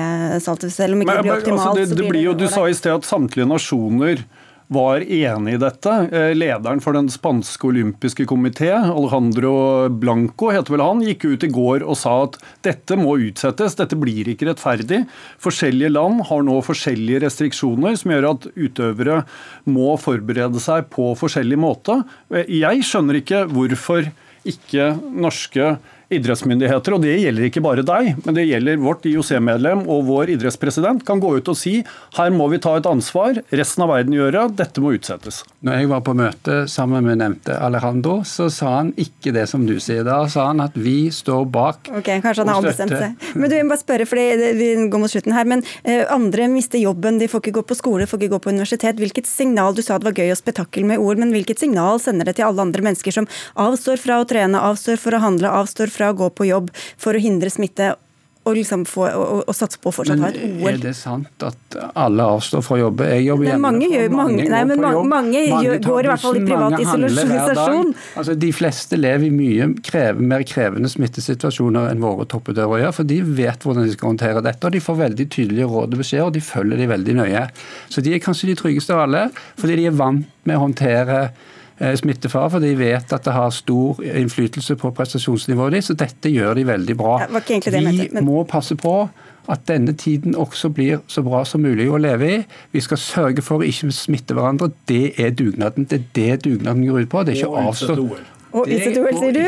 Saltef, 0.43 0.73
selv 0.73 0.95
om 0.95 1.03
ikke 1.03 1.17
det 1.19 1.25
blir 1.25 1.35
altså, 1.35 1.43
optimalt? 1.43 1.69
Altså 1.73 1.91
det, 1.95 2.01
det 2.01 2.09
blir 2.13 2.25
jo, 2.29 2.35
du 2.39 2.47
sa 2.51 2.65
i 2.69 2.75
sted 2.77 2.95
at 2.95 3.07
samtlige 3.07 3.47
nasjoner 3.49 4.25
var 4.73 5.03
enig 5.03 5.53
i 5.53 5.59
dette. 5.61 5.91
Eh, 6.09 6.31
lederen 6.33 6.81
for 6.81 6.97
den 6.97 7.09
spanske 7.13 7.67
olympiske 7.69 8.25
komité, 8.25 8.71
Alejandro 8.73 9.89
Blanco, 9.93 10.49
heter 10.53 10.73
vel 10.73 10.81
han, 10.81 11.03
gikk 11.05 11.27
ut 11.27 11.45
i 11.45 11.51
går 11.53 11.85
og 11.85 11.99
sa 11.99 12.15
at 12.23 12.39
dette 12.65 12.97
må 12.97 13.13
utsettes, 13.27 13.77
dette 13.77 13.97
blir 13.99 14.31
ikke 14.31 14.49
rettferdig. 14.49 15.03
Forskjellige 15.43 15.93
land 15.93 16.25
har 16.31 16.45
nå 16.47 16.57
forskjellige 16.65 17.21
restriksjoner 17.27 17.97
som 18.01 18.15
gjør 18.15 18.29
at 18.31 18.49
utøvere 18.55 19.21
må 19.69 19.93
forberede 20.01 20.63
seg 20.63 20.89
på 20.93 21.11
forskjellig 21.19 21.61
måte. 21.61 22.01
Eh, 22.33 22.49
jeg 22.63 22.85
skjønner 22.89 23.21
ikke 23.21 23.45
hvorfor 23.53 24.09
ikke 24.45 24.93
norske 25.11 25.75
idrettsmyndigheter, 26.13 26.95
og 26.95 27.03
det 27.03 27.15
gjelder 27.17 27.47
ikke 27.47 27.63
bare 27.65 27.85
deg, 27.85 28.13
men 28.25 28.37
det 28.37 28.45
gjelder 28.47 28.81
vårt 28.81 29.05
IOC-medlem 29.09 29.85
og 29.91 30.05
vår 30.09 30.35
idrettspresident, 30.35 31.05
kan 31.07 31.21
gå 31.23 31.35
ut 31.37 31.51
og 31.51 31.57
si 31.57 31.79
her 32.17 32.33
må 32.33 32.47
vi 32.51 32.61
ta 32.61 32.75
et 32.77 32.89
ansvar, 32.89 33.39
resten 33.55 33.85
av 33.85 33.91
verden 33.93 34.15
gjøre, 34.15 34.47
dette 34.55 34.83
må 34.83 34.93
utsettes. 34.95 35.41
Når 35.65 35.79
jeg 35.81 35.89
var 35.91 36.03
på 36.05 36.15
møte 36.17 36.57
sammen 36.71 37.05
med 37.07 37.19
nevnte 37.21 37.57
Alejandro, 37.57 38.19
så 38.27 38.47
sa 38.53 38.75
han 38.79 38.91
ikke 39.01 39.33
det 39.35 39.47
som 39.49 39.65
du 39.67 39.75
sier. 39.81 40.03
Da 40.05 40.21
sa 40.31 40.47
han 40.51 40.61
at 40.63 40.75
vi 40.77 41.09
står 41.13 41.45
bak 41.49 41.89
Ok, 41.95 42.09
Kanskje 42.23 42.43
han 42.43 42.51
har 42.51 42.61
ombestemt 42.61 42.93
seg. 42.93 43.15
Men 43.35 43.49
du, 43.49 43.55
jeg 43.57 43.65
må 43.65 43.73
bare 43.73 43.81
spørre, 43.81 44.07
for 44.09 44.19
vi 44.59 44.69
går 44.91 45.01
mot 45.01 45.11
slutten 45.11 45.35
her, 45.35 45.47
men 45.49 45.63
uh, 45.65 46.03
andre 46.13 46.47
mister 46.51 46.81
jobben, 46.81 47.19
de 47.21 47.29
får 47.31 47.43
ikke 47.43 47.55
gå 47.59 47.65
på 47.71 47.79
skole, 47.79 48.07
får 48.09 48.21
ikke 48.21 48.33
gå 48.35 48.41
på 48.45 48.53
universitet. 48.53 49.01
Hvilket 49.01 49.29
signal, 49.29 49.73
Du 49.75 49.81
sa 49.85 49.97
det 49.99 50.07
var 50.07 50.17
gøy 50.17 50.31
og 50.33 50.39
spetakkel 50.39 50.85
med 50.87 51.01
ord, 51.01 51.19
men 51.21 51.33
hvilket 51.33 51.61
signal 51.61 51.99
sender 52.03 52.29
det 52.29 52.37
til 52.37 52.47
alle 52.47 52.63
andre 52.63 52.85
mennesker 52.85 53.15
som 53.15 53.29
avstår 53.59 53.99
fra 54.01 54.21
å 54.21 54.27
trene, 54.29 54.61
avstår 54.69 55.01
for 55.01 55.17
å 55.17 55.23
handle, 55.23 55.51
avstår 55.51 55.91
fra 55.95 56.11
å 56.11 56.17
gå 56.17 56.31
på 56.35 56.49
jobb 56.51 56.73
for 56.75 57.15
å 57.15 57.23
hindre 57.23 57.53
smitte 57.53 57.95
og, 58.45 58.53
liksom 58.53 58.83
få, 58.85 59.07
og, 59.09 59.39
og 59.49 59.55
satse 59.57 59.79
på 59.81 59.89
å 59.89 59.93
fortsatt 59.95 60.21
ha 60.21 60.29
et 60.29 60.37
OL. 60.45 60.67
Er 60.69 60.77
det 60.83 60.91
sant 60.97 61.45
at 61.45 61.77
alle 61.97 62.27
avstår 62.35 62.61
fra 62.65 62.75
å 62.77 62.79
jobbe? 62.83 63.07
Jeg 63.09 63.23
jobber 63.25 63.47
hjemme. 63.49 63.63
Mange, 63.65 63.87
gjør, 63.89 64.11
mange, 64.13 64.35
mange, 64.35 64.45
nei, 64.53 64.59
men 64.69 64.83
mange, 64.83 65.01
mange, 65.09 65.41
mange 65.49 65.77
går 65.81 66.05
i 66.05 66.11
hvert 66.11 66.21
fall 66.21 66.37
i 66.37 66.43
privat 66.45 66.75
isolasjon. 66.83 67.89
Altså, 68.21 68.35
de 68.45 68.51
fleste 68.53 68.99
lever 68.99 69.31
i 69.31 69.33
mye 69.33 69.71
krev, 69.85 70.21
mer 70.21 70.45
krevende 70.45 70.91
smittesituasjoner 70.93 71.89
enn 71.89 72.05
våre 72.05 72.27
toppedører 72.29 72.83
gjør. 72.83 72.95
For 72.99 73.09
de 73.15 73.19
vet 73.41 73.65
hvordan 73.65 73.89
de 73.89 73.97
skal 73.97 74.13
håndtere 74.13 74.45
dette, 74.45 74.61
og 74.61 74.77
de 74.77 74.85
får 74.91 75.01
veldig 75.01 75.27
tydelige 75.39 75.71
råd 75.73 75.97
og 75.97 76.05
beskjeder, 76.05 76.29
og 76.29 76.37
de 76.37 76.45
følger 76.45 76.83
de 76.83 76.89
veldig 76.93 77.19
nøye. 77.23 77.43
Så 77.89 78.05
de 78.05 78.13
er 78.13 78.21
kanskje 78.21 78.51
de 78.51 78.59
tryggeste 78.61 78.93
av 78.93 79.07
alle, 79.07 79.25
fordi 79.57 79.81
de 79.81 79.89
er 79.89 79.99
vant 80.05 80.29
med 80.45 80.59
å 80.59 80.67
håndtere 80.67 81.19
smittefare, 81.99 82.49
for 82.53 82.63
de 82.63 82.71
vet 82.79 83.13
at 83.13 83.27
det 83.27 83.33
har 83.35 83.51
stor 83.51 83.99
innflytelse 84.05 84.77
på 84.79 84.91
prestasjonsnivået 84.95 85.75
ditt. 85.75 85.87
Så 85.89 85.95
dette 85.99 86.31
gjør 86.31 86.55
de 86.55 86.67
veldig 86.67 86.97
bra. 86.99 87.17
Vi 87.27 88.23
må 88.23 88.43
passe 88.47 88.77
på 88.79 88.97
at 89.51 89.65
denne 89.69 89.93
tiden 89.93 90.35
også 90.35 90.69
blir 90.73 91.01
så 91.07 91.21
bra 91.25 91.43
som 91.45 91.61
mulig 91.61 91.89
å 91.91 91.99
leve 92.01 92.29
i. 92.31 92.37
Vi 92.73 92.81
skal 92.81 93.01
sørge 93.01 93.43
for 93.45 93.61
å 93.61 93.67
ikke 93.67 93.91
smitte 93.93 94.37
hverandre. 94.37 94.71
Det 94.89 95.13
er 95.21 95.35
dugnaden. 95.37 95.85
Det 95.89 95.99
er 95.99 96.07
det 96.15 96.45
dugnaden 96.47 96.85
går 96.87 97.05
ut 97.05 97.11
på. 97.11 97.25
Det 97.25 97.35
er 97.35 97.43
ikke 97.43 97.67
avstått. 97.67 97.99
avstå. 97.99 98.31
Og 98.55 98.69
utsette 98.71 99.11
sier 99.19 99.35
du? 99.35 99.43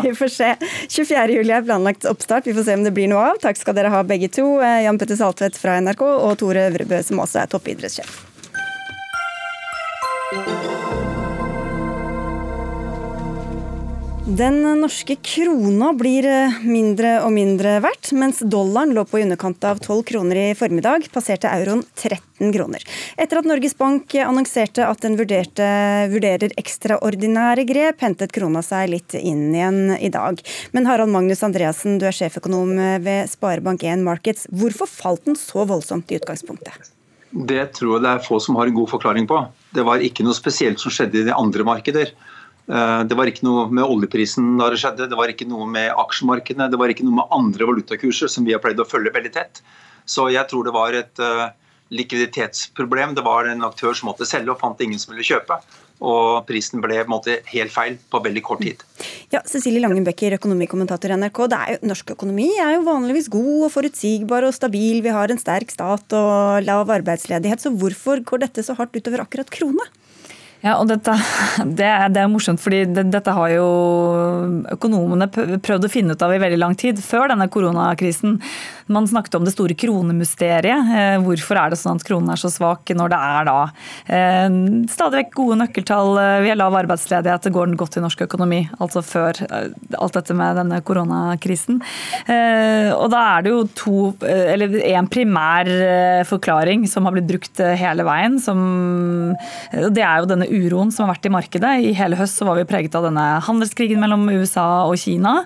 Vi 0.04 0.12
får 0.18 0.32
se. 0.34 0.50
24. 0.92 1.38
juli 1.38 1.54
er 1.56 1.64
planlagt 1.64 2.04
oppstart. 2.10 2.46
Vi 2.46 2.54
får 2.56 2.68
se 2.68 2.76
om 2.76 2.84
det 2.84 2.92
blir 2.96 3.08
noe 3.10 3.30
av. 3.32 3.40
Takk 3.42 3.60
skal 3.60 3.78
dere 3.78 3.92
ha 3.94 4.04
begge 4.06 4.28
to. 4.34 4.44
Eh, 4.60 4.84
Jan 4.84 5.00
Petter 5.00 5.18
Saltvedt 5.20 5.56
fra 5.60 5.78
NRK 5.80 6.04
og 6.12 6.36
Tore 6.42 6.68
Øvrebø, 6.68 7.00
som 7.06 7.24
også 7.24 7.44
er 7.44 7.50
toppidrettssjef. 7.56 8.20
Den 14.24 14.62
norske 14.80 15.18
krona 15.20 15.90
blir 15.92 16.24
eh, 16.24 16.54
mindre 16.64 17.18
og 17.26 17.34
mindre 17.34 17.74
verdt. 17.84 18.08
Mens 18.16 18.38
dollaren 18.40 18.94
lå 18.96 19.02
på 19.04 19.18
i 19.20 19.24
underkant 19.26 19.66
av 19.68 19.82
12 19.84 19.98
kroner 20.08 20.40
i 20.40 20.44
formiddag, 20.56 21.10
passerte 21.12 21.50
euroen 21.52 21.82
13 21.92 22.54
kroner. 22.54 22.86
Etter 23.20 23.42
at 23.42 23.50
Norges 23.50 23.76
Bank 23.76 24.16
annonserte 24.24 24.88
at 24.88 25.04
den 25.04 25.18
vurderte, 25.20 25.68
vurderer 26.08 26.56
ekstraordinære 26.56 27.66
grep, 27.68 28.00
hentet 28.00 28.32
krona 28.32 28.64
seg 28.64 28.94
litt 28.94 29.18
inn 29.20 29.50
igjen 29.52 29.92
i 30.00 30.08
dag. 30.08 30.40
Men 30.72 30.88
Harald 30.88 31.12
Magnus 31.12 31.44
Andreassen, 31.44 32.00
du 32.00 32.08
er 32.08 32.16
sjeføkonom 32.16 32.72
ved 33.04 33.28
Sparebank1 33.36 34.08
Markets. 34.08 34.48
Hvorfor 34.48 34.88
falt 34.88 35.28
den 35.28 35.36
så 35.36 35.68
voldsomt 35.68 36.08
i 36.08 36.16
utgangspunktet? 36.16 36.94
Det 37.34 37.74
tror 37.76 37.98
jeg 37.98 38.06
det 38.06 38.12
er 38.14 38.24
få 38.24 38.40
som 38.40 38.56
har 38.56 38.70
en 38.70 38.76
god 38.80 38.88
forklaring 38.88 39.28
på. 39.28 39.44
Det 39.74 39.84
var 39.84 40.00
ikke 40.06 40.24
noe 40.24 40.36
spesielt 40.38 40.80
som 40.80 40.92
skjedde 40.94 41.20
i 41.20 41.28
de 41.28 41.34
andre 41.34 41.66
markeder. 41.66 42.16
Eh, 42.64 43.00
det 43.04 43.16
var 43.18 43.28
ikke 43.28 43.44
noe 43.44 43.66
med 43.68 43.84
oljeprisen 43.84 44.54
da 44.60 44.70
det 44.72 44.80
skjedde, 44.80 45.10
det 45.10 45.18
var 45.18 45.32
ikke 45.32 45.48
noe 45.50 45.66
med 45.68 45.90
aksjemarkedene, 46.00 46.70
det 46.72 46.80
var 46.80 46.92
ikke 46.92 47.04
noe 47.04 47.20
med 47.20 47.34
andre 47.34 47.68
valutakurser 47.68 48.30
som 48.32 48.46
vi 48.46 48.56
har 48.56 48.62
pleid 48.64 48.80
å 48.80 48.88
følge 48.88 49.12
veldig 49.14 49.34
tett. 49.34 49.60
Så 50.08 50.30
jeg 50.32 50.48
tror 50.50 50.66
det 50.66 50.74
var 50.74 50.96
et 50.96 51.20
uh, 51.22 51.48
likviditetsproblem. 51.94 53.14
Det 53.16 53.24
var 53.24 53.48
en 53.48 53.64
aktør 53.64 53.96
som 53.96 54.10
måtte 54.10 54.28
selge 54.28 54.52
og 54.52 54.60
fant 54.60 54.80
ingen 54.84 55.00
som 55.00 55.14
ville 55.14 55.24
kjøpe. 55.24 55.56
Og 56.04 56.44
prisen 56.44 56.82
ble 56.84 56.98
måte, 57.08 57.38
helt 57.48 57.72
feil 57.72 57.96
på 58.12 58.20
veldig 58.20 58.42
kort 58.44 58.60
tid. 58.60 58.82
Ja, 59.32 59.40
Cecilie 59.48 59.80
Langenbecker, 59.80 60.36
økonomikommentator 60.36 61.14
i 61.14 61.18
NRK. 61.22 61.40
Jo, 61.72 61.78
norsk 61.88 62.12
økonomi 62.16 62.50
er 62.60 62.74
jo 62.74 62.84
vanligvis 62.84 63.30
god 63.32 63.68
og 63.68 63.72
forutsigbar 63.72 64.44
og 64.44 64.56
stabil. 64.56 65.00
Vi 65.04 65.14
har 65.14 65.32
en 65.32 65.40
sterk 65.40 65.72
stat 65.72 66.16
og 66.18 66.64
lav 66.66 66.92
arbeidsledighet. 66.98 67.64
Så 67.64 67.72
hvorfor 67.72 68.20
går 68.28 68.44
dette 68.44 68.66
så 68.66 68.76
hardt 68.76 68.96
utover 68.98 69.24
akkurat 69.24 69.52
krone? 69.54 69.88
Ja, 70.64 70.78
og 70.80 70.88
dette, 70.88 71.12
det, 71.78 71.84
er, 71.84 72.08
det 72.12 72.22
er 72.22 72.30
morsomt, 72.32 72.62
fordi 72.62 72.84
det, 72.88 73.08
dette 73.12 73.34
har 73.36 73.50
jo 73.52 73.66
økonomene 74.72 75.28
prøvd 75.28 75.84
å 75.84 75.92
finne 75.92 76.16
ut 76.16 76.24
av 76.24 76.32
i 76.32 76.40
veldig 76.40 76.60
lang 76.60 76.76
tid, 76.80 77.02
før 77.04 77.28
denne 77.34 77.50
koronakrisen. 77.52 78.38
Man 78.92 79.08
snakket 79.08 79.36
om 79.36 79.44
det 79.44 79.52
store 79.54 79.76
kronemysteriet. 79.76 80.92
Eh, 80.96 81.16
hvorfor 81.24 81.60
er 81.60 81.72
det 81.72 81.80
sånn 81.80 82.00
at 82.00 82.04
kronen 82.04 82.32
er 82.32 82.40
så 82.40 82.50
svak 82.52 82.92
når 82.96 83.12
det 83.12 83.20
er 83.28 83.48
da 83.48 83.58
eh, 84.12 84.56
stadig 84.92 85.22
vekk 85.22 85.36
gode 85.36 85.58
nøkkeltall, 85.62 86.10
eh, 86.20 86.40
vi 86.44 86.52
har 86.52 86.58
lav 86.60 86.76
arbeidsledighet, 86.80 87.44
det 87.44 87.54
går 87.54 87.76
godt 87.80 87.98
i 88.00 88.04
norsk 88.04 88.24
økonomi. 88.26 88.62
Altså 88.80 89.04
før 89.04 89.40
alt 89.44 90.16
dette 90.16 90.36
med 90.36 90.58
denne 90.60 90.80
koronakrisen. 90.84 91.80
Og 92.94 93.06
da 93.12 93.20
er 93.34 93.44
det 93.44 93.52
jo 93.52 93.60
to, 93.76 93.96
eller 94.24 94.76
en 94.94 95.08
primær 95.10 95.68
forklaring 96.28 96.84
som 96.90 97.06
har 97.06 97.14
blitt 97.16 97.28
brukt 97.28 97.60
hele 97.78 98.04
veien, 98.06 98.36
som, 98.42 98.58
det 99.72 100.04
er 100.04 100.22
jo 100.22 100.28
denne 100.30 100.48
uroen 100.54 100.92
som 100.94 101.04
har 101.04 101.14
vært 101.14 101.28
i 101.28 101.34
markedet. 101.34 101.72
I 101.88 101.92
hele 101.98 102.18
høst 102.18 102.40
så 102.40 102.46
var 102.48 102.58
vi 102.58 102.66
preget 102.68 102.94
av 102.98 103.06
denne 103.08 103.24
handelskrigen 103.44 104.00
mellom 104.02 104.26
USA 104.32 104.86
og 104.88 104.96
Kina. 105.00 105.36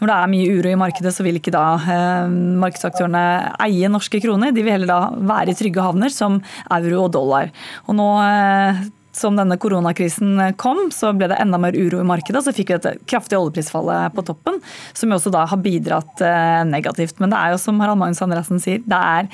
Når 0.00 0.12
det 0.12 0.16
er 0.16 0.32
mye 0.34 0.54
uro 0.58 0.72
i 0.72 0.78
markedet, 0.80 1.14
så 1.16 1.26
vil 1.26 1.40
ikke 1.40 1.54
da 1.54 1.64
eh, 1.80 2.38
markedsaktørene 2.62 3.24
eie 3.66 3.90
norske 3.92 4.22
kroner. 4.22 4.54
De 4.54 4.64
vil 4.64 4.76
heller 4.76 4.90
da 4.90 5.00
være 5.32 5.54
i 5.54 5.58
trygge 5.58 5.84
havner 5.84 6.14
som 6.14 6.40
euro 6.70 7.06
og 7.06 7.12
dollar. 7.16 7.52
Og 7.88 7.98
nå 7.98 8.08
eh, 8.24 8.82
som 9.20 9.36
denne 9.36 9.58
koronakrisen 9.60 10.40
kom, 10.60 10.88
så 10.94 11.12
ble 11.16 11.28
det 11.30 11.38
enda 11.42 11.58
mer 11.60 11.76
uro 11.76 12.00
i 12.00 12.06
markedet. 12.06 12.42
Så 12.44 12.54
fikk 12.56 12.72
vi 12.72 12.78
et 12.78 12.88
kraftig 13.10 13.38
oljeprisfallet 13.38 14.14
på 14.16 14.24
toppen, 14.26 14.58
som 14.96 15.12
jo 15.12 15.18
også 15.18 15.32
da 15.34 15.44
har 15.50 15.60
bidratt 15.60 16.22
eh, 16.24 16.62
negativt. 16.68 17.20
Men 17.20 17.32
det 17.32 17.40
er 17.40 17.54
jo 17.54 17.60
som 17.62 17.80
Harald 17.82 18.00
Magnus 18.00 18.22
Andreassen 18.24 18.62
sier, 18.62 18.82
det 18.84 19.00
er, 19.00 19.28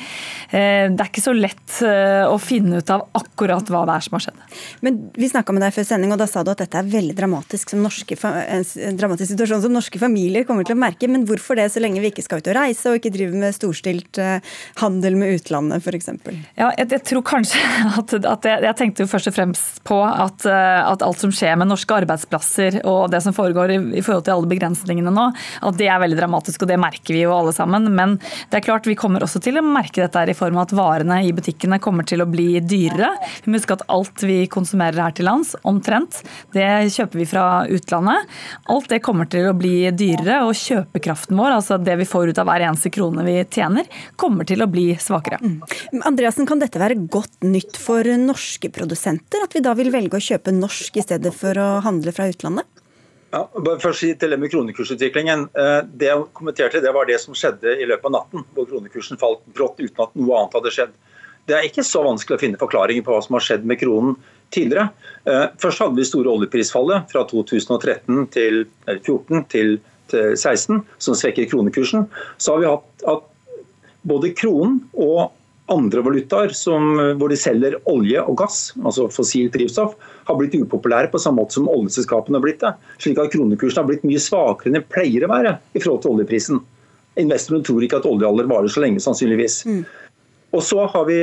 eh, 0.50 0.86
det 0.92 1.02
er 1.02 1.10
ikke 1.10 1.24
så 1.24 1.34
lett 1.36 1.78
eh, 1.86 2.24
å 2.26 2.38
finne 2.42 2.80
ut 2.82 2.92
av 2.92 3.06
akkurat 3.18 3.70
hva 3.72 3.84
det 3.88 3.96
er 3.96 4.06
som 4.06 4.18
har 4.18 4.26
skjedd. 4.26 4.44
Men 4.86 5.00
vi 5.16 5.30
snakka 5.30 5.54
med 5.54 5.64
deg 5.66 5.76
før 5.76 5.88
sending, 5.88 6.14
og 6.14 6.20
da 6.22 6.28
sa 6.30 6.44
du 6.46 6.52
at 6.52 6.64
dette 6.64 6.80
er 6.80 6.90
veldig 6.90 7.16
dramatisk, 7.18 7.72
som 7.72 7.84
norske, 7.84 8.18
en 8.26 9.00
dramatisk 9.00 9.32
situasjon 9.32 9.64
som 9.66 9.76
norske 9.76 10.00
familier 10.02 10.46
kommer 10.48 10.66
til 10.66 10.76
å 10.76 10.82
merke. 10.82 11.10
Men 11.10 11.26
hvorfor 11.28 11.58
det, 11.58 11.70
så 11.74 11.82
lenge 11.82 12.02
vi 12.02 12.12
ikke 12.12 12.26
skal 12.26 12.42
ut 12.42 12.52
og 12.52 12.58
reise 12.58 12.90
og 12.90 13.00
ikke 13.00 13.14
drive 13.14 13.38
med 13.38 13.54
storstilt 13.56 14.20
handel 14.82 15.18
med 15.18 15.38
utlandet 15.38 15.84
f.eks.? 15.84 16.12
Ja, 16.56 16.70
jeg, 16.76 16.90
jeg, 16.90 17.02
tror 17.06 17.24
kanskje 17.26 17.62
at, 18.00 18.16
at 18.18 18.50
jeg, 18.50 18.64
jeg 18.66 18.78
tenkte 18.78 19.04
jo 19.04 19.10
først 19.10 19.30
og 19.30 19.36
fremst 19.36 19.75
på 19.84 19.98
at, 20.06 20.46
eh, 20.48 20.80
at, 20.86 21.02
alt 21.04 21.22
som 21.22 21.32
skjer 21.34 21.56
med 21.60 21.70
norske 21.70 21.94
arbeidsplasser 21.96 22.80
og 22.88 23.10
det 23.12 23.22
som 23.24 23.34
foregår 23.36 23.74
i, 23.74 23.78
i, 23.98 24.04
forhold 24.04 24.26
til 24.26 24.36
alle 24.36 24.50
begrensningene 24.50 25.12
nå, 25.12 25.26
at 25.66 25.78
det 25.78 25.88
er 25.90 26.00
veldig 26.02 26.18
dramatisk, 26.18 26.64
og 26.64 26.70
det 26.70 26.78
merker 26.80 27.16
vi 27.16 27.24
jo 27.24 27.34
alle 27.34 27.54
sammen. 27.56 27.88
Men 27.96 28.16
det 28.50 28.60
er 28.60 28.66
klart 28.66 28.88
vi 28.88 28.98
kommer 28.98 29.24
også 29.24 29.42
til 29.44 29.60
å 29.60 29.64
merke 29.66 30.04
dette 30.04 30.24
i 30.32 30.36
form 30.36 30.58
av 30.58 30.66
at 30.66 30.76
varene 30.76 31.20
i 31.26 31.32
butikkene 31.36 31.80
kommer 31.82 32.06
til 32.08 32.24
å 32.24 32.28
bli 32.30 32.60
dyrere. 32.60 33.12
Vi 33.44 33.52
må 33.52 33.60
huske 33.60 33.76
at 33.76 33.86
alt 33.92 34.24
vi 34.26 34.42
konsumerer 34.52 35.02
her 35.04 35.16
til 35.16 35.28
lands, 35.28 35.54
omtrent, 35.66 36.22
det 36.54 36.66
kjøper 36.94 37.22
vi 37.22 37.28
fra 37.28 37.46
utlandet. 37.72 38.30
Alt 38.72 38.90
det 38.92 39.02
kommer 39.04 39.28
til 39.30 39.48
å 39.50 39.56
bli 39.56 39.90
dyrere, 39.96 40.42
og 40.46 40.56
kjøpekraften 40.58 41.38
vår, 41.38 41.58
altså 41.58 41.80
det 41.82 41.98
vi 42.00 42.08
får 42.08 42.32
ut 42.32 42.42
av 42.42 42.48
hver 42.48 42.66
eneste 42.68 42.92
krone 42.94 43.24
vi 43.26 43.38
tjener, 43.44 43.88
kommer 44.20 44.48
til 44.48 44.62
å 44.64 44.70
bli 44.70 44.88
svakere. 45.00 45.40
Mm. 45.42 46.02
Andreasen, 46.06 46.46
kan 46.48 46.60
dette 46.62 46.80
være 46.80 46.98
godt 47.10 47.46
nytt 47.46 47.78
for 47.80 48.06
norske 48.20 48.70
produsenter? 48.74 49.44
At 49.44 49.55
vi 49.56 49.64
da 49.64 49.72
vil 49.78 49.92
velge 49.94 50.18
å 50.18 50.22
kjøpe 50.22 50.54
norsk 50.54 50.98
i 51.00 51.04
stedet 51.04 51.32
for 51.34 51.56
å 51.58 51.68
handle 51.84 52.12
fra 52.14 52.28
utlandet? 52.30 52.68
Ja, 53.34 53.42
bare 53.52 53.80
først 53.82 54.04
til 54.20 54.32
det 54.32 54.38
med 54.40 54.52
kronekursutviklingen. 54.52 55.48
Eh, 55.56 55.80
det 55.98 56.08
jeg 56.08 56.28
kommenterte, 56.36 56.82
det 56.84 56.92
var 56.94 57.08
det 57.08 57.18
som 57.20 57.36
skjedde 57.36 57.74
i 57.74 57.88
løpet 57.88 58.08
av 58.08 58.14
natten, 58.20 58.46
hvor 58.54 58.68
kronekursen 58.70 59.20
falt 59.20 59.42
brått 59.56 59.80
uten 59.82 60.04
at 60.04 60.14
noe 60.16 60.38
annet 60.38 60.56
hadde 60.56 60.72
skjedd. 60.76 60.94
Det 61.46 61.56
er 61.56 61.66
ikke 61.68 61.84
så 61.86 62.02
vanskelig 62.06 62.38
å 62.38 62.42
finne 62.42 62.60
forklaringer 62.60 63.04
på 63.06 63.14
hva 63.14 63.22
som 63.22 63.36
har 63.38 63.44
skjedd 63.44 63.66
med 63.68 63.80
kronen 63.80 64.16
tidligere. 64.54 64.88
Eh, 65.26 65.44
først 65.62 65.82
hadde 65.82 65.98
vi 65.98 66.06
store 66.08 66.32
oljeprisfallet 66.32 67.10
fra 67.12 67.24
2013 67.28 68.26
til 68.34 68.64
2014 68.86 69.46
til 69.52 69.78
2016, 70.12 70.84
som 71.02 71.18
svekker 71.18 71.48
kronekursen. 71.50 72.06
Så 72.38 72.54
har 72.54 72.62
vi 72.62 72.70
hatt 72.70 73.06
at 73.10 73.26
både 74.06 74.30
kronen 74.38 74.84
og 74.94 75.32
andre 75.72 76.02
valutaer 76.06 76.52
som, 76.54 76.94
hvor 77.18 77.32
de 77.32 77.38
selger 77.38 77.76
olje 77.90 78.22
og 78.22 78.38
gass, 78.38 78.70
altså 78.78 79.08
fossilt 79.12 79.54
drivstoff, 79.56 79.96
har 80.28 80.38
blitt 80.38 80.54
upopulære 80.54 81.10
på 81.12 81.20
samme 81.22 81.42
måte 81.42 81.58
som 81.58 81.68
oljeselskapene 81.70 82.38
har 82.38 82.44
blitt 82.44 82.62
det. 82.62 82.72
Slik 83.02 83.20
at 83.22 83.32
kronekursen 83.34 83.82
har 83.82 83.88
blitt 83.88 84.06
mye 84.06 84.22
svakere 84.22 84.70
enn 84.70 84.78
den 84.78 84.88
pleier 84.92 85.26
å 85.26 85.32
være 85.32 85.56
i 85.74 85.82
forhold 85.82 86.04
til 86.04 86.14
oljeprisen. 86.14 86.62
Investorene 87.18 87.66
tror 87.66 87.84
ikke 87.84 88.00
at 88.02 88.08
oljealder 88.08 88.50
varer 88.50 88.70
så 88.72 88.82
lenge, 88.84 89.02
sannsynligvis. 89.02 89.62
Mm. 89.66 89.82
Og 90.56 90.62
så 90.62 90.84
har 90.88 91.08
vi 91.08 91.18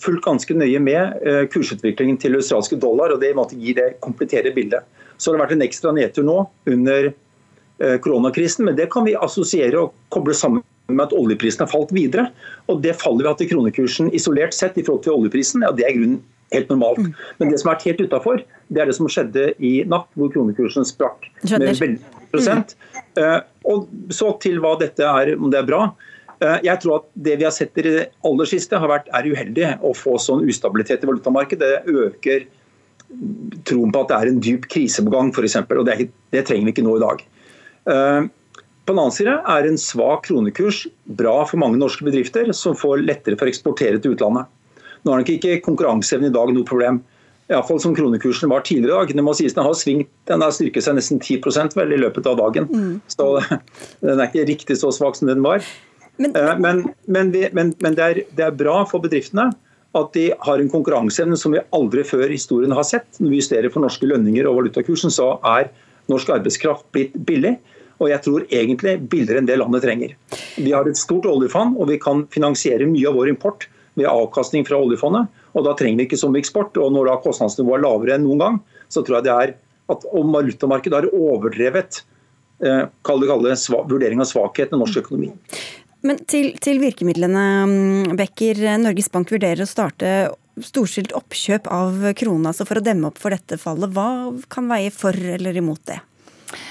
fulgt 0.00 0.24
ganske 0.24 0.54
nøye 0.56 0.80
med 0.82 1.26
eh, 1.26 1.42
kursutviklingen 1.52 2.20
til 2.20 2.38
australske 2.38 2.78
dollar, 2.80 3.12
og 3.12 3.20
det 3.22 3.34
gir 3.58 3.76
det 3.76 3.88
kompletterer 4.04 4.54
bildet. 4.56 4.86
Så 5.18 5.30
har 5.30 5.36
det 5.36 5.42
vært 5.44 5.56
en 5.58 5.66
ekstra 5.66 5.92
nedtur 5.96 6.24
nå 6.24 6.38
under 6.70 7.10
eh, 7.10 7.18
koronakrisen, 8.04 8.66
men 8.68 8.76
det 8.76 8.90
kan 8.92 9.06
vi 9.06 9.14
assosiere 9.16 9.86
og 9.86 9.94
koble 10.12 10.34
sammen 10.36 10.60
med 10.90 11.06
at 11.06 11.14
oljeprisen 11.16 11.62
har 11.64 11.70
falt 11.70 11.94
videre. 11.96 12.26
Og 12.68 12.82
det 12.84 12.96
fallet 13.00 13.22
vi 13.22 13.28
har 13.28 13.36
hatt 13.36 13.44
i 13.46 13.48
kronekursen 13.48 14.10
isolert 14.16 14.56
sett 14.56 14.76
i 14.76 14.84
forhold 14.84 15.06
til 15.06 15.16
oljeprisen, 15.16 15.64
ja, 15.64 15.72
det 15.72 15.86
er 15.88 15.96
grunnen 15.96 16.20
helt 16.52 16.68
normalt. 16.68 16.98
Mm. 16.98 17.14
Men 17.38 17.52
det 17.52 17.60
som 17.60 17.70
har 17.70 17.78
vært 17.78 17.88
helt 17.88 18.04
utafor, 18.10 18.44
det 18.68 18.82
er 18.82 18.90
det 18.90 18.96
som 18.98 19.08
skjedde 19.10 19.50
i 19.62 19.72
natt, 19.88 20.08
hvor 20.18 20.32
kronekursen 20.34 20.86
sprakk 20.88 21.28
med 21.46 21.68
veldig 21.70 21.98
prosent. 22.32 22.76
Mm. 23.16 23.42
Og 23.70 23.90
så 24.14 24.32
til 24.42 24.60
hva 24.62 24.76
dette 24.80 25.06
er, 25.06 25.34
om 25.38 25.50
det 25.52 25.60
er 25.60 25.68
bra. 25.68 25.82
Eh, 26.40 26.58
jeg 26.66 26.82
tror 26.82 27.00
at 27.00 27.10
Det 27.14 27.36
vi 27.36 27.46
har 27.46 27.54
sett 27.54 27.76
i 27.78 27.86
det 27.86 28.06
aller 28.26 28.48
siste, 28.48 28.78
har 28.78 28.90
vært, 28.90 29.10
er 29.14 29.28
uheldig. 29.28 29.74
Å 29.82 29.92
få 29.96 30.16
sånn 30.18 30.46
ustabilitet 30.48 31.04
i 31.04 31.10
valutamarkedet 31.10 31.60
det 31.60 32.00
øker 32.06 32.48
troen 33.66 33.90
på 33.90 34.04
at 34.04 34.10
det 34.10 34.16
er 34.16 34.30
en 34.30 34.42
dyp 34.42 34.68
krise 34.70 35.02
på 35.02 35.10
gang, 35.10 35.32
f.eks. 35.34 35.58
Det, 35.66 35.96
det, 36.30 36.44
trenger 36.46 36.68
vi 36.68 36.74
ikke 36.76 36.86
nå 36.86 36.96
i 36.96 37.02
dag. 37.02 37.24
Eh, 37.90 38.28
på 38.86 38.94
den 38.94 39.02
annen 39.02 39.14
side 39.14 39.36
er 39.54 39.66
en 39.66 39.78
svak 39.78 40.24
kronekurs 40.26 40.84
bra 41.18 41.36
for 41.46 41.60
mange 41.62 41.78
norske 41.78 42.06
bedrifter, 42.06 42.48
som 42.56 42.78
får 42.78 43.04
lettere 43.04 43.38
for 43.38 43.46
å 43.46 43.52
eksportere 43.52 44.00
til 44.02 44.16
utlandet. 44.16 44.50
Nå 45.04 45.12
er 45.12 45.22
nok 45.22 45.32
ikke 45.32 45.60
konkurranseevnen 45.64 46.30
i 46.30 46.34
dag 46.34 46.52
noe 46.54 46.66
problem, 46.68 47.00
iallfall 47.50 47.80
som 47.82 47.94
kronekursen 47.96 48.50
var 48.52 48.64
tidligere 48.66 48.90
i 48.90 48.98
dag. 48.98 49.14
Det 49.16 49.24
må 49.26 49.34
sies 49.36 49.54
Den 49.56 49.66
har 49.66 49.76
svingt, 49.78 50.10
den 50.30 50.42
har 50.44 50.52
styrket 50.54 50.86
seg 50.86 50.98
nesten 50.98 51.20
10 51.20 51.74
vel 51.76 51.94
i 51.94 52.00
løpet 52.00 52.26
av 52.26 52.38
dagen. 52.40 52.68
Mm. 52.70 53.00
Så 53.10 53.30
den 54.06 54.18
er 54.18 54.28
ikke 54.28 54.48
riktig 54.48 54.78
så 54.80 54.92
svak 54.94 55.18
som 55.18 55.30
den 55.30 55.42
var. 55.42 55.64
Men, 56.20 56.34
men, 56.60 56.84
men, 57.06 57.32
men, 57.52 57.74
men 57.80 57.94
det, 57.96 58.04
er, 58.04 58.22
det, 58.36 58.44
er, 58.44 58.56
bra 58.56 58.84
for 58.84 59.00
bedriftene 59.00 59.48
at 59.96 60.12
de 60.14 60.28
har 60.38 60.60
en 60.60 60.70
konkurranseevne 60.70 61.38
som 61.40 61.54
vi 61.54 61.62
aldri 61.74 62.04
før 62.06 62.28
i 62.28 62.36
historien 62.36 62.74
har 62.76 62.86
sett. 62.86 63.08
Når 63.18 63.32
vi 63.32 63.40
justerer 63.40 63.72
for 63.72 63.82
norske 63.82 64.06
lønninger 64.06 64.46
og 64.46 64.60
valutakursen, 64.60 65.10
så 65.10 65.32
er 65.56 65.70
norsk 66.10 66.30
arbeidskraft 66.36 66.86
blitt 66.94 67.16
billig. 67.26 67.56
Og 68.00 68.08
jeg 68.08 68.24
tror 68.24 68.46
egentlig 68.48 68.96
billigere 69.12 69.42
enn 69.42 69.48
det 69.48 69.58
landet 69.60 69.84
trenger. 69.84 70.14
Vi 70.56 70.72
har 70.72 70.88
et 70.88 70.98
stort 70.98 71.28
oljefond, 71.28 71.76
og 71.76 71.90
vi 71.90 71.98
kan 72.00 72.24
finansiere 72.32 72.88
mye 72.88 73.08
av 73.10 73.18
vår 73.18 73.34
import 73.34 73.66
ved 73.98 74.08
avkastning 74.08 74.64
fra 74.68 74.78
oljefondet. 74.80 75.28
Og 75.52 75.66
da 75.66 75.74
trenger 75.76 76.00
vi 76.00 76.08
ikke 76.08 76.20
så 76.20 76.30
mye 76.32 76.40
eksport. 76.44 76.78
Og 76.80 76.94
når 76.94 77.10
da 77.10 77.18
kostnadsnivået 77.24 77.80
er 77.80 77.84
lavere 77.84 78.16
enn 78.16 78.24
noen 78.24 78.44
gang, 78.44 78.60
så 78.88 79.04
tror 79.04 79.20
jeg 79.20 79.28
det 79.28 79.34
er 79.34 79.54
at 79.90 80.06
om 80.16 80.32
valutamarkedet 80.32 81.00
har 81.00 81.10
overdrevet 81.16 82.02
eh, 82.64 82.84
kall 83.06 83.22
det, 83.22 83.30
kall 83.30 83.46
det 83.46 83.56
vurdering 83.90 84.22
av 84.22 84.30
svakheten 84.30 84.78
i 84.78 84.82
norsk 84.84 85.02
økonomi. 85.02 85.32
Men 86.06 86.20
til, 86.24 86.54
til 86.62 86.80
virkemidlene, 86.80 87.46
mm, 87.68 88.12
Becker. 88.16 88.62
Norges 88.80 89.10
Bank 89.12 89.32
vurderer 89.34 89.66
å 89.66 89.68
starte 89.68 90.30
storstilt 90.64 91.12
oppkjøp 91.16 91.68
av 91.72 92.06
krona 92.18 92.52
altså 92.52 92.66
for 92.68 92.80
å 92.80 92.84
demme 92.84 93.10
opp 93.10 93.20
for 93.20 93.34
dette 93.34 93.58
fallet. 93.60 93.92
Hva 93.92 94.32
kan 94.52 94.70
veie 94.70 94.92
for 94.94 95.16
eller 95.16 95.56
imot 95.60 95.82
det? 95.90 96.00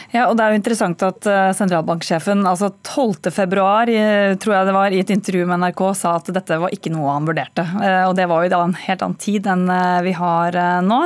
Ja, 0.10 0.24
og 0.26 0.38
Det 0.38 0.42
er 0.42 0.54
jo 0.54 0.58
interessant 0.58 1.04
at 1.06 1.28
eh, 1.30 1.52
sentralbanksjefen 1.54 2.42
altså 2.50 2.72
12. 2.82 3.30
februar, 3.30 3.90
tror 4.42 4.56
jeg 4.56 4.66
det 4.66 4.74
var, 4.74 4.94
i 4.94 5.02
et 5.04 5.12
intervju 5.14 5.46
med 5.46 5.62
NRK 5.62 5.84
sa 6.00 6.16
at 6.18 6.32
dette 6.34 6.58
var 6.64 6.74
ikke 6.74 6.90
noe 6.94 7.14
han 7.14 7.28
vurderte. 7.30 7.66
Eh, 7.78 8.06
og 8.08 8.16
Det 8.18 8.26
var 8.30 8.46
jo 8.46 8.52
da 8.56 8.62
en 8.66 8.74
helt 8.88 9.04
annen 9.06 9.20
tid 9.22 9.46
enn 9.50 9.68
eh, 9.70 10.00
vi 10.08 10.16
har 10.18 10.58
nå. 10.86 11.00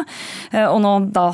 Og 0.64 0.80
nå 0.84 0.94
da 1.12 1.26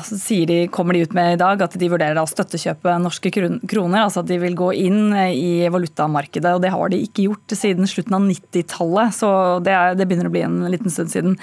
de, 0.50 0.58
kommer 0.72 0.96
de 0.96 1.04
ut 1.06 1.14
med 1.14 1.34
i 1.34 1.38
dag 1.38 1.62
at 1.62 1.76
de 1.78 1.90
vurderer 1.92 2.18
å 2.18 2.26
støttekjøpe 2.26 2.96
norske 3.04 3.30
kroner. 3.30 4.00
altså 4.02 4.24
at 4.24 4.30
De 4.30 4.40
vil 4.42 4.56
gå 4.58 4.72
inn 4.74 5.14
i 5.14 5.68
valutamarkedet. 5.70 6.54
og 6.56 6.64
Det 6.64 6.72
har 6.74 6.90
de 6.90 7.02
ikke 7.04 7.28
gjort 7.28 7.54
siden 7.54 7.86
slutten 7.90 8.16
av 8.18 8.26
90-tallet. 8.26 9.14
Så 9.14 9.30
det, 9.62 9.76
det, 10.00 10.08
begynner 10.10 10.30
å 10.30 10.34
bli 10.34 10.44
en 10.46 10.58
liten 10.72 10.90
stund 10.90 11.12
siden. 11.12 11.36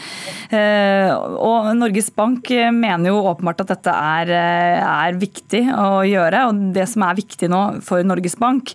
Og 1.38 1.72
Norges 1.78 2.10
Bank 2.18 2.52
mener 2.74 3.14
jo 3.14 3.24
åpenbart 3.30 3.64
at 3.64 3.76
dette 3.76 3.94
er, 3.94 4.34
er 4.34 5.22
viktig 5.22 5.64
å 5.72 6.04
gjøre 6.08 6.17
gjøre. 6.18 6.44
Og 6.50 6.62
det 6.76 6.88
som 6.92 7.06
er 7.08 7.18
viktig 7.18 7.50
nå 7.52 7.62
for 7.86 8.04
Norges 8.06 8.38
Bank, 8.40 8.74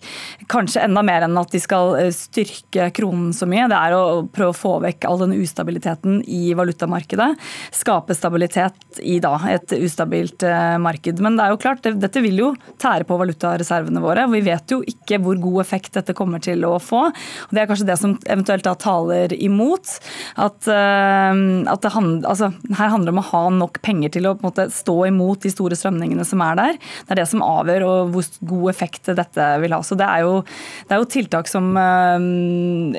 kanskje 0.53 0.85
enda 0.87 1.05
mer 1.07 1.27
enn 1.27 1.39
at 1.41 1.53
de 1.53 1.61
skal 1.63 1.97
eh, 2.01 2.11
styrke 2.15 2.91
kronen 2.97 3.33
så 3.37 3.49
mye, 3.51 3.69
det 3.71 3.79
er 3.79 3.97
å 3.97 4.23
prøve 4.33 4.55
å 4.55 4.59
få 4.59 4.75
vekk 4.85 5.07
all 5.09 5.21
den 5.25 5.37
ustabiliteten 5.39 6.21
i 6.27 6.55
valutamarkedet. 6.59 7.31
Skape 7.75 8.17
stabilitet 8.17 9.01
i 9.03 9.19
da 9.23 9.35
et 9.51 9.75
ustabilt 9.79 10.45
eh, 10.47 10.77
marked. 10.83 11.23
Men 11.25 11.39
det 11.39 11.47
er 11.47 11.55
jo 11.55 11.61
klart, 11.63 11.87
dette 11.87 12.25
vil 12.25 12.41
jo 12.41 12.51
tære 12.83 13.07
på 13.09 13.19
valutareservene 13.21 14.03
våre. 14.03 14.27
Vi 14.33 14.43
vet 14.47 14.75
jo 14.75 14.83
ikke 14.87 15.21
hvor 15.23 15.41
god 15.43 15.63
effekt 15.65 15.97
dette 15.99 16.17
kommer 16.17 16.43
til 16.43 16.65
å 16.69 16.77
få. 16.83 17.07
og 17.09 17.53
Det 17.53 17.63
er 17.63 17.71
kanskje 17.71 17.89
det 17.89 17.99
som 18.01 18.17
eventuelt 18.27 18.67
da 18.67 18.75
taler 18.79 19.35
imot. 19.37 19.97
At, 20.41 20.69
eh, 20.71 21.43
at 21.73 21.85
det 21.85 21.95
hand, 21.97 22.27
altså, 22.29 22.53
her 22.79 22.93
handler 22.93 23.11
det 23.11 23.17
om 23.17 23.23
å 23.23 23.29
ha 23.31 23.45
nok 23.63 23.83
penger 23.85 24.17
til 24.17 24.29
å 24.29 24.37
på 24.37 24.47
en 24.47 24.51
måte 24.51 24.69
stå 24.73 24.97
imot 25.09 25.45
de 25.45 25.53
store 25.53 25.79
strømningene 25.79 26.27
som 26.27 26.43
er 26.45 26.59
der. 26.59 26.79
Det 26.79 27.15
er 27.15 27.23
det 27.23 27.29
som 27.33 27.45
avgjør 27.45 27.85
og 27.87 28.13
hvor 28.15 28.29
god 28.53 28.73
effekt 28.73 29.11
dette 29.17 29.49
vil 29.63 29.75
ha. 29.75 29.81
Så 29.85 29.99
Det 29.99 30.09
er 30.09 30.25
jo, 30.27 30.41
det 30.89 30.97
er 30.97 31.03
jo 31.03 31.11
tiltak 31.17 31.51
som, 31.51 31.71
eh, 31.77 32.27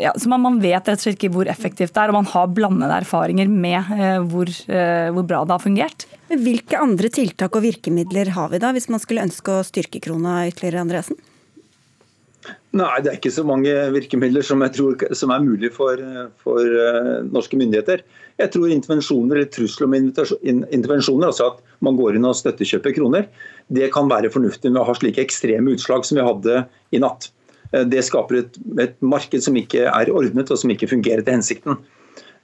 ja, 0.04 0.14
som 0.20 0.36
man 0.36 0.62
vet 0.64 0.88
rett 0.88 1.00
og 1.00 1.06
slett 1.06 1.20
ikke 1.20 1.34
hvor 1.36 1.52
effektivt 1.52 1.94
det 1.94 2.02
er. 2.02 2.14
Og 2.14 2.20
man 2.22 2.32
har 2.34 2.54
blandede 2.54 3.02
erfaringer 3.04 3.50
med 3.50 3.94
eh, 3.98 4.20
hvor, 4.30 4.50
eh, 4.50 5.10
hvor 5.14 5.28
bra 5.28 5.44
det 5.46 5.56
har 5.56 5.64
fungert. 5.64 6.08
Hvilke 6.34 6.80
andre 6.80 7.12
tiltak 7.14 7.54
og 7.56 7.66
virkemidler 7.66 8.34
har 8.34 8.50
vi 8.50 8.62
da, 8.64 8.74
hvis 8.74 8.90
man 8.90 9.02
skulle 9.04 9.26
ønske 9.28 9.54
å 9.54 9.68
styrke 9.68 10.02
krona 10.04 10.44
ytterligere, 10.50 10.82
Andresen? 10.82 11.20
Nei, 12.74 12.98
det 13.06 13.12
er 13.12 13.18
ikke 13.20 13.32
så 13.32 13.46
mange 13.46 13.72
virkemidler 13.94 14.44
som 14.44 14.64
jeg 14.66 14.74
tror 14.76 15.04
som 15.16 15.32
er 15.32 15.44
mulig 15.46 15.70
for, 15.76 16.00
for 16.42 16.80
norske 17.30 17.60
myndigheter. 17.60 18.02
Jeg 18.42 18.52
tror 18.54 18.72
intervensjoner 18.74 19.38
eller 19.38 19.52
trusler 19.54 19.88
om 19.88 19.96
intervensjoner, 19.98 21.30
altså 21.30 21.52
at 21.52 21.62
man 21.86 21.98
går 22.00 22.18
inn 22.18 22.28
og 22.28 22.38
støttekjøper 22.40 22.96
kroner, 22.98 23.28
det 23.74 23.92
kan 23.94 24.10
være 24.10 24.32
fornuftig 24.34 24.72
med 24.72 24.82
å 24.82 24.88
ha 24.88 24.96
slike 24.98 25.22
ekstreme 25.24 25.76
utslag 25.76 26.08
som 26.08 26.20
vi 26.20 26.26
hadde 26.26 26.64
i 26.96 27.02
natt. 27.04 27.30
Uh, 27.74 27.84
det 27.90 28.06
skaper 28.08 28.42
et, 28.42 28.58
et, 28.82 28.98
marked 29.06 29.46
som 29.46 29.58
ikke 29.60 29.86
er 29.90 30.14
ordnet 30.14 30.52
og 30.52 30.60
som 30.60 30.74
ikke 30.74 30.90
fungerer 30.92 31.26
til 31.26 31.38
hensikten. 31.38 31.80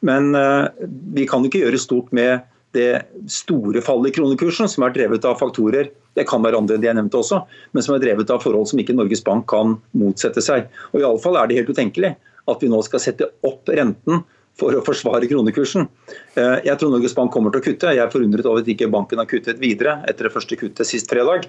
Men 0.05 0.31
uh, 0.37 0.69
vi 1.15 1.25
kan 1.29 1.45
ikke 1.45 1.63
gjøre 1.65 1.81
stort 1.81 2.13
med 2.15 2.45
det 2.77 3.01
store 3.33 3.81
fallet 3.81 4.11
i 4.11 4.19
kronekursen, 4.19 4.69
som 4.69 4.85
er 4.85 4.93
drevet 4.93 5.25
av 5.25 5.39
faktorer 5.41 5.89
det 6.17 6.25
kan 6.29 6.43
være 6.43 6.59
andre 6.59 6.77
enn 6.77 6.83
de 6.83 6.89
jeg 6.89 6.97
nevnte 6.97 7.19
også, 7.21 7.43
men 7.73 7.85
som 7.85 7.95
er 7.95 8.03
drevet 8.03 8.31
av 8.33 8.41
forhold 8.43 8.67
som 8.71 8.81
ikke 8.81 8.95
Norges 8.97 9.23
Bank 9.25 9.47
kan 9.51 9.77
motsette 9.97 10.43
seg. 10.43 10.67
Og 10.91 11.01
i 11.01 11.05
alle 11.05 11.21
fall 11.23 11.37
er 11.39 11.49
det 11.49 11.61
helt 11.61 11.71
utenkelig 11.71 12.15
at 12.49 12.63
vi 12.63 12.71
nå 12.71 12.81
skal 12.85 13.03
sette 13.03 13.29
opp 13.45 13.69
renten 13.69 14.23
for 14.59 14.75
å 14.75 14.83
forsvare 14.85 15.29
kronekursen. 15.29 15.87
Eh, 16.35 16.57
jeg 16.67 16.75
tror 16.79 16.93
Norges 16.93 17.15
Bank 17.17 17.33
kommer 17.33 17.53
til 17.53 17.61
å 17.61 17.65
kutte. 17.65 17.93
Jeg 17.95 18.03
er 18.03 18.13
forundret 18.13 18.47
over 18.49 18.63
at 18.63 18.69
ikke 18.71 18.91
banken 18.91 19.21
har 19.21 19.29
kuttet 19.29 19.61
videre 19.61 19.99
etter 20.09 20.27
det 20.27 20.33
første 20.35 20.59
kuttet 20.59 20.87
sist 20.87 21.09
fredag. 21.11 21.47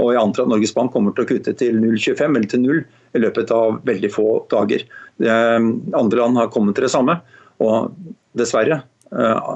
Og 0.00 0.14
jeg 0.14 0.22
antar 0.22 0.46
at 0.46 0.52
Norges 0.52 0.74
Bank 0.76 0.94
kommer 0.94 1.14
til 1.16 1.26
å 1.26 1.30
kutte 1.34 1.54
til 1.58 1.76
0,25 1.82 2.24
eller 2.38 2.48
til 2.48 2.64
0 2.64 2.80
i 3.18 3.22
løpet 3.22 3.52
av 3.54 3.82
veldig 3.88 4.12
få 4.14 4.26
dager. 4.52 4.86
Eh, 5.20 5.68
andre 5.98 6.24
land 6.24 6.40
har 6.40 6.50
kommet 6.54 6.78
til 6.78 6.88
det 6.88 6.94
samme. 6.94 7.18
Og 7.62 7.92
dessverre 8.38 8.80
eh, 9.12 9.52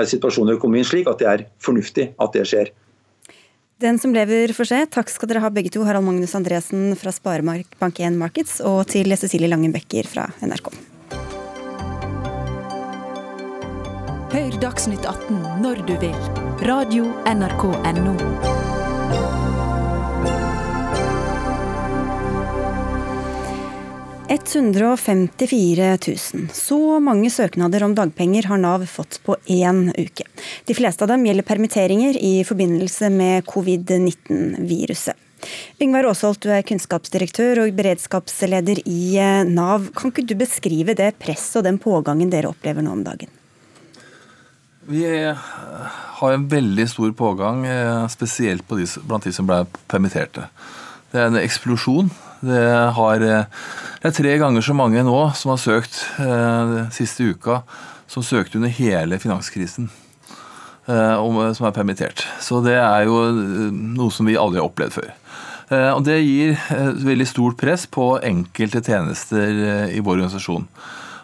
er 0.00 0.10
situasjonen 0.10 0.54
i 0.54 0.58
økonomien 0.58 0.88
slik 0.88 1.10
at 1.12 1.22
det 1.22 1.30
er 1.32 1.46
fornuftig 1.62 2.10
at 2.16 2.36
det 2.36 2.48
skjer. 2.48 2.72
Den 3.76 3.98
som 4.00 4.14
lever 4.16 4.54
får 4.56 4.70
se. 4.70 4.78
Takk 4.88 5.10
skal 5.12 5.28
dere 5.28 5.44
ha 5.44 5.52
begge 5.52 5.68
to, 5.74 5.84
Harald 5.84 6.06
Magnus 6.06 6.32
Andresen 6.38 6.94
fra 6.96 7.12
Sparebank1 7.12 8.16
Markets 8.16 8.62
og 8.64 8.86
til 8.88 9.12
Cecilie 9.20 9.52
Langen 9.52 9.74
Becker 9.76 10.08
fra 10.08 10.30
NRK. 10.40 10.95
Hør 14.36 14.52
Dagsnytt 14.60 15.06
18 15.08 15.36
når 15.64 15.78
du 15.88 15.94
vil. 15.96 16.16
Radio 16.68 17.06
NRK 17.24 17.62
Radio.nrk.no. 17.72 18.12
154 24.28 25.86
000. 26.34 26.50
Så 26.52 27.00
mange 27.00 27.30
søknader 27.32 27.86
om 27.86 27.94
dagpenger 27.96 28.50
har 28.50 28.60
Nav 28.60 28.84
fått 28.92 29.22
på 29.24 29.38
én 29.48 29.86
uke. 29.96 30.28
De 30.68 30.76
fleste 30.76 31.06
av 31.06 31.14
dem 31.14 31.24
gjelder 31.24 31.48
permitteringer 31.54 32.20
i 32.20 32.34
forbindelse 32.44 33.08
med 33.16 33.48
covid-19-viruset. 33.48 35.16
Yngvar 35.80 36.10
Aasholt, 36.10 36.44
du 36.44 36.52
er 36.52 36.66
kunnskapsdirektør 36.68 37.64
og 37.64 37.72
beredskapsleder 37.80 38.84
i 38.84 39.16
eh, 39.16 39.48
Nav. 39.48 39.88
Kan 39.96 40.12
ikke 40.12 40.28
du 40.28 40.36
beskrive 40.36 40.92
det 41.00 41.14
presset 41.24 41.62
og 41.62 41.68
den 41.70 41.80
pågangen 41.80 42.28
dere 42.28 42.52
opplever 42.52 42.84
nå 42.84 42.98
om 43.00 43.08
dagen? 43.08 43.32
Vi 44.86 45.02
eh, 45.06 45.46
har 46.20 46.32
en 46.32 46.48
veldig 46.48 46.88
stor 46.88 47.12
pågang, 47.18 47.64
spesielt 47.66 48.62
spesielt 48.66 48.68
de, 48.68 48.86
blant 49.08 49.24
de 49.24 49.32
som 49.34 49.48
ble 49.48 49.64
permitterte. 49.90 50.46
Det 51.10 51.20
er 51.20 51.30
en 51.30 51.40
eksplosjon 51.40 52.10
det, 52.40 52.62
har, 52.96 53.22
eh, 53.24 53.44
det, 54.02 54.08
er 54.10 54.16
tre 54.16 54.38
ganger 54.40 54.64
så 54.64 54.74
mange 54.76 55.02
nå 55.06 55.18
som 55.38 55.54
har 55.54 55.60
søkt 55.62 56.02
eh, 56.22 56.74
siste 56.94 57.30
uka, 57.32 57.62
som 58.10 58.24
søkte 58.24 58.60
under 58.60 58.72
hele 58.72 59.18
finanskrisen. 59.22 59.88
Eh, 60.86 61.52
som 61.56 61.66
er 61.66 61.74
permittert. 61.74 62.26
Så 62.40 62.60
det 62.64 62.76
er 62.78 63.06
jo 63.08 63.22
eh, 63.26 63.70
noe 63.72 64.12
som 64.14 64.28
vi 64.28 64.38
aldri 64.38 64.60
har 64.60 64.68
opplevd 64.68 64.98
før. 65.00 65.14
Eh, 65.72 65.90
og 65.90 66.04
Det 66.06 66.20
gir 66.20 66.54
eh, 66.54 66.92
veldig 67.08 67.26
stort 67.26 67.58
press 67.58 67.88
på 67.90 68.12
enkelte 68.22 68.84
tjenester 68.84 69.90
i 69.90 69.98
vår 69.98 70.20
organisasjon. 70.20 70.68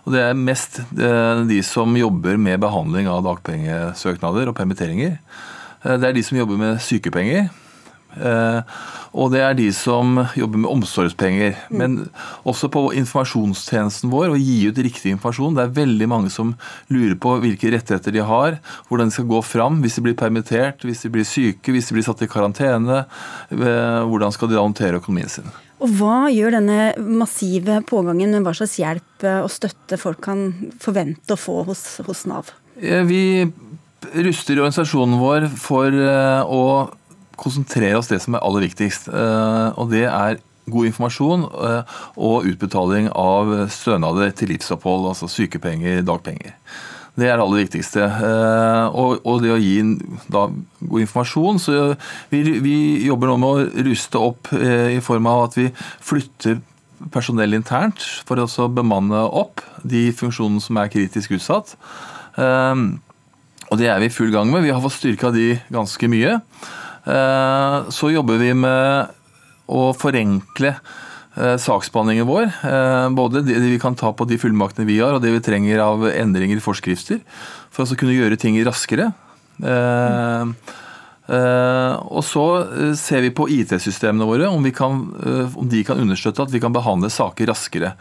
Og 0.03 0.14
Det 0.14 0.22
er 0.22 0.38
mest 0.38 0.80
de 0.92 1.61
som 1.66 1.96
jobber 1.96 2.38
med 2.40 2.61
behandling 2.62 3.07
av 3.11 3.22
dagpengesøknader 3.26 4.50
og 4.50 4.57
permitteringer. 4.59 5.18
Det 5.82 6.09
er 6.09 6.16
de 6.16 6.24
som 6.26 6.38
jobber 6.38 6.59
med 6.59 6.80
sykepenger. 6.82 7.50
Og 9.12 9.28
det 9.32 9.42
er 9.44 9.57
de 9.57 9.66
som 9.76 10.14
jobber 10.36 10.62
med 10.62 10.70
omsorgspenger. 10.72 11.57
Mm. 11.68 11.78
Men 11.78 11.96
også 12.48 12.70
på 12.72 12.86
informasjonstjenesten 12.96 14.12
vår, 14.12 14.32
å 14.32 14.40
gi 14.40 14.70
ut 14.70 14.80
riktig 14.84 15.12
informasjon. 15.12 15.57
Det 15.59 15.66
er 15.66 15.74
veldig 15.82 16.09
mange 16.09 16.32
som 16.32 16.55
lurer 16.92 17.18
på 17.20 17.36
hvilke 17.44 17.74
rettigheter 17.74 18.16
de 18.16 18.24
har, 18.24 18.59
hvordan 18.88 19.12
de 19.12 19.16
skal 19.18 19.28
gå 19.28 19.42
fram 19.44 19.82
hvis 19.84 19.98
de 19.98 20.07
blir 20.09 20.16
permittert, 20.18 20.86
hvis 20.88 21.05
de 21.05 21.12
blir 21.12 21.28
syke, 21.28 21.74
hvis 21.74 21.90
de 21.90 21.98
blir 21.98 22.07
satt 22.09 22.24
i 22.24 22.30
karantene. 22.30 23.05
Eh, 23.53 24.00
hvordan 24.09 24.32
skal 24.32 24.50
de 24.50 24.57
da 24.57 24.64
håndtere 24.64 25.03
økonomien 25.03 25.32
sin. 25.32 25.53
Og 25.83 25.91
Hva 25.99 26.30
gjør 26.30 26.55
denne 26.55 26.93
massive 27.03 27.80
pågangen, 27.89 28.30
med 28.30 28.47
hva 28.47 28.55
slags 28.55 28.78
hjelp 28.78 29.26
og 29.43 29.51
støtte 29.51 29.99
folk 29.99 30.20
kan 30.22 30.45
forvente 30.83 31.35
å 31.35 31.41
få 31.41 31.62
hos, 31.66 31.83
hos 32.07 32.22
Nav? 32.30 32.53
Eh, 32.78 33.03
vi 33.09 33.22
ruster 34.22 34.61
organisasjonen 34.61 35.18
vår 35.18 35.49
for 35.59 35.91
eh, 35.91 36.43
å 36.47 36.62
konsentrere 37.43 37.99
oss 37.99 38.11
det 38.12 38.20
som 38.22 38.37
er 38.37 38.45
aller 38.47 38.66
viktigst. 38.68 39.11
Eh, 39.11 39.68
og 39.74 39.91
det 39.91 40.07
er 40.07 40.41
god 40.70 40.89
informasjon 40.93 41.47
eh, 41.51 41.99
og 42.22 42.49
utbetaling 42.53 43.11
av 43.18 43.51
stønader 43.72 44.30
til 44.39 44.53
livsopphold, 44.55 45.09
altså 45.11 45.30
sykepenger, 45.30 46.05
dagpenger. 46.07 46.55
Det 47.13 47.29
er 47.29 47.37
det 47.37 47.45
aller 47.45 47.63
viktigste. 47.65 48.07
Eh, 48.09 48.97
og, 48.97 49.43
det 49.43 49.53
å 49.53 49.61
gi 49.61 49.77
da, 50.33 50.47
god 50.81 51.05
informasjon. 51.05 51.61
Så 51.61 51.79
vi, 52.33 52.43
vi, 52.65 52.77
jobber 53.07 53.33
nå 53.33 53.39
med 53.43 53.49
å 53.49 53.87
ruste 53.89 54.21
opp 54.23 54.53
i 54.57 55.01
form 55.05 55.29
av 55.29 55.47
at 55.49 55.59
vi 55.61 55.69
flytter 55.77 56.61
personell 57.13 57.57
internt 57.59 58.01
for 58.25 58.41
å 58.41 58.69
bemanne 58.73 59.25
opp 59.27 59.61
de 59.83 60.07
funksjonene 60.17 60.63
som 60.63 60.79
er 60.81 60.93
kritisk 60.93 61.35
utsatt. 61.37 61.75
Og 63.73 63.81
det 63.81 63.89
er 63.89 64.01
vi 64.03 64.11
i 64.11 64.13
full 64.13 64.33
gang 64.33 64.51
med. 64.53 64.67
Vi 64.67 64.73
har 64.73 64.83
fått 64.85 64.99
styrka 64.99 65.31
de 65.33 65.55
ganske 65.73 66.09
mye. 66.13 66.37
Eh, 67.09 67.77
så 67.91 68.13
jobber 68.13 68.39
vi 68.39 68.53
med 68.55 69.11
å 69.73 69.89
forenkle 69.97 70.75
eh, 70.75 71.01
saksbehandlingen 71.35 72.28
vår. 72.28 72.51
Eh, 72.68 73.09
både 73.16 73.41
det 73.47 73.59
vi 73.62 73.80
kan 73.80 73.97
ta 73.97 74.12
på 74.12 74.26
de 74.28 74.39
fullmaktene 74.41 74.87
vi 74.89 74.99
har, 75.01 75.16
og 75.16 75.22
det 75.24 75.33
vi 75.33 75.43
trenger 75.45 75.80
av 75.85 76.05
endringer 76.11 76.61
i 76.61 76.64
forskrifter. 76.64 77.22
For 77.72 77.89
å 77.89 77.99
kunne 77.99 78.16
gjøre 78.16 78.39
ting 78.41 78.59
raskere. 78.66 79.12
Eh, 79.62 80.53
og 81.33 82.24
så 82.26 82.45
eh, 82.66 82.93
ser 82.99 83.22
vi 83.24 83.33
på 83.33 83.49
IT-systemene 83.49 84.26
våre, 84.28 84.51
om, 84.53 84.66
kan, 84.74 85.07
eh, 85.24 85.57
om, 85.57 85.68
de 85.70 85.80
kan 85.87 86.01
understøtte 86.03 86.45
at 86.45 86.53
vi 86.53 86.61
kan 86.61 86.74
behandle 86.74 87.09
saker 87.12 87.49
raskere. 87.49 87.95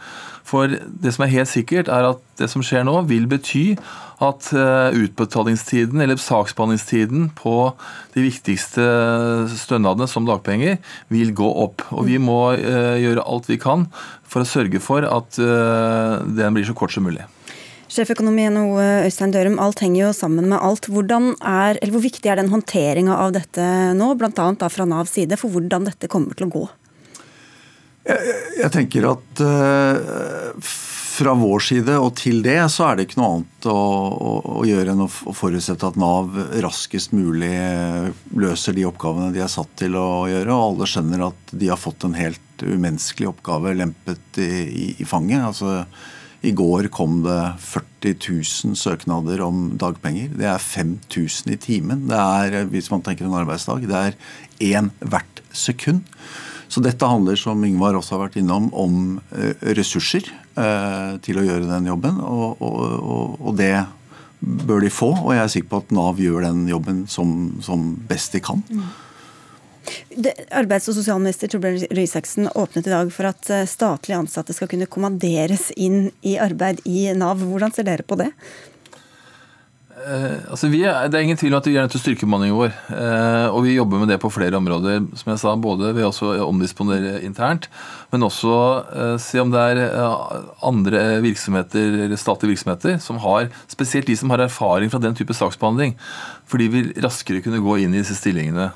For 0.48 0.68
det 0.68 1.14
som 1.14 1.24
er 1.24 1.32
helt 1.32 1.48
sikkert, 1.48 1.88
er 1.88 2.10
at 2.10 2.22
det 2.40 2.50
som 2.52 2.64
skjer 2.66 2.84
nå, 2.84 2.98
vil 3.08 3.28
bety 3.30 3.72
at 4.22 4.50
utbetalingstiden 4.52 6.02
eller 6.02 6.18
saksbehandlingstiden 6.20 7.30
på 7.38 7.54
de 8.14 8.26
viktigste 8.26 8.84
stønadene, 9.54 10.06
som 10.10 10.26
dagpenger, 10.28 10.78
vil 11.14 11.32
gå 11.38 11.48
opp. 11.64 11.86
Og 11.94 12.06
vi 12.10 12.20
må 12.22 12.40
gjøre 12.58 13.24
alt 13.26 13.50
vi 13.50 13.58
kan 13.62 13.88
for 14.22 14.42
å 14.42 14.50
sørge 14.50 14.82
for 14.82 15.06
at 15.08 15.38
den 15.38 16.58
blir 16.58 16.68
så 16.68 16.76
kort 16.78 16.94
som 16.94 17.06
mulig. 17.06 17.26
Sjeføkonom 17.92 18.38
i 18.40 18.46
NHO 18.48 18.76
Øystein 19.04 19.34
Dørum, 19.34 19.58
alt 19.60 19.82
henger 19.84 20.06
jo 20.06 20.12
sammen 20.16 20.46
med 20.48 20.62
alt. 20.64 20.86
Er, 20.88 21.80
hvor 21.92 22.00
viktig 22.00 22.30
er 22.30 22.40
den 22.40 22.48
håndteringa 22.48 23.18
av 23.20 23.34
dette 23.36 23.66
nå, 23.98 24.14
bl.a. 24.16 24.46
fra 24.72 24.86
Navs 24.88 25.12
side, 25.18 25.36
for 25.36 25.52
hvordan 25.52 25.84
dette 25.90 26.08
kommer 26.08 26.38
til 26.38 26.48
å 26.48 26.54
gå? 26.54 26.62
Jeg, 28.08 28.38
jeg 28.62 28.72
tenker 28.74 29.10
at 29.12 29.42
uh, 29.44 30.70
fra 31.12 31.34
vår 31.36 31.66
side 31.66 31.98
og 32.00 32.14
til 32.18 32.40
det, 32.46 32.56
så 32.72 32.88
er 32.88 32.96
det 32.96 33.06
ikke 33.06 33.20
noe 33.20 33.34
annet 33.34 33.68
å, 33.68 33.76
å, 33.76 34.32
å 34.62 34.64
gjøre 34.66 34.94
enn 34.94 35.04
å, 35.04 35.10
forutsette 35.36 35.92
at 35.92 36.00
Nav 36.00 36.32
raskest 36.64 37.12
mulig 37.12 37.52
løser 38.32 38.78
de 38.78 38.88
oppgavene 38.88 39.34
de 39.36 39.44
er 39.44 39.52
satt 39.52 39.76
til 39.84 40.00
å 40.00 40.24
gjøre. 40.32 40.48
Og 40.48 40.64
alle 40.70 40.88
skjønner 40.88 41.28
at 41.28 41.52
de 41.52 41.68
har 41.68 41.80
fått 41.80 42.08
en 42.08 42.16
helt 42.16 42.64
umenneskelig 42.64 43.28
oppgave 43.34 43.76
lempet 43.76 44.40
i, 44.40 44.50
i, 44.64 44.90
i 45.04 45.08
fanget. 45.12 45.44
altså 45.52 45.82
i 46.42 46.52
går 46.58 46.88
kom 46.90 47.20
det 47.22 47.38
40 47.62 48.14
000 48.18 48.78
søknader 48.78 49.42
om 49.46 49.76
dagpenger. 49.78 50.32
Det 50.34 50.48
er 50.50 50.58
5000 50.58 51.52
i 51.54 51.58
timen. 51.60 52.08
Det 52.10 52.18
er, 52.18 52.64
hvis 52.72 52.90
man 52.90 53.04
tenker 53.04 53.28
en 53.28 53.36
arbeidsdag, 53.38 53.86
det 53.86 54.00
er 54.00 54.16
én 54.72 54.90
hvert 54.98 55.42
sekund. 55.54 56.02
Så 56.72 56.82
dette 56.82 57.06
handler, 57.06 57.36
som 57.36 57.62
Yngvar 57.66 57.94
også 57.98 58.16
har 58.16 58.24
vært 58.24 58.40
innom, 58.40 58.70
om 58.72 59.20
eh, 59.36 59.52
ressurser 59.76 60.24
eh, 60.56 61.14
til 61.22 61.38
å 61.38 61.46
gjøre 61.46 61.68
den 61.68 61.90
jobben. 61.90 62.18
Og, 62.24 62.62
og, 62.64 63.36
og, 63.38 63.52
det 63.60 63.74
bør 64.40 64.82
de 64.82 64.90
få. 64.90 65.12
Og 65.20 65.34
jeg 65.36 65.44
er 65.44 65.52
sikker 65.52 65.70
på 65.70 65.82
at 65.84 65.94
Nav 65.94 66.22
gjør 66.22 66.46
den 66.48 66.64
jobben 66.70 67.04
som, 67.12 67.52
som 67.62 67.92
best 68.08 68.34
de 68.34 68.42
kan. 68.42 68.64
Mm. 68.72 68.88
Arbeids- 70.52 70.88
og 70.90 70.96
sosialminister 70.98 71.50
Torbjørn 71.50 71.86
Røe 71.90 72.04
Isaksen 72.04 72.50
åpnet 72.54 72.86
i 72.86 72.92
dag 72.92 73.12
for 73.14 73.30
at 73.32 73.48
eh, 73.50 73.68
statlige 73.70 74.18
ansatte 74.20 74.54
skal 74.56 74.70
kunne 74.70 74.90
kommanderes 74.90 75.70
inn 75.76 76.10
i 76.26 76.36
arbeid 76.42 76.84
i 76.88 77.08
Nav. 77.18 77.42
Hvordan 77.42 77.74
ser 77.74 77.88
dere 77.88 78.06
på 78.06 78.20
det? 78.20 78.30
Eh, 80.02 80.50
altså 80.50 80.66
er, 80.66 81.06
det 81.10 81.18
er 81.18 81.24
ingen 81.26 81.38
tvil 81.38 81.54
om 81.54 81.60
at 81.60 81.66
vi 81.68 81.74
er 81.76 81.84
nødt 81.84 81.92
til 81.94 82.00
å 82.00 82.02
styrke 82.02 82.26
bemanningen 82.26 82.56
vår. 82.58 82.72
Eh, 82.96 83.46
og 83.52 83.62
vi 83.66 83.76
jobber 83.76 84.02
med 84.02 84.10
det 84.10 84.18
på 84.22 84.30
flere 84.32 84.58
områder. 84.58 85.04
som 85.18 85.32
jeg 85.32 85.42
sa, 85.42 85.54
Både 85.56 85.92
ved 85.94 86.08
å 86.08 86.30
omdisponere 86.46 87.20
internt, 87.26 87.68
men 88.10 88.26
også 88.26 88.56
eh, 88.82 89.16
se 89.22 89.40
om 89.42 89.52
det 89.52 89.62
er 89.72 89.82
eh, 89.86 90.26
andre 90.66 91.04
virksomheter, 91.24 91.98
eller 92.06 92.20
statlige 92.20 92.56
virksomheter 92.56 92.98
som 93.04 93.20
har, 93.22 93.50
spesielt 93.70 94.08
de 94.10 94.16
som 94.18 94.32
har 94.32 94.42
erfaring 94.42 94.90
fra 94.90 95.02
den 95.02 95.16
type 95.18 95.36
saksbehandling. 95.36 95.94
Fordi 96.50 96.68
vi 96.72 96.86
raskere 97.04 97.44
kunne 97.44 97.62
gå 97.62 97.78
inn 97.82 97.94
i 97.94 98.02
disse 98.02 98.18
stillingene. 98.18 98.72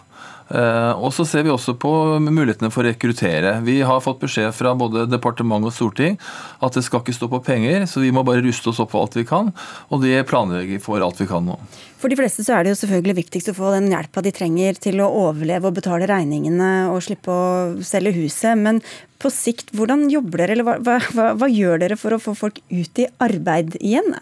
Eh, 0.47 0.93
og 0.95 1.11
så 1.15 1.25
ser 1.27 1.43
vi 1.47 1.51
også 1.51 1.75
på 1.81 1.91
mulighetene 2.23 2.71
for 2.71 2.85
å 2.85 2.91
rekruttere. 2.91 3.57
Vi 3.67 3.81
har 3.87 4.03
fått 4.05 4.21
beskjed 4.23 4.55
fra 4.55 4.77
både 4.79 5.07
departement 5.11 5.67
og 5.67 5.75
storting 5.75 6.19
at 6.63 6.77
det 6.77 6.85
skal 6.87 7.03
ikke 7.03 7.17
stå 7.17 7.29
på 7.33 7.43
penger, 7.49 7.89
så 7.91 8.03
vi 8.05 8.13
må 8.15 8.23
bare 8.27 8.45
ruste 8.45 8.71
oss 8.71 8.81
opp 8.83 8.93
for 8.95 9.03
alt 9.03 9.19
vi 9.19 9.27
kan. 9.27 9.51
Og 9.91 10.05
det 10.05 10.23
planlegger 10.31 10.83
for 10.83 11.03
alt 11.03 11.19
vi 11.23 11.29
kan 11.31 11.47
nå. 11.47 11.59
For 11.97 12.13
de 12.13 12.19
fleste 12.19 12.45
så 12.47 12.55
er 12.55 12.65
det 12.65 12.75
jo 12.75 12.79
selvfølgelig 12.83 13.17
viktigst 13.23 13.51
å 13.51 13.57
få 13.57 13.73
den 13.75 13.91
hjelpa 13.91 14.23
de 14.23 14.33
trenger 14.37 14.79
til 14.79 15.01
å 15.03 15.11
overleve 15.27 15.71
og 15.71 15.79
betale 15.81 16.07
regningene 16.11 16.71
og 16.93 17.03
slippe 17.03 17.33
å 17.33 17.83
selge 17.87 18.15
huset. 18.21 18.55
Men 18.61 18.83
på 19.19 19.33
sikt, 19.33 19.73
hvordan 19.75 20.07
jobber 20.13 20.45
dere, 20.45 20.55
eller 20.55 20.69
hva, 20.69 21.01
hva, 21.17 21.33
hva 21.41 21.51
gjør 21.51 21.83
dere 21.83 21.99
for 21.99 22.15
å 22.15 22.23
få 22.23 22.37
folk 22.39 22.61
ut 22.71 23.03
i 23.03 23.09
arbeid 23.25 23.79
igjen? 23.81 24.15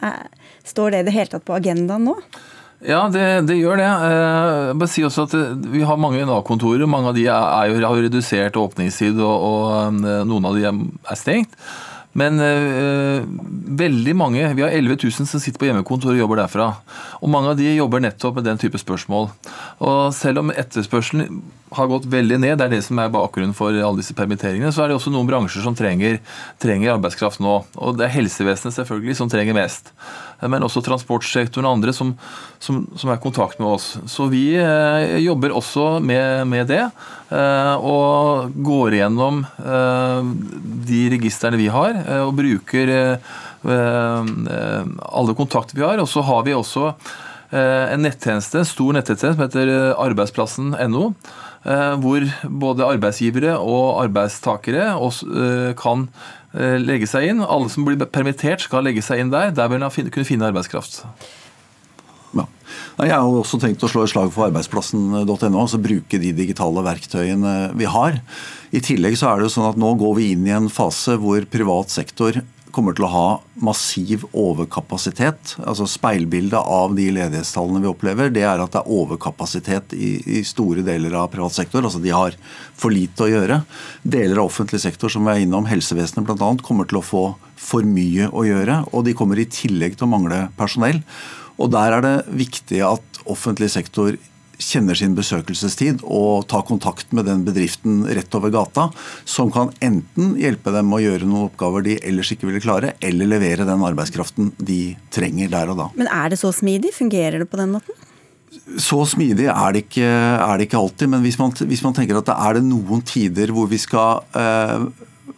Står 0.64 0.94
det 0.94 1.02
i 1.02 1.08
det 1.10 1.16
hele 1.18 1.34
tatt 1.34 1.44
på 1.44 1.56
agendaen 1.58 2.08
nå? 2.08 2.16
Ja, 2.82 3.06
det, 3.08 3.46
det, 3.48 3.56
gjør 3.60 3.78
det. 3.80 3.86
Eh, 3.86 4.50
jeg 4.68 4.78
bare 4.80 4.92
si 4.92 5.04
også 5.06 5.24
at 5.28 5.34
eh, 5.38 5.54
Vi 5.72 5.84
har 5.86 6.00
mange 6.00 6.24
Nav-kontorer. 6.26 6.84
Mange 6.90 7.12
av 7.12 7.16
de 7.16 7.26
er 7.30 7.70
jo, 7.70 7.80
har 7.80 8.04
redusert 8.08 8.58
åpningstid, 8.60 9.20
og, 9.22 9.48
og, 9.48 10.04
eh, 10.04 10.22
noen 10.28 10.48
av 10.50 10.58
de 10.58 10.66
er 10.68 11.20
stengt. 11.20 11.54
Men 12.14 12.38
øh, 12.38 13.24
veldig 13.78 14.14
mange, 14.16 14.46
vi 14.54 14.62
har 14.62 14.70
11 14.70 14.96
000 15.02 15.26
som 15.26 15.40
sitter 15.42 15.58
på 15.58 15.66
hjemmekontor 15.66 16.12
og 16.12 16.20
jobber 16.20 16.44
derfra. 16.44 16.68
Og 17.18 17.30
mange 17.30 17.50
av 17.50 17.58
de 17.58 17.72
jobber 17.74 18.04
nettopp 18.04 18.38
med 18.38 18.46
den 18.46 18.60
type 18.62 18.78
spørsmål. 18.78 19.26
Og 19.82 20.14
selv 20.14 20.44
om 20.44 20.52
etterspørselen 20.54 21.40
har 21.74 21.90
gått 21.90 22.06
veldig 22.06 22.38
ned, 22.38 22.54
det 22.60 22.68
er 22.68 22.74
det 22.76 22.84
som 22.86 23.00
er 23.02 23.10
bakgrunnen 23.10 23.56
for 23.56 23.74
alle 23.74 23.98
disse 23.98 24.14
permitteringene, 24.14 24.70
så 24.70 24.84
er 24.84 24.92
det 24.92 24.98
også 25.00 25.10
noen 25.10 25.26
bransjer 25.26 25.66
som 25.66 25.74
trenger, 25.74 26.20
trenger 26.62 26.94
arbeidskraft 26.94 27.42
nå. 27.42 27.56
Og 27.82 27.98
det 27.98 28.06
er 28.06 28.14
helsevesenet 28.20 28.78
selvfølgelig 28.78 29.18
som 29.18 29.32
trenger 29.32 29.58
mest. 29.58 29.90
Men 30.50 30.64
også 30.66 30.82
transportsektoren 30.84 31.66
og 31.68 31.78
andre 31.78 31.94
som, 31.96 32.12
som, 32.62 32.82
som 32.98 33.10
er 33.10 33.18
i 33.18 33.22
kontakt 33.22 33.60
med 33.60 33.70
oss. 33.76 33.94
Så 34.10 34.28
vi 34.32 34.46
eh, 34.60 35.18
jobber 35.24 35.54
også 35.56 35.98
med, 36.04 36.44
med 36.50 36.68
det. 36.72 36.82
Eh, 37.34 37.74
og 37.84 38.54
går 38.66 38.98
gjennom 39.00 39.44
eh, 39.44 40.32
de 40.88 41.04
registrene 41.16 41.60
vi 41.60 41.70
har, 41.72 41.96
eh, 42.04 42.24
og 42.24 42.34
bruker 42.38 42.94
eh, 42.94 43.36
eh, 43.64 44.82
alle 45.10 45.38
kontakter 45.38 45.80
vi 45.80 45.86
har. 45.86 46.02
Og 46.02 46.10
så 46.10 46.24
har 46.26 46.44
vi 46.48 46.56
også 46.56 46.94
en 47.54 48.00
nettjeneste, 48.02 48.58
en 48.58 48.66
stor 48.66 48.96
nettjeneste 48.96 49.28
som 49.36 49.42
heter 49.44 49.68
arbeidsplassen.no 50.02 51.04
Eh, 51.64 51.94
hvor 51.96 52.24
både 52.44 52.84
arbeidsgivere 52.84 53.54
og 53.56 54.02
arbeidstakere 54.02 54.90
eh, 54.92 55.70
kan 55.80 56.02
eh, 56.04 56.43
legge 56.54 57.08
seg 57.10 57.30
inn. 57.30 57.42
Alle 57.42 57.70
som 57.72 57.86
blir 57.86 57.98
permittert, 58.06 58.62
skal 58.66 58.86
legge 58.86 59.02
seg 59.04 59.22
inn 59.22 59.32
der. 59.34 59.54
Der 59.54 59.70
vil 59.72 59.82
man 59.82 59.90
kunne 59.90 60.28
finne 60.28 60.50
arbeidskraft. 60.50 61.02
Ja. 62.34 62.46
Jeg 62.98 63.10
har 63.14 63.26
også 63.26 63.58
tenkt 63.62 63.82
å 63.82 63.90
slå 63.90 64.04
et 64.04 64.12
slag 64.12 64.30
for 64.34 64.48
arbeidsplassen.no, 64.48 65.26
altså 65.58 65.80
bruke 65.82 66.18
de 66.22 66.32
digitale 66.36 66.82
verktøyene 66.86 67.54
vi 67.78 67.88
har. 67.90 68.20
I 68.74 68.82
tillegg 68.82 69.18
så 69.18 69.30
er 69.30 69.40
det 69.40 69.48
jo 69.48 69.54
sånn 69.56 69.70
at 69.70 69.78
nå 69.80 69.94
går 69.98 70.16
vi 70.18 70.30
inn 70.34 70.46
i 70.46 70.54
en 70.54 70.70
fase 70.72 71.16
hvor 71.22 71.46
privat 71.50 71.94
sektor 71.94 72.40
kommer 72.74 72.94
til 72.96 73.06
å 73.06 73.12
ha 73.12 73.28
massiv 73.64 74.24
overkapasitet. 74.34 75.54
altså 75.62 75.86
Speilbildet 75.88 76.58
av 76.58 76.96
de 76.96 77.06
ledighetstallene 77.14 77.82
vi 77.84 77.90
opplever, 77.90 78.32
det 78.34 78.42
er 78.44 78.62
at 78.62 78.74
det 78.74 78.82
er 78.82 78.96
overkapasitet 78.96 79.94
i, 79.96 80.10
i, 80.38 80.42
store 80.46 80.84
deler 80.86 81.14
av 81.20 81.30
privat 81.32 81.54
sektor. 81.56 81.84
altså 81.84 82.02
De 82.02 82.12
har 82.14 82.36
for 82.76 82.94
lite 82.94 83.26
å 83.26 83.30
gjøre. 83.30 83.62
Deler 84.02 84.42
av 84.42 84.50
offentlig 84.50 84.82
sektor 84.82 85.12
som 85.12 85.26
vi 85.26 85.34
er 85.34 85.46
innom, 85.46 85.68
helsevesenet 85.70 86.26
bl.a., 86.26 86.50
kommer 86.66 86.90
til 86.90 87.00
å 87.00 87.06
få 87.06 87.24
for 87.60 87.86
mye 87.86 88.28
å 88.34 88.44
gjøre. 88.48 88.82
Og 88.92 89.06
de 89.06 89.16
kommer 89.16 89.40
i 89.40 89.48
tillegg 89.48 89.96
til 89.96 90.08
å 90.08 90.12
mangle 90.16 90.44
personell. 90.58 91.00
Og 91.60 91.70
der 91.70 91.96
er 91.96 92.04
det 92.04 92.16
viktig 92.34 92.82
at 92.84 93.24
offentlig 93.30 93.70
sektor 93.72 94.18
kjenner 94.62 94.96
sin 94.98 95.14
besøkelsestid 95.16 96.02
og 96.04 96.46
tar 96.50 96.64
kontakt 96.68 97.12
med 97.16 97.26
den 97.28 97.44
bedriften 97.46 98.02
rett 98.06 98.34
over 98.36 98.52
gata, 98.54 98.88
som 99.28 99.50
kan 99.54 99.72
enten 99.84 100.34
hjelpe 100.40 100.72
dem 100.74 100.92
å 100.94 101.02
gjøre 101.02 101.28
noen 101.28 101.48
oppgaver 101.48 101.84
de 101.86 101.98
ellers 102.06 102.32
ikke 102.34 102.48
ville 102.48 102.62
klare, 102.64 102.94
eller 103.04 103.30
levere 103.30 103.66
den 103.68 103.84
arbeidskraften 103.86 104.52
de 104.58 104.96
trenger 105.14 105.52
der 105.52 105.72
og 105.72 105.80
da. 105.82 105.88
Men 105.98 106.10
er 106.12 106.34
det 106.34 106.40
så 106.42 106.52
smidig? 106.54 106.94
Fungerer 106.96 107.42
det 107.42 107.50
på 107.50 107.60
den 107.60 107.74
måten? 107.76 108.04
Så 108.80 109.00
smidig 109.10 109.48
er 109.50 109.74
det 109.74 109.84
ikke, 109.88 110.06
er 110.06 110.58
det 110.58 110.68
ikke 110.68 110.78
alltid, 110.80 111.10
men 111.10 111.24
hvis 111.24 111.38
man, 111.40 111.52
hvis 111.68 111.82
man, 111.84 111.96
tenker 111.96 112.20
at 112.20 112.30
det 112.30 112.36
er 112.38 112.58
det 112.58 112.64
noen 112.68 113.02
tider 113.06 113.50
hvor 113.54 113.66
vi 113.70 113.80
skal, 113.82 114.22
eh, 114.38 114.86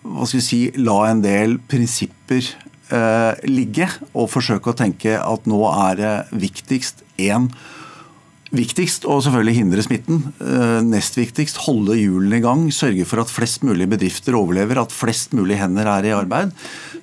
hva 0.05 0.29
skal 0.29 0.41
vi 0.41 0.45
si, 0.45 0.61
la 0.77 0.99
en 1.09 1.25
del 1.25 1.57
prinsipper 1.71 2.45
eh, 2.93 3.33
ligge, 3.49 3.89
og 4.13 4.31
forsøke 4.31 4.73
å 4.73 4.77
tenke 4.77 5.17
at 5.17 5.49
nå 5.49 5.63
er 5.73 5.99
det 6.03 6.15
viktigst 6.45 7.03
én 7.17 7.49
Viktigst 8.57 9.05
å 9.09 9.19
selvfølgelig 9.21 9.57
hindre 9.59 9.83
smitten. 9.85 10.21
Eh, 10.41 10.79
nest 10.87 11.17
viktigst 11.19 11.59
holde 11.67 11.97
hjulene 11.99 12.39
i 12.39 12.45
gang. 12.45 12.63
Sørge 12.73 13.05
for 13.09 13.21
at 13.23 13.33
flest 13.33 13.65
mulig 13.67 13.89
bedrifter 13.91 14.37
overlever, 14.39 14.81
at 14.81 14.95
flest 14.95 15.35
mulig 15.37 15.59
hender 15.61 15.89
er 15.91 16.09
i 16.09 16.15
arbeid. 16.17 16.55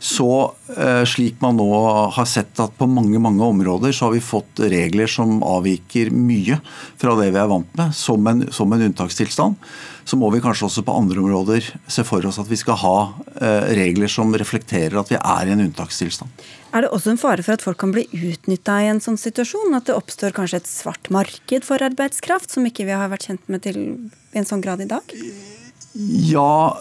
Så 0.03 0.29
eh, 0.73 1.03
slik 1.09 1.37
man 1.43 1.59
nå 1.59 1.67
har 2.15 2.29
sett 2.29 2.59
at 2.63 2.73
på 2.79 2.87
mange 2.89 3.21
mange 3.21 3.43
områder 3.45 3.93
så 3.93 4.07
har 4.07 4.15
vi 4.15 4.23
fått 4.23 4.63
regler 4.73 5.11
som 5.11 5.41
avviker 5.45 6.13
mye 6.15 6.57
fra 7.01 7.17
det 7.19 7.29
vi 7.35 7.41
er 7.43 7.51
vant 7.51 7.79
med, 7.79 7.93
som 7.97 8.31
en, 8.31 8.47
som 8.53 8.73
en 8.73 8.87
unntakstilstand 8.89 9.59
så 10.05 10.19
må 10.19 10.29
vi 10.33 10.41
kanskje 10.43 10.67
også 10.67 10.83
på 10.85 10.95
andre 10.97 11.21
områder 11.23 11.69
se 11.87 12.03
for 12.07 12.25
oss 12.27 12.39
at 12.41 12.49
vi 12.51 12.59
skal 12.59 12.79
ha 12.81 12.97
eh, 13.39 13.71
regler 13.79 14.11
som 14.11 14.33
reflekterer 14.35 14.99
at 14.99 15.13
vi 15.13 15.19
er 15.19 15.47
i 15.47 15.55
en 15.55 15.63
unntakstilstand. 15.67 16.43
Er 16.73 16.85
det 16.85 16.91
også 16.95 17.13
en 17.13 17.21
fare 17.21 17.45
for 17.45 17.53
at 17.55 17.63
folk 17.63 17.77
kan 17.83 17.93
bli 17.93 18.07
utnytta 18.09 18.79
i 18.81 18.89
en 18.89 19.01
sånn 19.03 19.19
situasjon? 19.21 19.75
At 19.77 19.87
det 19.89 19.97
oppstår 19.97 20.33
kanskje 20.35 20.63
et 20.63 20.69
svart 20.69 21.11
marked 21.13 21.67
for 21.67 21.83
arbeidskraft, 21.85 22.49
som 22.53 22.65
ikke 22.65 22.87
vi 22.89 22.95
har 22.97 23.11
vært 23.13 23.29
kjent 23.29 23.51
med 23.51 23.65
til 23.67 23.83
i 24.33 24.41
en 24.41 24.49
sånn 24.49 24.63
grad 24.63 24.81
i 24.81 24.89
dag? 24.89 25.13
Ja, 25.93 26.73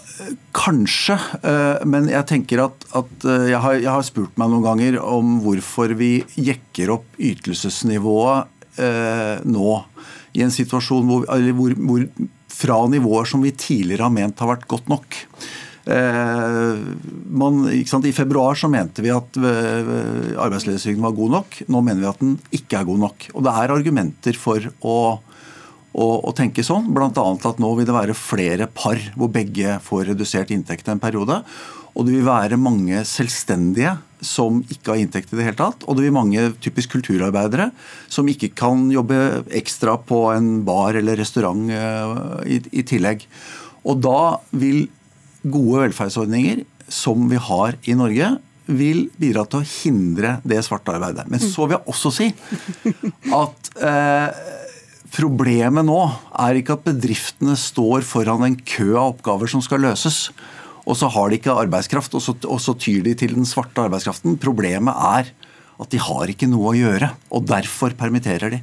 kanskje. 0.56 1.18
Eh, 1.44 1.84
men 1.84 2.08
jeg 2.08 2.24
tenker 2.30 2.64
at, 2.64 2.86
at 2.96 3.26
eh, 3.28 3.50
jeg, 3.50 3.60
har, 3.60 3.76
jeg, 3.76 3.90
har, 3.90 4.06
spurt 4.08 4.38
meg 4.40 4.48
noen 4.48 4.64
ganger 4.64 4.96
om 5.04 5.34
hvorfor 5.44 5.92
vi 5.98 6.22
jekker 6.40 6.94
opp 6.94 7.20
ytelsesnivået 7.20 8.48
eh, 8.80 9.42
nå 9.44 9.74
i 10.32 10.40
en 10.46 10.54
situasjon 10.54 11.04
hvor, 11.04 11.28
hvor, 11.28 11.76
hvor 11.76 12.06
fra 12.52 12.78
nivåer 12.90 13.28
som 13.28 13.42
vi 13.44 13.54
tidligere 13.56 14.06
har 14.06 14.14
ment 14.14 14.40
har 14.42 14.52
vært 14.54 14.68
godt 14.70 14.90
nok. 14.92 15.20
Eh, 15.82 16.78
man, 17.26 17.64
I 17.72 18.12
februar 18.14 18.54
så 18.54 18.70
mente 18.70 19.02
vi 19.02 19.10
at 19.10 19.36
eh, 19.36 20.38
arbeidsledighetstrygden 20.38 21.02
var 21.02 21.16
god 21.16 21.36
nok. 21.38 21.58
Nå 21.66 21.82
mener 21.82 22.04
vi 22.04 22.10
at 22.12 22.22
den 22.22 22.38
ikke 22.54 22.78
er 22.78 22.88
god 22.88 23.04
nok. 23.08 23.28
Og 23.34 23.46
Det 23.46 23.54
er 23.58 23.74
argumenter 23.74 24.38
for 24.38 24.70
å, 24.80 24.96
å, 25.18 26.06
å 26.22 26.34
tenke 26.38 26.64
sånn. 26.66 26.92
Bl.a. 26.94 27.10
at 27.10 27.62
nå 27.62 27.74
vil 27.78 27.88
det 27.88 27.98
være 27.98 28.18
flere 28.18 28.70
par 28.70 29.00
hvor 29.16 29.32
begge 29.32 29.78
får 29.82 30.12
redusert 30.12 30.54
inntekt 30.54 30.90
en 30.92 31.02
periode. 31.02 31.42
Og 31.92 32.06
det 32.06 32.16
vil 32.16 32.26
være 32.26 32.60
mange 32.60 33.02
selvstendige 33.08 33.96
som 34.22 34.60
ikke 34.70 34.94
har 34.94 35.00
inntekt 35.02 35.32
i 35.32 35.38
det 35.38 35.48
hele 35.48 35.58
tatt. 35.58 35.82
Og 35.84 35.98
det 35.98 36.06
vil 36.06 36.14
mange 36.14 36.46
typisk 36.62 36.94
kulturarbeidere 36.94 37.70
som 38.12 38.28
ikke 38.30 38.52
kan 38.56 38.86
jobbe 38.92 39.18
ekstra 39.58 39.98
på 39.98 40.24
en 40.32 40.62
bar 40.66 40.96
eller 40.98 41.18
restaurant 41.20 41.68
eh, 41.74 42.14
i, 42.56 42.60
i 42.80 42.86
tillegg. 42.86 43.26
Og 43.82 43.98
da 44.04 44.38
vil 44.54 44.86
gode 45.42 45.88
velferdsordninger 45.88 46.62
som 46.92 47.26
vi 47.30 47.40
har 47.40 47.76
i 47.88 47.96
Norge, 47.98 48.36
vil 48.72 49.08
bidra 49.18 49.42
til 49.50 49.60
å 49.62 49.66
hindre 49.66 50.36
det 50.46 50.60
svarte 50.64 50.94
arbeidet. 50.94 51.26
Men 51.30 51.42
så 51.42 51.66
vil 51.66 51.76
jeg 51.76 51.90
også 51.90 52.12
si 52.14 52.28
at 53.34 53.70
eh, 53.82 54.42
problemet 55.12 55.86
nå 55.88 56.00
er 56.44 56.60
ikke 56.60 56.78
at 56.78 56.86
bedriftene 56.86 57.56
står 57.58 58.06
foran 58.06 58.46
en 58.46 58.56
kø 58.56 58.92
av 58.94 59.16
oppgaver 59.16 59.50
som 59.50 59.64
skal 59.64 59.82
løses, 59.84 60.28
og 60.82 60.98
så 60.98 61.08
har 61.14 61.30
de 61.30 61.38
ikke 61.38 61.54
arbeidskraft, 61.64 62.14
og 62.18 62.24
så, 62.24 62.34
og 62.48 62.60
så 62.62 62.74
tyr 62.74 63.04
de 63.06 63.14
til 63.18 63.36
den 63.36 63.48
svarte 63.48 63.84
arbeidskraften. 63.84 64.38
Problemet 64.42 64.94
er 64.94 65.32
at 65.82 65.90
de 65.90 66.00
har 66.02 66.30
ikke 66.30 66.50
noe 66.50 66.72
å 66.72 66.78
gjøre, 66.78 67.12
og 67.30 67.46
derfor 67.48 67.94
permitterer 67.98 68.56
de. 68.56 68.62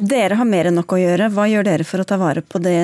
Dere 0.00 0.38
har 0.38 0.48
mer 0.48 0.70
enn 0.70 0.78
nok 0.78 0.94
å 0.94 1.00
gjøre. 1.00 1.28
Hva 1.34 1.44
gjør 1.50 1.66
dere 1.66 1.84
for 1.84 2.00
å 2.00 2.06
ta 2.08 2.16
vare 2.20 2.40
på 2.40 2.60
det, 2.62 2.78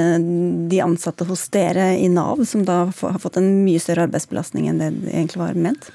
de 0.68 0.80
ansatte 0.84 1.24
hos 1.28 1.46
dere 1.54 1.94
i 1.96 2.10
Nav, 2.12 2.42
som 2.44 2.66
da 2.66 2.82
har 2.90 3.20
fått 3.22 3.38
en 3.40 3.48
mye 3.64 3.80
større 3.80 4.04
arbeidsbelastning 4.08 4.68
enn 4.68 4.82
det 4.82 4.90
egentlig 5.14 5.40
var 5.40 5.56
ment? 5.56 5.88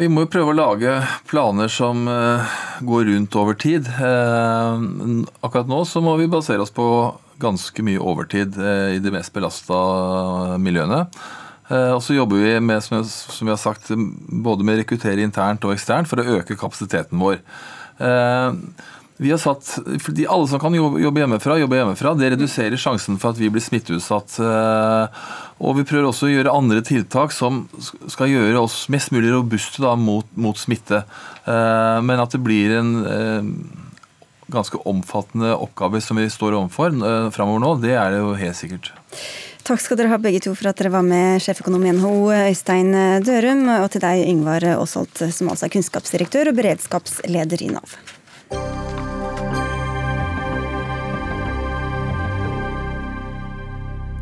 Vi 0.00 0.08
må 0.08 0.24
jo 0.24 0.30
prøve 0.32 0.54
å 0.54 0.56
lage 0.56 0.94
planer 1.28 1.68
som 1.68 2.06
eh, 2.08 2.52
går 2.88 3.10
rundt 3.10 3.36
over 3.36 3.58
tid. 3.60 3.84
Eh, 3.84 4.86
akkurat 5.44 5.68
nå 5.68 5.82
så 5.84 6.00
må 6.00 6.14
vi 6.16 6.30
basere 6.30 6.64
oss 6.64 6.72
på 6.72 6.86
ganske 7.40 7.84
mye 7.84 8.00
overtid 8.00 8.56
eh, 8.56 8.94
i 8.96 9.02
de 9.04 9.12
mest 9.12 9.34
belasta 9.36 10.56
miljøene. 10.56 11.02
Og 11.70 12.00
så 12.02 12.16
jobber 12.16 12.40
vi 12.42 12.54
med, 12.66 12.82
som 12.82 13.46
vi 13.46 13.52
har 13.52 13.60
sagt, 13.60 13.92
både 13.94 14.66
med 14.66 14.74
å 14.74 14.80
rekruttere 14.80 15.22
internt 15.22 15.62
og 15.62 15.76
eksternt 15.76 16.10
for 16.10 16.18
å 16.18 16.40
øke 16.40 16.56
kapasiteten 16.58 17.20
vår. 17.22 17.38
Vi 19.20 19.30
har 19.30 19.38
satt, 19.38 19.78
Alle 20.28 20.48
som 20.48 20.60
kan 20.60 20.74
jobbe 20.74 21.20
hjemmefra, 21.20 21.58
jobber 21.60 21.82
hjemmefra. 21.82 22.14
Det 22.16 22.30
reduserer 22.32 22.80
sjansen 22.80 23.18
for 23.20 23.34
at 23.34 23.40
vi 23.40 23.50
blir 23.52 23.60
smitteutsatt. 23.60 24.38
Eh, 24.40 25.26
og 25.60 25.76
vi 25.76 25.84
prøver 25.84 26.08
også 26.08 26.30
å 26.30 26.30
gjøre 26.30 26.54
andre 26.56 26.80
tiltak 26.80 27.34
som 27.36 27.66
skal 28.08 28.32
gjøre 28.32 28.62
oss 28.62 28.86
mest 28.88 29.12
mulig 29.12 29.34
robuste 29.34 29.84
da, 29.84 29.92
mot, 29.92 30.24
mot, 30.40 30.56
smitte. 30.56 31.02
Eh, 31.44 31.98
men 32.00 32.22
at 32.24 32.32
det 32.32 32.40
blir 32.40 32.72
en 32.78 32.94
eh, 33.04 33.52
ganske 34.56 34.80
omfattende 34.88 35.52
oppgave 35.52 36.00
som 36.00 36.16
vi 36.16 36.24
står 36.32 36.56
overfor 36.56 36.96
framover 37.36 37.60
nå, 37.60 37.74
det 37.84 37.92
er 38.00 38.16
det 38.16 38.24
jo 38.24 38.32
helt 38.40 38.56
sikkert. 38.56 38.94
Takk 39.66 39.82
skal 39.82 39.98
dere 40.00 40.10
ha 40.10 40.18
begge 40.18 40.40
to 40.42 40.54
for 40.58 40.70
at 40.70 40.78
dere 40.80 40.90
var 40.94 41.04
med, 41.06 41.42
sjeføkonom 41.44 41.84
i 41.86 41.92
NHO 41.94 42.14
Øystein 42.34 42.94
Dørum, 43.26 43.66
og 43.80 43.90
til 43.94 44.02
deg 44.02 44.24
Yngvar 44.26 44.66
Aasholt, 44.74 45.22
som 45.30 45.52
altså 45.52 45.68
er 45.68 45.74
kunnskapsdirektør 45.76 46.50
og 46.50 46.58
beredskapsleder 46.58 47.66
i 47.66 47.70
Nav. 47.76 47.94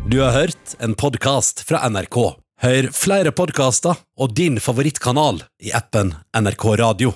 Du 0.08 0.20
har 0.20 0.32
hørt 0.32 0.76
en 0.78 0.94
podkast 0.94 1.60
fra 1.68 1.82
NRK. 1.88 2.16
Hør 2.64 2.86
flere 2.96 3.28
podkaster 3.36 3.98
og 4.16 4.32
din 4.32 4.56
favorittkanal 4.56 5.42
i 5.60 5.74
appen 5.76 6.14
NRK 6.32 6.64
Radio. 6.80 7.12